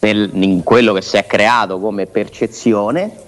nel, 0.00 0.30
in 0.34 0.62
quello 0.62 0.92
che 0.92 1.00
si 1.00 1.16
è 1.16 1.26
creato 1.26 1.80
come 1.80 2.04
percezione 2.04 3.24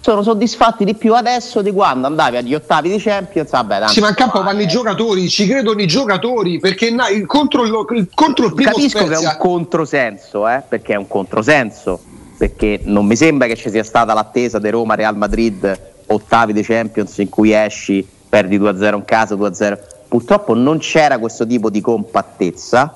sono 0.00 0.24
soddisfatti 0.24 0.84
di 0.84 0.94
più 0.94 1.14
adesso 1.14 1.62
di 1.62 1.70
quando 1.70 2.08
andavi 2.08 2.38
agli 2.38 2.54
ottavi 2.54 2.90
di 2.90 2.98
Champions. 2.98 3.50
Vabbè, 3.50 3.86
sì, 3.86 4.00
ma 4.00 4.08
in 4.08 4.16
campo 4.16 4.42
vanno 4.42 4.62
i 4.62 4.66
giocatori, 4.66 5.28
ci 5.28 5.46
credono 5.46 5.80
i 5.80 5.86
giocatori 5.86 6.58
perché 6.58 6.90
na, 6.90 7.04
contro, 7.26 7.62
il, 7.62 8.08
contro 8.12 8.46
il 8.46 8.54
primo 8.54 8.72
Capisco 8.72 8.98
Spezia... 8.98 9.16
che 9.16 9.24
è 9.24 9.28
un 9.28 9.36
controsenso, 9.38 10.48
eh, 10.48 10.64
perché 10.68 10.94
è 10.94 10.96
un 10.96 11.06
controsenso 11.06 12.00
perché 12.38 12.80
non 12.84 13.04
mi 13.04 13.16
sembra 13.16 13.48
che 13.48 13.56
ci 13.56 13.68
sia 13.68 13.82
stata 13.82 14.14
l'attesa 14.14 14.60
di 14.60 14.70
Roma-Real 14.70 15.16
Madrid, 15.16 15.80
ottavi 16.06 16.52
di 16.52 16.62
Champions 16.62 17.18
in 17.18 17.28
cui 17.28 17.52
esci, 17.52 18.06
perdi 18.28 18.58
2-0 18.60 18.94
in 18.94 19.04
casa, 19.04 19.34
2-0. 19.34 19.78
Purtroppo 20.06 20.54
non 20.54 20.78
c'era 20.78 21.18
questo 21.18 21.44
tipo 21.44 21.68
di 21.68 21.80
compattezza 21.80 22.94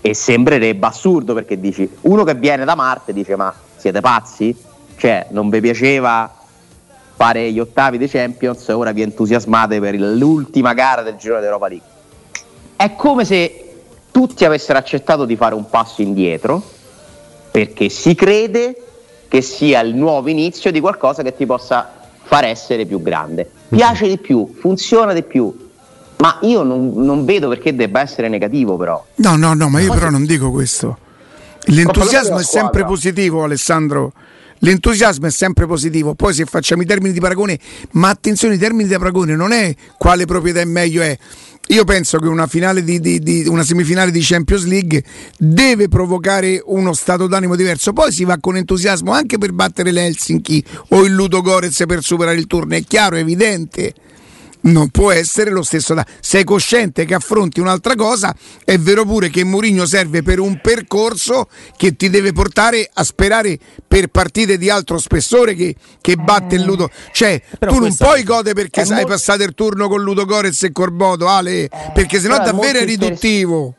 e 0.00 0.14
sembrerebbe 0.14 0.86
assurdo 0.86 1.34
perché 1.34 1.60
dici, 1.60 1.88
uno 2.02 2.24
che 2.24 2.34
viene 2.34 2.64
da 2.64 2.74
Marte 2.74 3.12
dice 3.12 3.36
ma 3.36 3.52
siete 3.76 4.00
pazzi? 4.00 4.56
Cioè 4.96 5.26
non 5.30 5.50
vi 5.50 5.60
piaceva 5.60 6.34
fare 7.14 7.52
gli 7.52 7.60
ottavi 7.60 7.98
di 7.98 8.08
Champions 8.08 8.66
e 8.70 8.72
ora 8.72 8.92
vi 8.92 9.02
entusiasmate 9.02 9.80
per 9.80 9.96
l'ultima 9.96 10.72
gara 10.72 11.02
del 11.02 11.16
girone 11.16 11.42
d'Europa 11.42 11.68
League. 11.68 11.86
È 12.74 12.94
come 12.94 13.26
se 13.26 13.82
tutti 14.10 14.46
avessero 14.46 14.78
accettato 14.78 15.26
di 15.26 15.36
fare 15.36 15.54
un 15.54 15.68
passo 15.68 16.00
indietro 16.00 16.76
perché 17.50 17.88
si 17.88 18.14
crede 18.14 18.76
che 19.28 19.42
sia 19.42 19.80
il 19.80 19.94
nuovo 19.94 20.28
inizio 20.28 20.70
di 20.70 20.80
qualcosa 20.80 21.22
che 21.22 21.36
ti 21.36 21.46
possa 21.46 21.92
far 22.22 22.44
essere 22.44 22.86
più 22.86 23.02
grande. 23.02 23.50
Piace 23.68 24.08
di 24.08 24.18
più, 24.18 24.54
funziona 24.58 25.12
di 25.12 25.22
più, 25.22 25.54
ma 26.16 26.38
io 26.42 26.62
non, 26.62 26.92
non 26.94 27.24
vedo 27.24 27.48
perché 27.48 27.74
debba 27.74 28.00
essere 28.00 28.28
negativo 28.28 28.76
però. 28.76 29.04
No, 29.16 29.36
no, 29.36 29.54
no, 29.54 29.68
ma 29.68 29.80
io 29.80 29.92
però 29.92 30.10
non 30.10 30.24
dico 30.24 30.50
questo. 30.50 30.98
L'entusiasmo 31.66 32.38
è 32.38 32.42
sempre 32.42 32.84
positivo, 32.84 33.44
Alessandro. 33.44 34.12
L'entusiasmo 34.60 35.26
è 35.26 35.30
sempre 35.30 35.66
positivo, 35.66 36.14
poi 36.14 36.34
se 36.34 36.44
facciamo 36.44 36.82
i 36.82 36.84
termini 36.84 37.12
di 37.12 37.20
paragone, 37.20 37.58
ma 37.92 38.08
attenzione, 38.08 38.54
i 38.54 38.58
termini 38.58 38.88
di 38.88 38.96
paragone 38.96 39.36
non 39.36 39.52
è 39.52 39.72
quale 39.96 40.24
proprietà 40.24 40.60
è 40.60 40.64
meglio, 40.64 41.00
è 41.00 41.16
io 41.68 41.84
penso 41.84 42.18
che 42.18 42.28
una, 42.28 42.48
di, 42.82 43.00
di, 43.00 43.18
di, 43.20 43.46
una, 43.46 43.62
semifinale 43.62 44.10
di 44.10 44.20
Champions 44.22 44.64
League 44.64 45.02
deve 45.36 45.88
provocare 45.88 46.62
uno 46.64 46.94
stato 46.94 47.26
d'animo 47.26 47.56
diverso. 47.56 47.92
Poi 47.92 48.10
si 48.10 48.24
va 48.24 48.38
con 48.40 48.56
entusiasmo 48.56 49.12
anche 49.12 49.38
per 49.38 49.52
battere 49.52 49.90
l'Helsinki 49.90 50.64
o 50.88 51.04
il 51.04 51.12
Ludo 51.12 51.42
Gorez 51.42 51.84
per 51.86 52.02
superare 52.02 52.38
il 52.38 52.46
turno. 52.46 52.74
È 52.74 52.82
chiaro, 52.84 53.16
è 53.16 53.20
evidente 53.20 53.92
non 54.62 54.88
può 54.90 55.10
essere 55.10 55.50
lo 55.50 55.62
stesso. 55.62 55.94
Da... 55.94 56.04
Sei 56.20 56.44
cosciente 56.44 57.04
che 57.04 57.14
affronti 57.14 57.60
un'altra 57.60 57.94
cosa, 57.94 58.34
è 58.64 58.78
vero 58.78 59.04
pure 59.04 59.30
che 59.30 59.44
Mourinho 59.44 59.86
serve 59.86 60.22
per 60.22 60.40
un 60.40 60.60
percorso 60.60 61.48
che 61.76 61.96
ti 61.96 62.10
deve 62.10 62.32
portare 62.32 62.88
a 62.92 63.04
sperare 63.04 63.58
per 63.86 64.08
partite 64.08 64.58
di 64.58 64.70
altro 64.70 64.98
spessore 64.98 65.54
che, 65.54 65.74
che 66.00 66.16
batte 66.16 66.56
il 66.56 66.62
Ludo. 66.62 66.90
Cioè, 67.12 67.40
però 67.58 67.72
tu 67.72 67.80
non 67.80 67.94
puoi 67.94 68.22
gode 68.22 68.52
perché 68.52 68.82
hai 68.82 69.02
mo- 69.02 69.06
passato 69.06 69.42
il 69.42 69.54
turno 69.54 69.88
con 69.88 70.02
Ludo 70.02 70.24
Gorez 70.24 70.62
e 70.62 70.72
Corbodo, 70.72 71.28
Ale, 71.28 71.64
eh, 71.64 71.70
perché 71.94 72.20
sennò 72.20 72.38
davvero 72.38 72.78
è 72.78 72.84
riduttivo. 72.84 73.74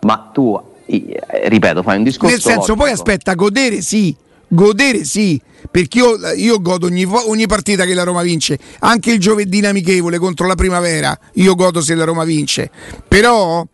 Ma 0.00 0.30
tu, 0.32 0.58
ripeto, 0.86 1.82
fai 1.82 1.96
un 1.96 2.04
discorso. 2.04 2.34
Nel 2.34 2.42
senso, 2.42 2.58
logico. 2.58 2.76
poi 2.76 2.90
aspetta, 2.90 3.34
godere 3.34 3.80
sì, 3.80 4.14
godere 4.48 5.04
sì 5.04 5.40
perché 5.70 5.98
io, 5.98 6.16
io 6.36 6.60
godo 6.60 6.86
ogni, 6.86 7.04
ogni, 7.04 7.46
partita 7.46 7.84
che 7.84 7.94
la 7.94 8.04
Roma 8.04 8.22
vince, 8.22 8.58
anche 8.80 9.12
il 9.12 9.18
giovedì 9.18 9.64
amichevole 9.64 10.18
contro 10.18 10.46
la 10.46 10.54
primavera, 10.54 11.18
io 11.34 11.54
godo 11.54 11.80
se 11.80 11.94
la 11.94 12.04
Roma 12.04 12.24
vince, 12.24 12.70
però 13.06 13.66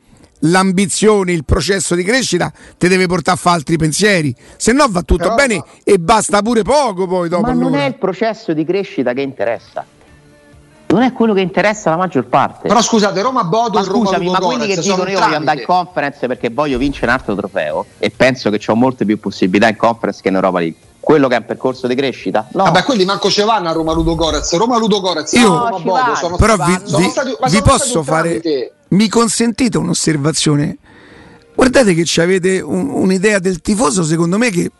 l'ambizione, 0.44 1.32
il 1.32 1.44
processo 1.44 1.94
di 1.94 2.02
crescita 2.02 2.52
ti 2.78 2.88
deve 2.88 3.06
portare 3.06 3.36
a 3.36 3.40
fare 3.40 3.56
altri 3.56 3.76
pensieri, 3.76 4.34
se 4.56 4.72
no 4.72 4.86
va 4.88 5.02
tutto 5.02 5.24
però, 5.24 5.34
bene 5.34 5.62
e 5.84 5.98
basta 5.98 6.42
pure 6.42 6.62
poco 6.62 7.06
poi 7.06 7.28
dopo. 7.28 7.42
Ma 7.42 7.52
non 7.52 7.66
allora. 7.66 7.84
è 7.84 7.86
il 7.86 7.96
processo 7.96 8.52
di 8.52 8.64
crescita 8.64 9.12
che 9.12 9.20
interessa. 9.20 9.84
Non 10.92 11.02
è 11.02 11.12
quello 11.12 11.32
che 11.32 11.40
interessa 11.40 11.90
la 11.90 11.96
maggior 11.96 12.26
parte. 12.26 12.68
Però 12.68 12.80
scusate, 12.80 13.20
Roma 13.22 13.44
Bodo 13.44 13.78
ma 13.78 13.84
scusami, 13.84 14.30
ma 14.30 14.38
quelli 14.38 14.66
che 14.66 14.80
dicono 14.80 15.08
io 15.08 15.18
voglio 15.18 15.36
andare 15.36 15.60
in 15.60 15.66
conference 15.66 16.26
perché 16.26 16.50
voglio 16.50 16.78
vincere 16.78 17.06
un 17.06 17.12
altro 17.12 17.34
trofeo 17.34 17.86
e 17.98 18.10
penso 18.10 18.50
che 18.50 18.60
ho 18.66 18.74
molte 18.74 19.04
più 19.04 19.18
possibilità 19.18 19.68
in 19.68 19.76
conference 19.76 20.20
che 20.20 20.28
in 20.28 20.34
Europa 20.34 20.58
League 20.58 20.78
quello 21.00 21.26
che 21.28 21.34
è 21.34 21.38
un 21.38 21.46
percorso 21.46 21.86
di 21.86 21.94
crescita? 21.94 22.46
No. 22.52 22.64
Vabbè, 22.64 22.84
quelli 22.84 23.04
manco 23.04 23.28
ce 23.28 23.42
vanno 23.44 23.68
a 23.68 23.72
Roma 23.72 23.92
Ludo 23.92 24.14
Gorez. 24.14 24.56
Roma 24.56 24.78
Ludo 24.78 25.00
Gorez, 25.00 25.32
io 25.32 25.48
Roma 25.48 25.78
Bodo, 25.78 26.14
sono 26.14 26.36
però 26.36 26.56
vi, 26.56 26.78
vi, 26.96 27.08
stati, 27.08 27.34
vi 27.50 27.62
posso 27.62 28.02
fare 28.02 28.40
mi 28.88 29.08
consentite 29.08 29.78
un'osservazione? 29.78 30.76
Guardate 31.54 31.94
che 31.94 32.20
avete 32.20 32.60
un, 32.60 32.88
un'idea 32.90 33.38
del 33.38 33.60
tifoso, 33.60 34.04
secondo 34.04 34.38
me 34.38 34.50
che 34.50 34.70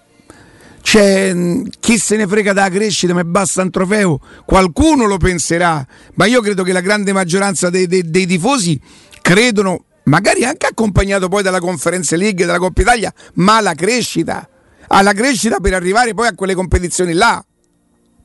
Cioè, 0.83 1.33
chi 1.79 1.97
se 1.97 2.17
ne 2.17 2.27
frega 2.27 2.53
della 2.53 2.69
crescita, 2.69 3.15
ma 3.15 3.25
basta 3.25 3.63
un 3.63 3.71
trofeo? 3.71 4.21
Qualcuno 4.45 5.07
lo 5.07 5.17
penserà, 5.17 5.87
ma 6.15 6.27
io 6.27 6.43
credo 6.43 6.65
che 6.65 6.73
la 6.73 6.81
grande 6.81 7.13
maggioranza 7.13 7.71
dei, 7.71 7.87
dei, 7.87 8.11
dei 8.11 8.27
tifosi 8.27 8.79
credono, 9.23 9.85
magari 10.05 10.45
anche 10.45 10.67
accompagnato 10.67 11.29
poi 11.29 11.43
dalla 11.43 11.61
Conference 11.61 12.17
League, 12.17 12.45
dalla 12.45 12.59
Coppa 12.59 12.83
Italia, 12.83 13.15
ma 13.35 13.57
alla 13.57 13.75
crescita, 13.75 14.47
alla 14.89 15.13
crescita 15.13 15.61
per 15.61 15.73
arrivare 15.73 16.15
poi 16.15 16.27
a 16.27 16.35
quelle 16.35 16.55
competizioni 16.55 17.13
là. 17.13 17.43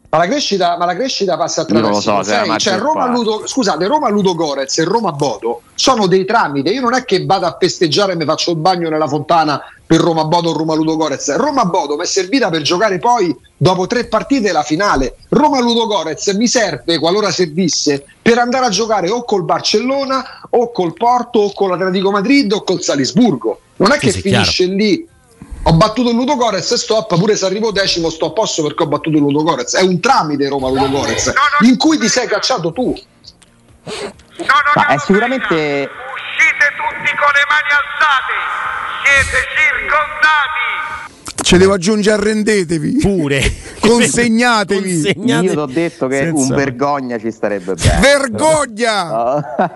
Ma 0.09 0.19
la, 0.19 0.27
crescita, 0.27 0.77
ma 0.77 0.85
la 0.85 0.95
crescita 0.95 1.35
passa 1.35 1.61
attraverso 1.61 1.99
so, 1.99 2.23
sei, 2.23 2.57
cioè 2.59 2.77
Roma 2.77 3.07
Ludo, 3.07 3.45
scusate, 3.45 3.87
Roma 3.87 4.07
Ludo 4.07 4.35
Gorez 4.35 4.77
e 4.77 4.85
Roma 4.85 5.11
Bodo 5.11 5.63
sono 5.75 6.07
dei 6.07 6.23
tramite. 6.23 6.69
Io 6.69 6.79
non 6.79 6.93
è 6.93 7.03
che 7.03 7.25
vado 7.25 7.45
a 7.45 7.57
festeggiare 7.59 8.13
e 8.13 8.15
mi 8.15 8.23
faccio 8.23 8.51
il 8.51 8.57
bagno 8.57 8.87
nella 8.87 9.07
fontana 9.07 9.61
per 9.85 9.99
Roma 9.99 10.23
Bodo 10.23 10.51
o 10.51 10.57
Roma 10.57 10.75
Ludo 10.75 10.95
Gorez. 10.95 11.35
Roma 11.35 11.65
Bodo 11.65 11.97
mi 11.97 12.03
è 12.03 12.05
servita 12.05 12.49
per 12.49 12.61
giocare 12.61 12.99
poi 12.99 13.35
dopo 13.57 13.85
tre 13.85 14.05
partite 14.05 14.53
la 14.53 14.63
finale. 14.63 15.17
Roma 15.27 15.59
Ludo 15.59 15.85
Gorez 15.87 16.25
mi 16.27 16.47
serve, 16.47 16.99
qualora 16.99 17.29
servisse, 17.29 18.05
per 18.21 18.37
andare 18.37 18.67
a 18.67 18.69
giocare 18.69 19.09
o 19.09 19.25
col 19.25 19.43
Barcellona 19.43 20.47
o 20.51 20.71
col 20.71 20.93
Porto 20.93 21.39
o 21.39 21.51
con 21.51 21.69
l'Atletico 21.69 22.11
Madrid 22.11 22.49
o 22.53 22.63
col 22.63 22.81
Salisburgo. 22.81 23.59
Non 23.75 23.91
è 23.91 23.97
che 23.97 24.11
sì, 24.11 24.21
finisce 24.21 24.63
chiaro. 24.63 24.77
lì 24.77 25.07
ho 25.67 25.73
battuto 25.73 26.09
il 26.09 26.15
Ludo 26.15 26.51
e 26.51 26.61
stop, 26.61 27.17
pure 27.17 27.35
se 27.35 27.45
arrivo 27.45 27.71
decimo 27.71 28.09
sto 28.09 28.27
a 28.27 28.31
posto 28.31 28.63
perché 28.63 28.83
ho 28.83 28.87
battuto 28.87 29.17
il 29.17 29.23
Ludo. 29.23 29.57
È 29.57 29.81
un 29.81 29.99
tramite 29.99 30.47
Roma 30.47 30.69
Ludo 30.69 30.87
no, 30.87 31.01
no, 31.01 31.67
in 31.67 31.77
cui 31.77 31.97
ti 31.97 32.07
sei 32.07 32.25
cacciato 32.25 32.71
tu. 32.71 32.85
No, 32.85 33.93
no, 33.93 34.71
Ma 34.75 34.87
è 34.87 34.97
sicuramente... 34.97 35.53
Uscite 35.53 36.67
tutti 36.77 37.11
con 37.17 37.31
le 37.33 37.43
mani 37.49 37.71
alzate, 37.75 38.35
siete 39.03 39.47
circondati. 39.57 41.43
Ce 41.43 41.57
devo 41.57 41.73
aggiungere 41.73 42.21
arrendetevi. 42.21 42.97
Pure. 42.99 43.53
Consegnatevi. 43.79 44.93
Consegnatevi. 44.93 45.45
Io 45.45 45.51
ti 45.51 45.57
ho 45.57 45.65
detto 45.65 46.07
che 46.07 46.17
Senza... 46.17 46.41
un 46.41 46.47
vergogna 46.47 47.17
ci 47.17 47.31
starebbe 47.31 47.73
bene. 47.73 47.99
Vergogna! 47.99 49.43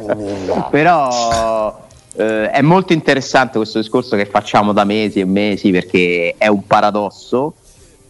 No. 0.00 0.68
Però 0.70 1.88
eh, 2.16 2.50
è 2.50 2.60
molto 2.62 2.92
interessante 2.92 3.58
questo 3.58 3.78
discorso 3.78 4.16
che 4.16 4.26
facciamo 4.26 4.72
da 4.72 4.84
mesi 4.84 5.20
e 5.20 5.24
mesi 5.24 5.70
perché 5.70 6.34
è 6.36 6.48
un 6.48 6.66
paradosso, 6.66 7.54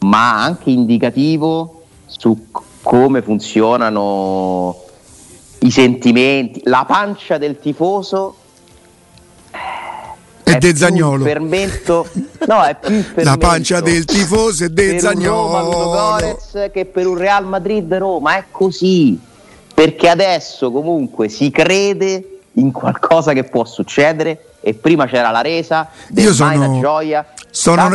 ma 0.01 0.43
anche 0.43 0.71
indicativo 0.71 1.83
su 2.07 2.47
come 2.83 3.23
funzionano 3.23 4.77
i 5.61 5.71
sentimenti, 5.71 6.63
la 6.65 6.85
pancia 6.87 7.37
del 7.37 7.59
tifoso 7.59 8.37
è, 9.51 10.53
è 10.55 10.59
De 10.59 10.75
Zagnolo. 10.75 11.25
Fermento, 11.25 12.09
no, 12.47 12.63
è 12.63 12.77
più 12.77 13.05
La 13.23 13.37
pancia 13.37 13.81
del 13.81 14.05
tifoso 14.07 14.65
è 14.65 14.69
De 14.71 14.99
Zagnolo. 14.99 16.27
che 16.73 16.87
per 16.87 17.07
un 17.07 17.17
Real 17.17 17.47
Madrid 17.47 17.93
Roma 17.95 18.37
è 18.37 18.45
così. 18.51 19.19
Perché 19.73 20.09
adesso 20.09 20.71
comunque 20.71 21.29
si 21.29 21.51
crede 21.51 22.30
in 22.55 22.73
qualcosa 22.73 23.33
che 23.33 23.45
può 23.45 23.65
succedere 23.65 24.47
e 24.61 24.75
prima 24.75 25.07
c'era 25.07 25.31
la 25.31 25.41
resa, 25.41 25.89
io 26.15 26.33
sono, 26.33 26.81
gioia. 26.81 27.27
Sono, 27.51 27.91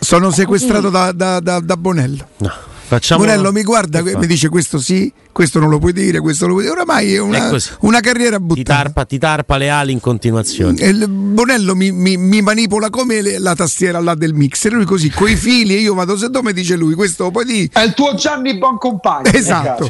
sono 0.00 0.30
sequestrato 0.30 0.90
da, 0.90 1.12
da, 1.12 1.40
da, 1.40 1.60
da 1.60 1.76
Bonello. 1.76 2.26
No. 2.38 2.72
Facciamo 2.86 3.24
Bonello 3.24 3.50
mi 3.50 3.62
guarda 3.62 4.00
e 4.00 4.16
mi 4.18 4.26
dice 4.26 4.50
questo 4.50 4.78
sì, 4.78 5.10
questo 5.32 5.58
non 5.58 5.70
lo 5.70 5.78
puoi 5.78 5.94
dire, 5.94 6.20
questo 6.20 6.46
lo 6.46 6.52
puoi 6.52 6.64
dire. 6.64 6.74
Oramai 6.74 7.14
è 7.14 7.18
una, 7.18 7.50
è 7.50 7.58
una 7.80 8.00
carriera 8.00 8.38
buttata. 8.38 8.54
Ti 8.54 8.82
tarpa, 8.84 9.04
ti 9.06 9.18
tarpa, 9.18 9.56
le 9.56 9.70
ali 9.70 9.92
in 9.92 10.00
continuazione. 10.00 10.78
E 10.78 10.92
Bonello 10.92 11.74
mi, 11.74 11.90
mi, 11.92 12.18
mi, 12.18 12.42
manipola 12.42 12.90
come 12.90 13.22
le, 13.22 13.38
la 13.38 13.54
tastiera 13.54 14.00
là 14.00 14.14
del 14.14 14.34
mixer. 14.34 14.72
Lui 14.72 14.84
così, 14.84 15.10
coi 15.10 15.34
fili, 15.34 15.76
e 15.76 15.80
io 15.80 15.94
vado 15.94 16.16
se 16.16 16.28
dove 16.28 16.52
dice 16.52 16.76
lui, 16.76 16.94
questo 16.94 17.30
poi 17.30 17.44
di... 17.46 17.70
È 17.72 17.80
il 17.80 17.94
tuo 17.94 18.14
Gianni 18.14 18.58
Boncompagno. 18.58 19.30
Esatto. 19.32 19.88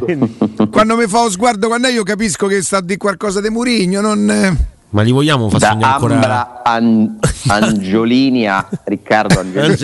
quando 0.70 0.96
mi 0.96 1.06
fa 1.08 1.22
lo 1.24 1.30
sguardo 1.30 1.66
quando 1.66 1.88
io 1.88 2.04
capisco 2.04 2.46
che 2.46 2.62
sta 2.62 2.80
di 2.80 2.96
qualcosa 2.96 3.40
di 3.40 3.50
Murigno, 3.50 4.00
non... 4.00 4.72
Ma 4.94 5.02
li 5.02 5.10
vogliamo 5.10 5.50
far 5.50 5.60
sognare 5.60 5.92
ancora? 5.94 6.14
Ambra 6.14 6.62
An- 6.62 7.18
Angiolini 7.48 8.46
a 8.46 8.64
Riccardo 8.84 9.40
Angiolini. 9.40 9.76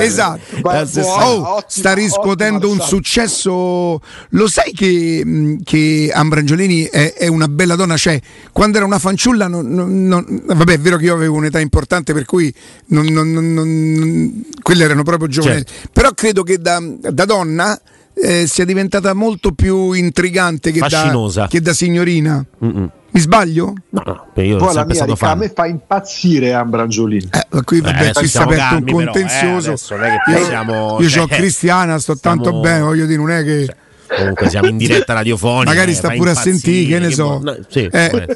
esatto. 0.00 0.58
Oh, 1.02 1.64
sta 1.66 1.94
riscuotendo 1.94 2.68
un 2.68 2.78
successo. 2.78 4.02
Lo 4.28 4.46
sai 4.46 4.72
che, 4.72 5.56
che 5.64 6.10
Ambra 6.12 6.40
Angiolini 6.40 6.82
è, 6.84 7.14
è, 7.14 7.26
una 7.26 7.48
bella 7.48 7.74
donna? 7.74 7.96
Cioè, 7.96 8.20
quando 8.52 8.76
era 8.76 8.84
una 8.84 8.98
fanciulla, 8.98 9.48
non, 9.48 9.66
non, 9.66 10.06
non, 10.06 10.42
vabbè, 10.44 10.74
è 10.74 10.78
vero 10.78 10.98
che 10.98 11.06
io 11.06 11.14
avevo 11.14 11.36
un'età 11.36 11.58
importante, 11.58 12.12
per 12.12 12.26
cui 12.26 12.52
quelle 12.86 14.84
erano 14.84 15.04
proprio 15.04 15.28
giovani. 15.28 15.64
Certo. 15.64 15.88
Però 15.90 16.12
credo 16.12 16.42
che 16.42 16.58
da, 16.58 16.82
da 16.82 17.24
donna. 17.24 17.80
Eh, 18.16 18.46
sia 18.46 18.64
diventata 18.64 19.12
molto 19.12 19.50
più 19.54 19.90
intrigante 19.90 20.70
che, 20.70 20.78
da, 20.78 21.48
che 21.48 21.60
da, 21.60 21.72
signorina. 21.72 22.46
Mm-mm. 22.64 22.88
Mi 23.14 23.20
sbaglio? 23.20 23.74
No, 23.90 24.02
no, 24.04 24.26
io 24.42 24.56
Poi 24.56 24.74
la 24.74 24.84
mia 24.84 25.04
ricca, 25.04 25.30
a 25.30 25.34
me 25.36 25.48
fa 25.48 25.66
impazzire 25.66 26.52
Ambrangiolini. 26.52 27.28
Eh, 27.30 27.62
qui 27.62 27.80
vabbè, 27.80 28.10
eh, 28.12 28.26
si 28.26 28.36
è 28.36 28.40
aperto 28.40 28.74
un 28.74 28.84
contenzioso. 28.90 29.76
Però, 29.86 30.04
eh, 30.04 30.18
io, 30.32 30.44
siamo, 30.44 30.96
io 31.00 31.08
cioè, 31.08 31.22
ho 31.22 31.26
Cristiana, 31.28 32.00
sto 32.00 32.16
stiamo, 32.16 32.42
tanto 32.42 32.58
bene, 32.58 32.80
voglio 32.80 33.06
dire, 33.06 33.18
non 33.20 33.30
è 33.30 33.44
che... 33.44 33.66
Cioè, 33.66 34.16
comunque 34.16 34.48
siamo 34.48 34.66
in 34.66 34.76
diretta 34.78 35.12
radiofonica. 35.12 35.70
Magari 35.70 35.92
eh, 35.92 35.94
sta 35.94 36.10
pure 36.10 36.30
a 36.30 36.34
sentire, 36.34 36.88
che 36.88 36.98
ne 36.98 37.10
so. 37.12 37.38
No, 37.40 37.56
sì, 37.68 37.88
eh. 37.88 38.26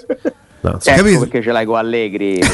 No, 0.61 0.71
ecco 0.71 0.79
capito? 0.85 1.19
perché 1.19 1.43
ce 1.43 1.51
l'hai 1.51 1.67
con 1.67 1.77
Allegri. 1.77 2.39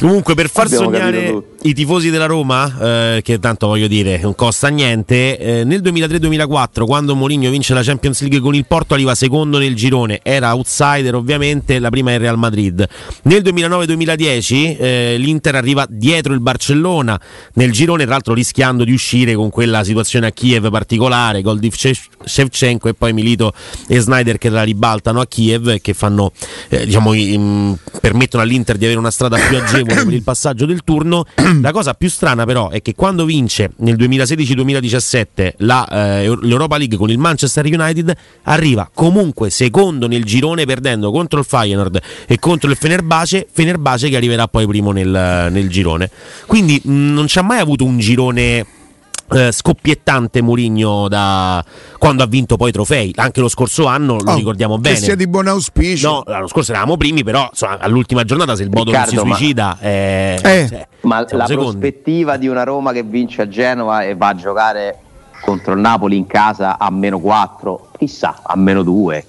Comunque, 0.00 0.34
per 0.34 0.50
far 0.50 0.66
Abbiamo 0.66 0.84
sognare 0.90 1.42
i 1.66 1.72
tifosi 1.72 2.10
della 2.10 2.26
Roma, 2.26 3.16
eh, 3.16 3.22
che 3.22 3.38
tanto 3.38 3.68
voglio 3.68 3.86
dire, 3.86 4.18
non 4.18 4.34
costa 4.34 4.68
niente, 4.68 5.38
eh, 5.38 5.64
nel 5.64 5.80
2003-2004, 5.80 6.84
quando 6.84 7.14
Mourinho 7.14 7.48
vince 7.48 7.72
la 7.72 7.82
Champions 7.82 8.20
League 8.20 8.40
con 8.40 8.54
il 8.54 8.66
Porto, 8.66 8.92
arriva 8.92 9.14
secondo 9.14 9.56
nel 9.56 9.74
girone, 9.74 10.20
era 10.22 10.54
outsider 10.54 11.14
ovviamente, 11.14 11.78
la 11.78 11.88
prima 11.88 12.10
è 12.10 12.14
il 12.14 12.20
Real 12.20 12.36
Madrid. 12.36 12.86
Nel 13.22 13.40
2009-2010 13.40 14.76
eh, 14.78 15.14
l'Inter 15.16 15.54
arriva 15.54 15.86
dietro 15.88 16.34
il 16.34 16.40
Barcellona 16.40 17.18
nel 17.54 17.72
girone, 17.72 18.02
tra 18.02 18.12
l'altro 18.12 18.34
rischiando 18.34 18.84
di 18.84 18.92
uscire 18.92 19.34
con 19.34 19.48
quella 19.48 19.84
situazione 19.84 20.26
a 20.26 20.32
Kiev 20.32 20.68
particolare, 20.70 21.40
gol 21.40 21.58
di 21.60 21.72
Shevchenko 21.72 22.90
e 22.90 22.94
poi 22.94 23.14
Milito 23.14 23.54
e 23.88 24.00
Snyder 24.00 24.36
che 24.36 24.50
la 24.50 24.64
ribaltano 24.64 25.18
a 25.18 25.26
Kiev 25.26 25.68
e 25.68 25.80
che 25.80 25.94
fanno, 25.94 26.30
eh, 26.68 26.84
diciamo, 26.84 27.14
in, 27.14 27.74
permettono 28.02 28.42
all'Inter 28.42 28.76
di 28.76 28.84
avere 28.84 28.98
una 28.98 29.10
strada 29.10 29.38
più 29.38 29.56
agevole 29.56 30.04
per 30.04 30.12
il 30.12 30.22
passaggio 30.22 30.66
del 30.66 30.84
turno. 30.84 31.24
La 31.62 31.72
cosa 31.72 31.94
più 31.94 32.08
strana 32.08 32.44
però 32.44 32.70
è 32.70 32.82
che 32.82 32.94
quando 32.94 33.24
vince 33.24 33.72
nel 33.78 33.96
2016-2017 33.96 35.52
la, 35.58 35.86
eh, 35.88 36.36
l'Europa 36.42 36.76
League 36.76 36.96
con 36.96 37.10
il 37.10 37.18
Manchester 37.18 37.64
United 37.66 38.14
arriva 38.44 38.90
comunque 38.92 39.50
secondo 39.50 40.06
nel 40.06 40.24
girone 40.24 40.64
perdendo 40.64 41.10
contro 41.10 41.38
il 41.40 41.44
Feyenoord 41.44 42.00
e 42.26 42.38
contro 42.38 42.70
il 42.70 42.76
Fenerbace, 42.76 43.46
Fenerbace 43.50 44.08
che 44.08 44.16
arriverà 44.16 44.48
poi 44.48 44.66
primo 44.66 44.92
nel, 44.92 45.48
nel 45.50 45.68
girone. 45.68 46.10
Quindi 46.46 46.80
mh, 46.82 46.92
non 46.92 47.24
c'ha 47.28 47.42
mai 47.42 47.58
avuto 47.58 47.84
un 47.84 47.98
girone 47.98 48.66
eh, 49.32 49.52
scoppiettante 49.52 50.42
Murigno 50.42 51.08
da 51.08 51.64
quando 51.98 52.22
ha 52.22 52.26
vinto 52.26 52.56
poi 52.56 52.68
i 52.68 52.72
trofei 52.72 53.12
anche 53.16 53.40
lo 53.40 53.48
scorso 53.48 53.86
anno 53.86 54.18
lo 54.20 54.32
oh, 54.32 54.34
ricordiamo 54.34 54.78
bene 54.78 54.96
che 54.96 55.02
sia 55.02 55.14
di 55.14 55.26
buon 55.26 55.46
auspicio 55.46 56.08
no 56.08 56.22
l'anno 56.26 56.46
scorso 56.46 56.72
eravamo 56.72 56.96
primi 56.96 57.24
però 57.24 57.48
insomma, 57.50 57.78
all'ultima 57.78 58.24
giornata 58.24 58.54
se 58.54 58.64
il 58.64 58.68
Bodo 58.68 58.90
Riccardo, 58.90 59.14
non 59.14 59.24
si 59.24 59.30
suicida 59.30 59.78
ma, 59.80 59.86
eh, 59.86 60.40
eh. 60.42 60.68
Cioè, 60.68 60.88
ma 61.02 61.20
la 61.20 61.46
secondi. 61.46 61.78
prospettiva 61.78 62.36
di 62.36 62.48
una 62.48 62.64
Roma 62.64 62.92
che 62.92 63.02
vince 63.02 63.42
a 63.42 63.48
Genova 63.48 64.04
e 64.04 64.14
va 64.14 64.28
a 64.28 64.34
giocare 64.34 64.98
contro 65.40 65.72
il 65.72 65.80
Napoli 65.80 66.16
in 66.16 66.26
casa 66.26 66.78
a 66.78 66.90
meno 66.90 67.18
4 67.18 67.88
chissà 67.98 68.40
a 68.42 68.56
meno 68.56 68.82
2 68.82 69.26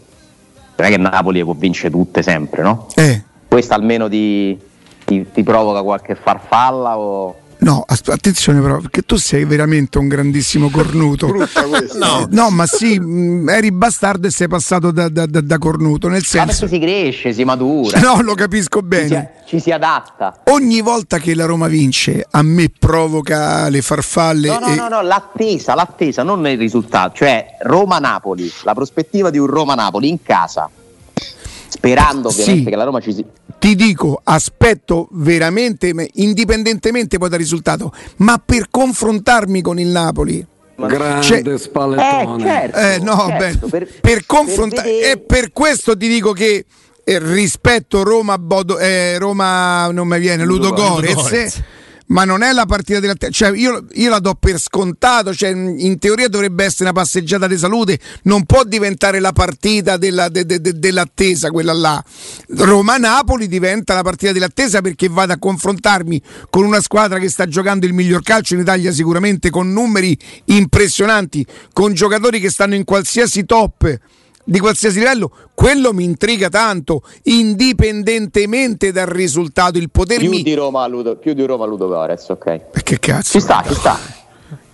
non 0.77 0.87
è 0.87 0.89
che 0.89 0.97
Napoli 0.97 1.41
può 1.43 1.53
vincere 1.53 1.89
tutte 1.89 2.21
sempre 2.21 2.61
no? 2.61 2.87
Eh. 2.95 3.23
questa 3.47 3.75
almeno 3.75 4.09
ti, 4.09 4.59
ti, 5.05 5.25
ti 5.31 5.43
provoca 5.43 5.81
qualche 5.83 6.15
farfalla 6.15 6.97
o 6.97 7.43
No, 7.65 7.83
attenzione 7.87 8.61
però, 8.61 8.77
perché 8.77 9.01
tu 9.01 9.15
sei 9.15 9.43
veramente 9.43 9.97
un 9.97 10.07
grandissimo 10.07 10.69
cornuto. 10.69 11.33
no. 11.97 12.27
no. 12.29 12.49
ma 12.51 12.67
sì, 12.67 12.99
mh, 12.99 13.49
eri 13.49 13.71
bastardo 13.71 14.27
e 14.27 14.29
sei 14.29 14.47
passato 14.47 14.91
da, 14.91 15.09
da, 15.09 15.25
da, 15.25 15.41
da 15.41 15.57
cornuto. 15.57 16.07
Nel 16.07 16.23
senso... 16.23 16.65
Ma 16.65 16.69
si 16.69 16.79
cresce, 16.79 17.33
si 17.33 17.43
madura. 17.43 17.99
No, 17.99 18.21
lo 18.21 18.35
capisco 18.35 18.83
bene. 18.83 19.07
Ci 19.07 19.45
si, 19.45 19.55
ci 19.55 19.59
si, 19.61 19.71
adatta. 19.71 20.41
Ogni 20.43 20.81
volta 20.81 21.17
che 21.17 21.33
la 21.33 21.45
Roma 21.45 21.67
vince, 21.67 22.23
a 22.29 22.43
me 22.43 22.69
provoca 22.69 23.67
le 23.69 23.81
farfalle. 23.81 24.47
No, 24.47 24.59
no, 24.59 24.67
e... 24.67 24.75
no, 24.75 24.87
no, 24.87 25.01
l'attesa, 25.01 25.73
l'attesa, 25.73 26.21
non 26.21 26.45
il 26.45 26.59
risultato. 26.59 27.15
Cioè, 27.15 27.57
Roma-Napoli, 27.61 28.51
la 28.61 28.75
prospettiva 28.75 29.31
di 29.31 29.39
un 29.39 29.47
Roma-Napoli 29.47 30.07
in 30.07 30.21
casa 30.21 30.69
sperando 31.75 32.29
ovviamente 32.29 32.63
sì, 32.63 32.69
che 32.69 32.75
la 32.75 32.83
Roma 32.83 32.99
ci 32.99 33.13
sia. 33.13 33.25
Ti 33.59 33.75
dico, 33.75 34.21
aspetto 34.23 35.07
veramente, 35.11 35.93
indipendentemente 36.13 37.17
poi 37.17 37.29
dal 37.29 37.39
risultato, 37.39 37.91
ma 38.17 38.41
per 38.43 38.67
confrontarmi 38.69 39.61
con 39.61 39.79
il 39.79 39.87
Napoli. 39.87 40.45
Grande 40.75 41.23
cioè, 41.23 41.57
spallettone. 41.57 42.43
Eh, 42.43 42.47
certo, 42.47 42.77
eh, 42.77 42.99
no, 42.99 43.25
certo, 43.27 43.67
beh, 43.67 43.69
per, 43.69 43.99
per 44.01 44.25
confrontare. 44.25 44.89
Per 44.89 45.09
e 45.09 45.17
per 45.17 45.51
questo 45.53 45.95
ti 45.95 46.07
dico 46.07 46.33
che 46.33 46.65
eh, 47.03 47.19
rispetto 47.19 48.03
Roma, 48.03 48.37
Bodo, 48.37 48.77
eh, 48.77 49.17
Roma 49.17 49.89
non 49.91 50.07
mi 50.07 50.19
viene 50.19 50.43
Ludo 50.43 50.71
Gorez 50.71 51.61
ma 52.07 52.25
non 52.25 52.43
è 52.43 52.51
la 52.51 52.65
partita 52.65 52.99
dell'attesa. 52.99 53.31
Cioè, 53.31 53.57
io, 53.57 53.85
io, 53.93 54.09
la 54.09 54.19
do 54.19 54.35
per 54.35 54.59
scontato. 54.59 55.33
Cioè, 55.33 55.49
in 55.49 55.97
teoria 55.99 56.27
dovrebbe 56.27 56.63
essere 56.63 56.83
una 56.83 56.93
passeggiata 56.93 57.47
di 57.47 57.57
salute, 57.57 57.99
non 58.23 58.45
può 58.45 58.63
diventare 58.63 59.19
la 59.19 59.31
partita 59.31 59.97
della, 59.97 60.29
de, 60.29 60.45
de, 60.45 60.61
de, 60.61 60.77
dell'attesa, 60.77 61.49
quella 61.49 61.73
là. 61.73 62.03
Roma-Napoli 62.49 63.47
diventa 63.47 63.93
la 63.93 64.03
partita 64.03 64.31
dell'attesa 64.31 64.81
perché 64.81 65.07
vado 65.07 65.33
a 65.33 65.37
confrontarmi 65.37 66.21
con 66.49 66.65
una 66.65 66.81
squadra 66.81 67.19
che 67.19 67.29
sta 67.29 67.47
giocando 67.47 67.85
il 67.85 67.93
miglior 67.93 68.21
calcio 68.21 68.53
in 68.53 68.61
Italia, 68.61 68.91
sicuramente 68.91 69.49
con 69.49 69.71
numeri 69.71 70.17
impressionanti, 70.45 71.45
con 71.73 71.93
giocatori 71.93 72.39
che 72.39 72.49
stanno 72.49 72.75
in 72.75 72.83
qualsiasi 72.83 73.45
top 73.45 73.99
di 74.45 74.59
qualsiasi 74.59 74.99
livello, 74.99 75.31
quello 75.53 75.91
mi 75.91 76.03
intriga 76.03 76.49
tanto, 76.49 77.01
indipendentemente 77.23 78.91
dal 78.91 79.07
risultato, 79.07 79.77
il 79.77 79.89
potermi... 79.89 80.29
Più 80.29 80.43
di 80.43 80.53
Roma, 80.53 80.87
Ludo, 80.87 81.17
più 81.17 81.33
di 81.33 81.43
Roma 81.45 81.65
Ludo 81.65 81.87
Gores, 81.87 82.29
ok. 82.29 82.61
Che 82.83 82.99
cazzo? 82.99 83.31
Ci 83.31 83.39
sta, 83.41 83.63
ci 83.67 83.73
sta. 83.73 83.97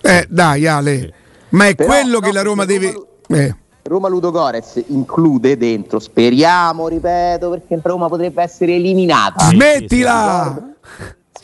Eh, 0.02 0.26
dai 0.28 0.66
Ale, 0.66 1.14
ma 1.50 1.66
è 1.66 1.74
Però, 1.74 1.88
quello 1.88 2.18
no, 2.18 2.26
che 2.26 2.32
la 2.32 2.42
Roma 2.42 2.64
deve... 2.64 2.92
Roma, 2.92 3.42
eh. 3.42 3.56
Roma 3.84 4.08
Ludo 4.08 4.30
Gores 4.30 4.80
include 4.88 5.56
dentro, 5.56 5.98
speriamo, 5.98 6.86
ripeto, 6.86 7.50
perché 7.50 7.80
Roma 7.82 8.08
potrebbe 8.08 8.42
essere 8.42 8.74
eliminata. 8.74 9.46
Smettila! 9.46 10.74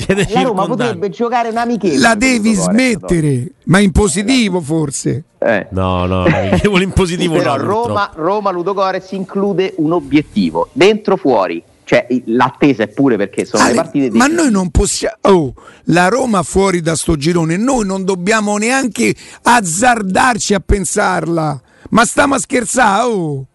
La 0.07 0.43
Roma 0.43 0.67
potrebbe 0.67 1.11
giocare 1.11 1.49
un 1.49 1.57
amichevole. 1.57 1.99
La 1.99 2.15
devi 2.15 2.55
smettere, 2.55 3.53
ma 3.65 3.79
in 3.81 3.91
positivo 3.91 4.61
forse. 4.61 5.25
Eh. 5.39 5.67
No, 5.71 6.07
no, 6.07 6.25
amichevole 6.25 6.85
in 6.85 6.93
positivo 6.93 7.37
Però 7.37 7.57
no, 7.57 7.63
Roma, 7.63 8.11
Roma 8.15 8.51
Ludogorets 8.51 9.13
include 9.13 9.75
un 9.79 9.93
obiettivo, 9.93 10.69
dentro 10.73 11.17
fuori. 11.17 11.63
Cioè, 11.85 12.07
l'attesa 12.27 12.83
è 12.83 12.89
pure 12.89 13.17
perché 13.17 13.47
sono 13.47 13.63
Ale, 13.63 13.73
le 13.73 13.77
partite 13.81 14.11
Ma 14.11 14.27
noi 14.27 14.51
non 14.51 14.71
possiamo. 14.71 15.17
Oh, 15.23 15.55
la 15.85 16.09
Roma 16.09 16.43
fuori 16.43 16.83
da 16.83 16.95
sto 16.95 17.17
girone, 17.17 17.57
noi 17.57 17.87
non 17.87 18.05
dobbiamo 18.05 18.59
neanche 18.59 19.15
azzardarci 19.43 20.53
a 20.53 20.61
pensarla. 20.61 21.59
Ma 21.91 22.05
stiamo 22.05 22.35
a 22.35 22.39
scherzare, 22.39 23.05
oh. 23.05 23.47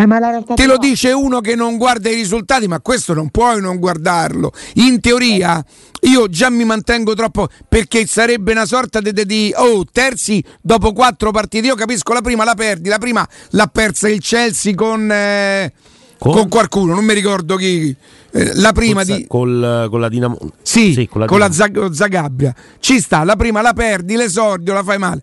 Eh, 0.00 0.54
Te 0.54 0.66
lo 0.66 0.74
no. 0.74 0.78
dice 0.78 1.10
uno 1.10 1.40
che 1.40 1.56
non 1.56 1.76
guarda 1.76 2.08
i 2.08 2.14
risultati, 2.14 2.68
ma 2.68 2.78
questo 2.78 3.14
non 3.14 3.30
puoi 3.30 3.60
non 3.60 3.80
guardarlo. 3.80 4.52
In 4.74 5.00
teoria, 5.00 5.64
io 6.02 6.28
già 6.28 6.50
mi 6.50 6.64
mantengo 6.64 7.14
troppo 7.14 7.48
perché 7.68 8.06
sarebbe 8.06 8.52
una 8.52 8.64
sorta 8.64 9.00
di, 9.00 9.12
di 9.24 9.52
oh, 9.56 9.84
terzi 9.90 10.42
dopo 10.60 10.92
quattro 10.92 11.32
partite. 11.32 11.66
Io 11.66 11.74
capisco 11.74 12.12
la 12.12 12.20
prima 12.20 12.44
la 12.44 12.54
perdi, 12.54 12.88
la 12.88 12.98
prima 12.98 13.28
l'ha 13.50 13.66
persa 13.66 14.08
il 14.08 14.20
Chelsea 14.20 14.72
con. 14.76 15.10
Eh, 15.10 15.72
con? 16.16 16.32
con 16.32 16.48
qualcuno, 16.48 16.94
non 16.94 17.04
mi 17.04 17.14
ricordo 17.14 17.56
chi. 17.56 17.94
Eh, 18.30 18.54
la 18.54 18.70
prima 18.72 19.04
Col, 19.04 19.16
di. 19.16 19.26
Col, 19.26 19.86
con 19.90 20.00
la 20.00 20.08
Dinamo. 20.08 20.38
Sì, 20.62 20.92
sì 20.92 21.08
con 21.08 21.22
la, 21.22 21.26
con 21.26 21.40
la 21.40 21.50
Zag- 21.50 21.90
Zagabria. 21.90 22.54
Ci 22.78 23.00
sta, 23.00 23.24
la 23.24 23.34
prima 23.34 23.62
la 23.62 23.72
perdi, 23.72 24.14
l'esordio 24.14 24.72
la 24.74 24.84
fai 24.84 24.98
male 24.98 25.22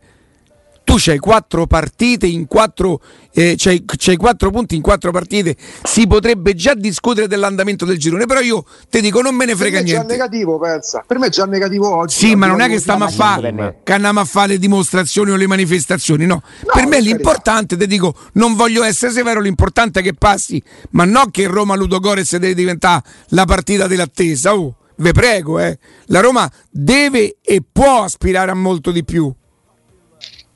tu 0.86 0.95
c'hai 0.97 1.17
quattro 1.17 1.67
partite 1.67 2.27
in 2.27 2.47
quattro, 2.47 3.01
eh, 3.33 3.55
c'hai, 3.57 3.83
c'hai 3.86 4.15
quattro 4.15 4.51
punti 4.51 4.75
in 4.75 4.81
quattro 4.81 5.11
partite, 5.11 5.57
si 5.83 6.07
potrebbe 6.07 6.53
già 6.53 6.73
discutere 6.73 7.27
dell'andamento 7.27 7.83
del 7.83 7.97
girone, 7.97 8.25
però 8.25 8.39
io 8.39 8.63
ti 8.89 9.01
dico 9.01 9.21
non 9.21 9.36
me 9.36 9.43
ne 9.43 9.55
frega 9.55 9.79
per 9.79 9.83
niente. 9.83 10.05
Per 10.05 10.07
me 10.07 10.13
è 10.13 10.17
già 10.17 10.23
negativo, 10.23 10.59
pensa. 10.59 11.03
Per 11.05 11.17
me 11.17 11.27
è 11.27 11.29
già 11.29 11.45
negativo 11.45 11.93
oggi. 11.93 12.15
Sì, 12.15 12.36
ma 12.36 12.47
non 12.47 12.61
è 12.61 12.69
che 12.69 12.79
stiamo 12.79 13.03
a 13.03 13.09
fare 13.09 13.83
andiamo 14.05 14.19
a 14.19 14.25
fare 14.25 14.49
le 14.49 14.59
dimostrazioni 14.59 15.31
o 15.31 15.36
le 15.36 15.47
manifestazioni, 15.47 16.25
no. 16.25 16.36
no 16.36 16.71
per 16.71 16.86
me 16.86 17.01
l'importante, 17.01 17.75
ti 17.75 17.88
dico, 17.88 18.15
non 18.33 18.55
voglio 18.55 18.83
essere 18.83 19.11
severo, 19.11 19.39
l'importante 19.39 20.01
è 20.01 20.03
che 20.03 20.13
passi, 20.13 20.61
ma 20.91 21.05
non 21.05 21.31
che 21.31 21.47
Roma 21.47 21.75
Ludogorez 21.75 22.38
deve 22.38 22.53
diventare 22.53 23.01
la 23.29 23.45
partita 23.45 23.88
dell'attesa. 23.88 24.53
Oh, 24.53 24.75
ve 24.97 25.11
prego, 25.11 25.59
eh. 25.59 25.77
La 26.07 26.19
Roma 26.19 26.49
deve 26.69 27.38
e 27.41 27.63
può 27.69 28.03
aspirare 28.03 28.51
a 28.51 28.55
molto 28.55 28.91
di 28.91 29.03
più 29.03 29.33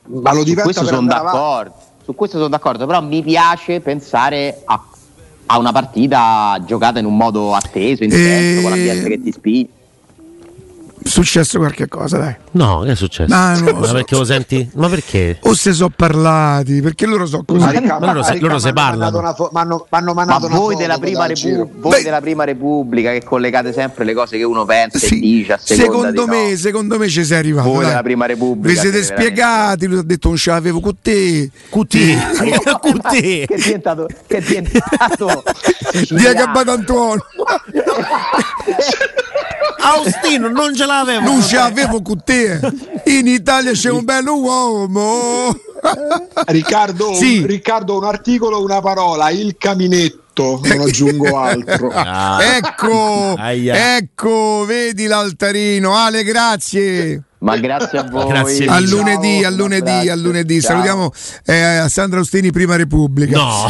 ma 0.09 0.33
lo 0.33 0.43
diventa 0.43 0.71
su 0.73 0.79
questo 0.79 0.85
sono 0.85 1.07
d'accordo. 1.07 1.73
Su 2.03 2.15
questo 2.15 2.37
sono 2.37 2.49
d'accordo, 2.49 2.85
però 2.85 3.01
mi 3.01 3.21
piace 3.21 3.81
pensare 3.81 4.61
a, 4.65 4.83
a 5.45 5.57
una 5.57 5.71
partita 5.71 6.59
giocata 6.65 6.99
in 6.99 7.05
un 7.05 7.15
modo 7.15 7.53
atteso, 7.53 8.03
intenso, 8.03 8.59
e... 8.59 8.61
con 8.61 8.71
l'ambiente 8.71 9.09
che 9.09 9.21
ti 9.21 9.31
spinge 9.31 9.77
successo 11.03 11.57
qualche 11.57 11.87
cosa, 11.87 12.17
dai. 12.17 12.35
No, 12.51 12.81
che 12.81 12.91
è 12.91 12.95
successo? 12.95 13.33
Ma, 13.33 13.57
no, 13.59 13.73
ma 13.73 13.91
perché 13.91 14.15
lo 14.15 14.23
senti? 14.23 14.69
Ma 14.75 14.89
perché? 14.89 15.39
O 15.43 15.53
se 15.53 15.73
sono 15.73 15.91
parlati, 15.95 16.81
perché 16.81 17.05
loro 17.05 17.25
so 17.25 17.43
così. 17.45 17.63
Ma, 17.63 17.71
Ricca, 17.71 17.99
ma 17.99 18.07
loro, 18.07 18.23
se, 18.23 18.39
loro 18.39 18.59
se 18.59 18.73
parlano. 18.73 19.33
Fo- 19.33 19.49
m'hanno, 19.51 19.85
m'hanno 19.89 20.13
ma 20.13 20.37
voi, 20.39 20.75
della 20.75 20.97
prima, 20.97 21.25
Repu- 21.25 21.69
voi 21.79 22.03
della 22.03 22.21
prima 22.21 22.43
Repubblica 22.43 23.11
che 23.11 23.23
collegate 23.23 23.73
sempre 23.73 24.03
le 24.03 24.13
cose 24.13 24.37
che 24.37 24.43
uno 24.43 24.65
pensa 24.65 24.97
sì, 24.97 25.17
e 25.17 25.19
dice 25.19 25.53
a 25.53 25.57
secondo 25.57 26.27
me, 26.27 26.51
no. 26.51 26.57
secondo 26.57 26.97
me 26.97 27.07
ci 27.07 27.23
sei 27.23 27.37
arrivato. 27.37 27.69
Voi 27.69 27.79
dai. 27.79 27.89
della 27.89 28.03
prima 28.03 28.25
Repubblica. 28.25 28.73
Vi 28.73 28.79
siete 28.79 29.03
spiegati, 29.03 29.87
lui 29.87 29.99
ha 29.99 30.03
detto 30.03 30.29
non 30.29 30.37
ce 30.37 30.49
l'avevo 30.51 30.79
con 30.79 30.95
te. 31.01 31.49
Con 31.69 31.87
te. 31.87 32.17
con 32.81 33.01
te. 33.09 33.45
Che 33.47 33.55
è 33.55 33.57
diventato 33.57 34.07
che 34.27 34.37
è 34.37 34.41
diventato 34.41 35.43
Diego 36.09 36.43
Antonio. 36.71 37.25
Austino 39.81 40.49
non 40.49 40.75
ce 40.75 40.85
l'avevo. 40.93 41.21
Non 41.21 41.41
ce 41.41 41.55
l'avevo 41.55 42.01
con 42.01 42.21
te. 42.23 42.59
In 43.05 43.27
Italia 43.27 43.71
c'è 43.71 43.89
un 43.89 44.03
bello 44.03 44.37
uomo. 44.37 45.55
Riccardo, 46.47 47.13
sì. 47.13 47.39
un, 47.39 47.45
Riccardo, 47.45 47.97
un 47.97 48.03
articolo, 48.03 48.61
una 48.61 48.81
parola, 48.81 49.29
il 49.29 49.55
caminetto, 49.57 50.59
non 50.63 50.81
aggiungo 50.81 51.37
altro. 51.37 51.91
Ah. 51.99 52.39
Ecco, 52.41 53.35
Aia. 53.37 53.97
ecco, 53.97 54.63
vedi 54.65 55.05
l'altarino. 55.05 55.95
Ale, 55.95 56.23
grazie. 56.23 57.23
Ma 57.39 57.57
grazie 57.57 57.99
a 57.99 58.03
voi. 58.03 58.27
Grazie 58.27 58.67
a 58.67 58.79
lunedì, 58.79 59.43
a 59.43 59.49
lunedì, 59.49 60.09
a 60.09 60.15
lunedì. 60.15 60.61
Salutiamo 60.61 61.11
eh, 61.45 61.85
Sandra 61.87 62.19
Austini, 62.19 62.51
Prima 62.51 62.75
Repubblica. 62.75 63.37
No. 63.37 63.69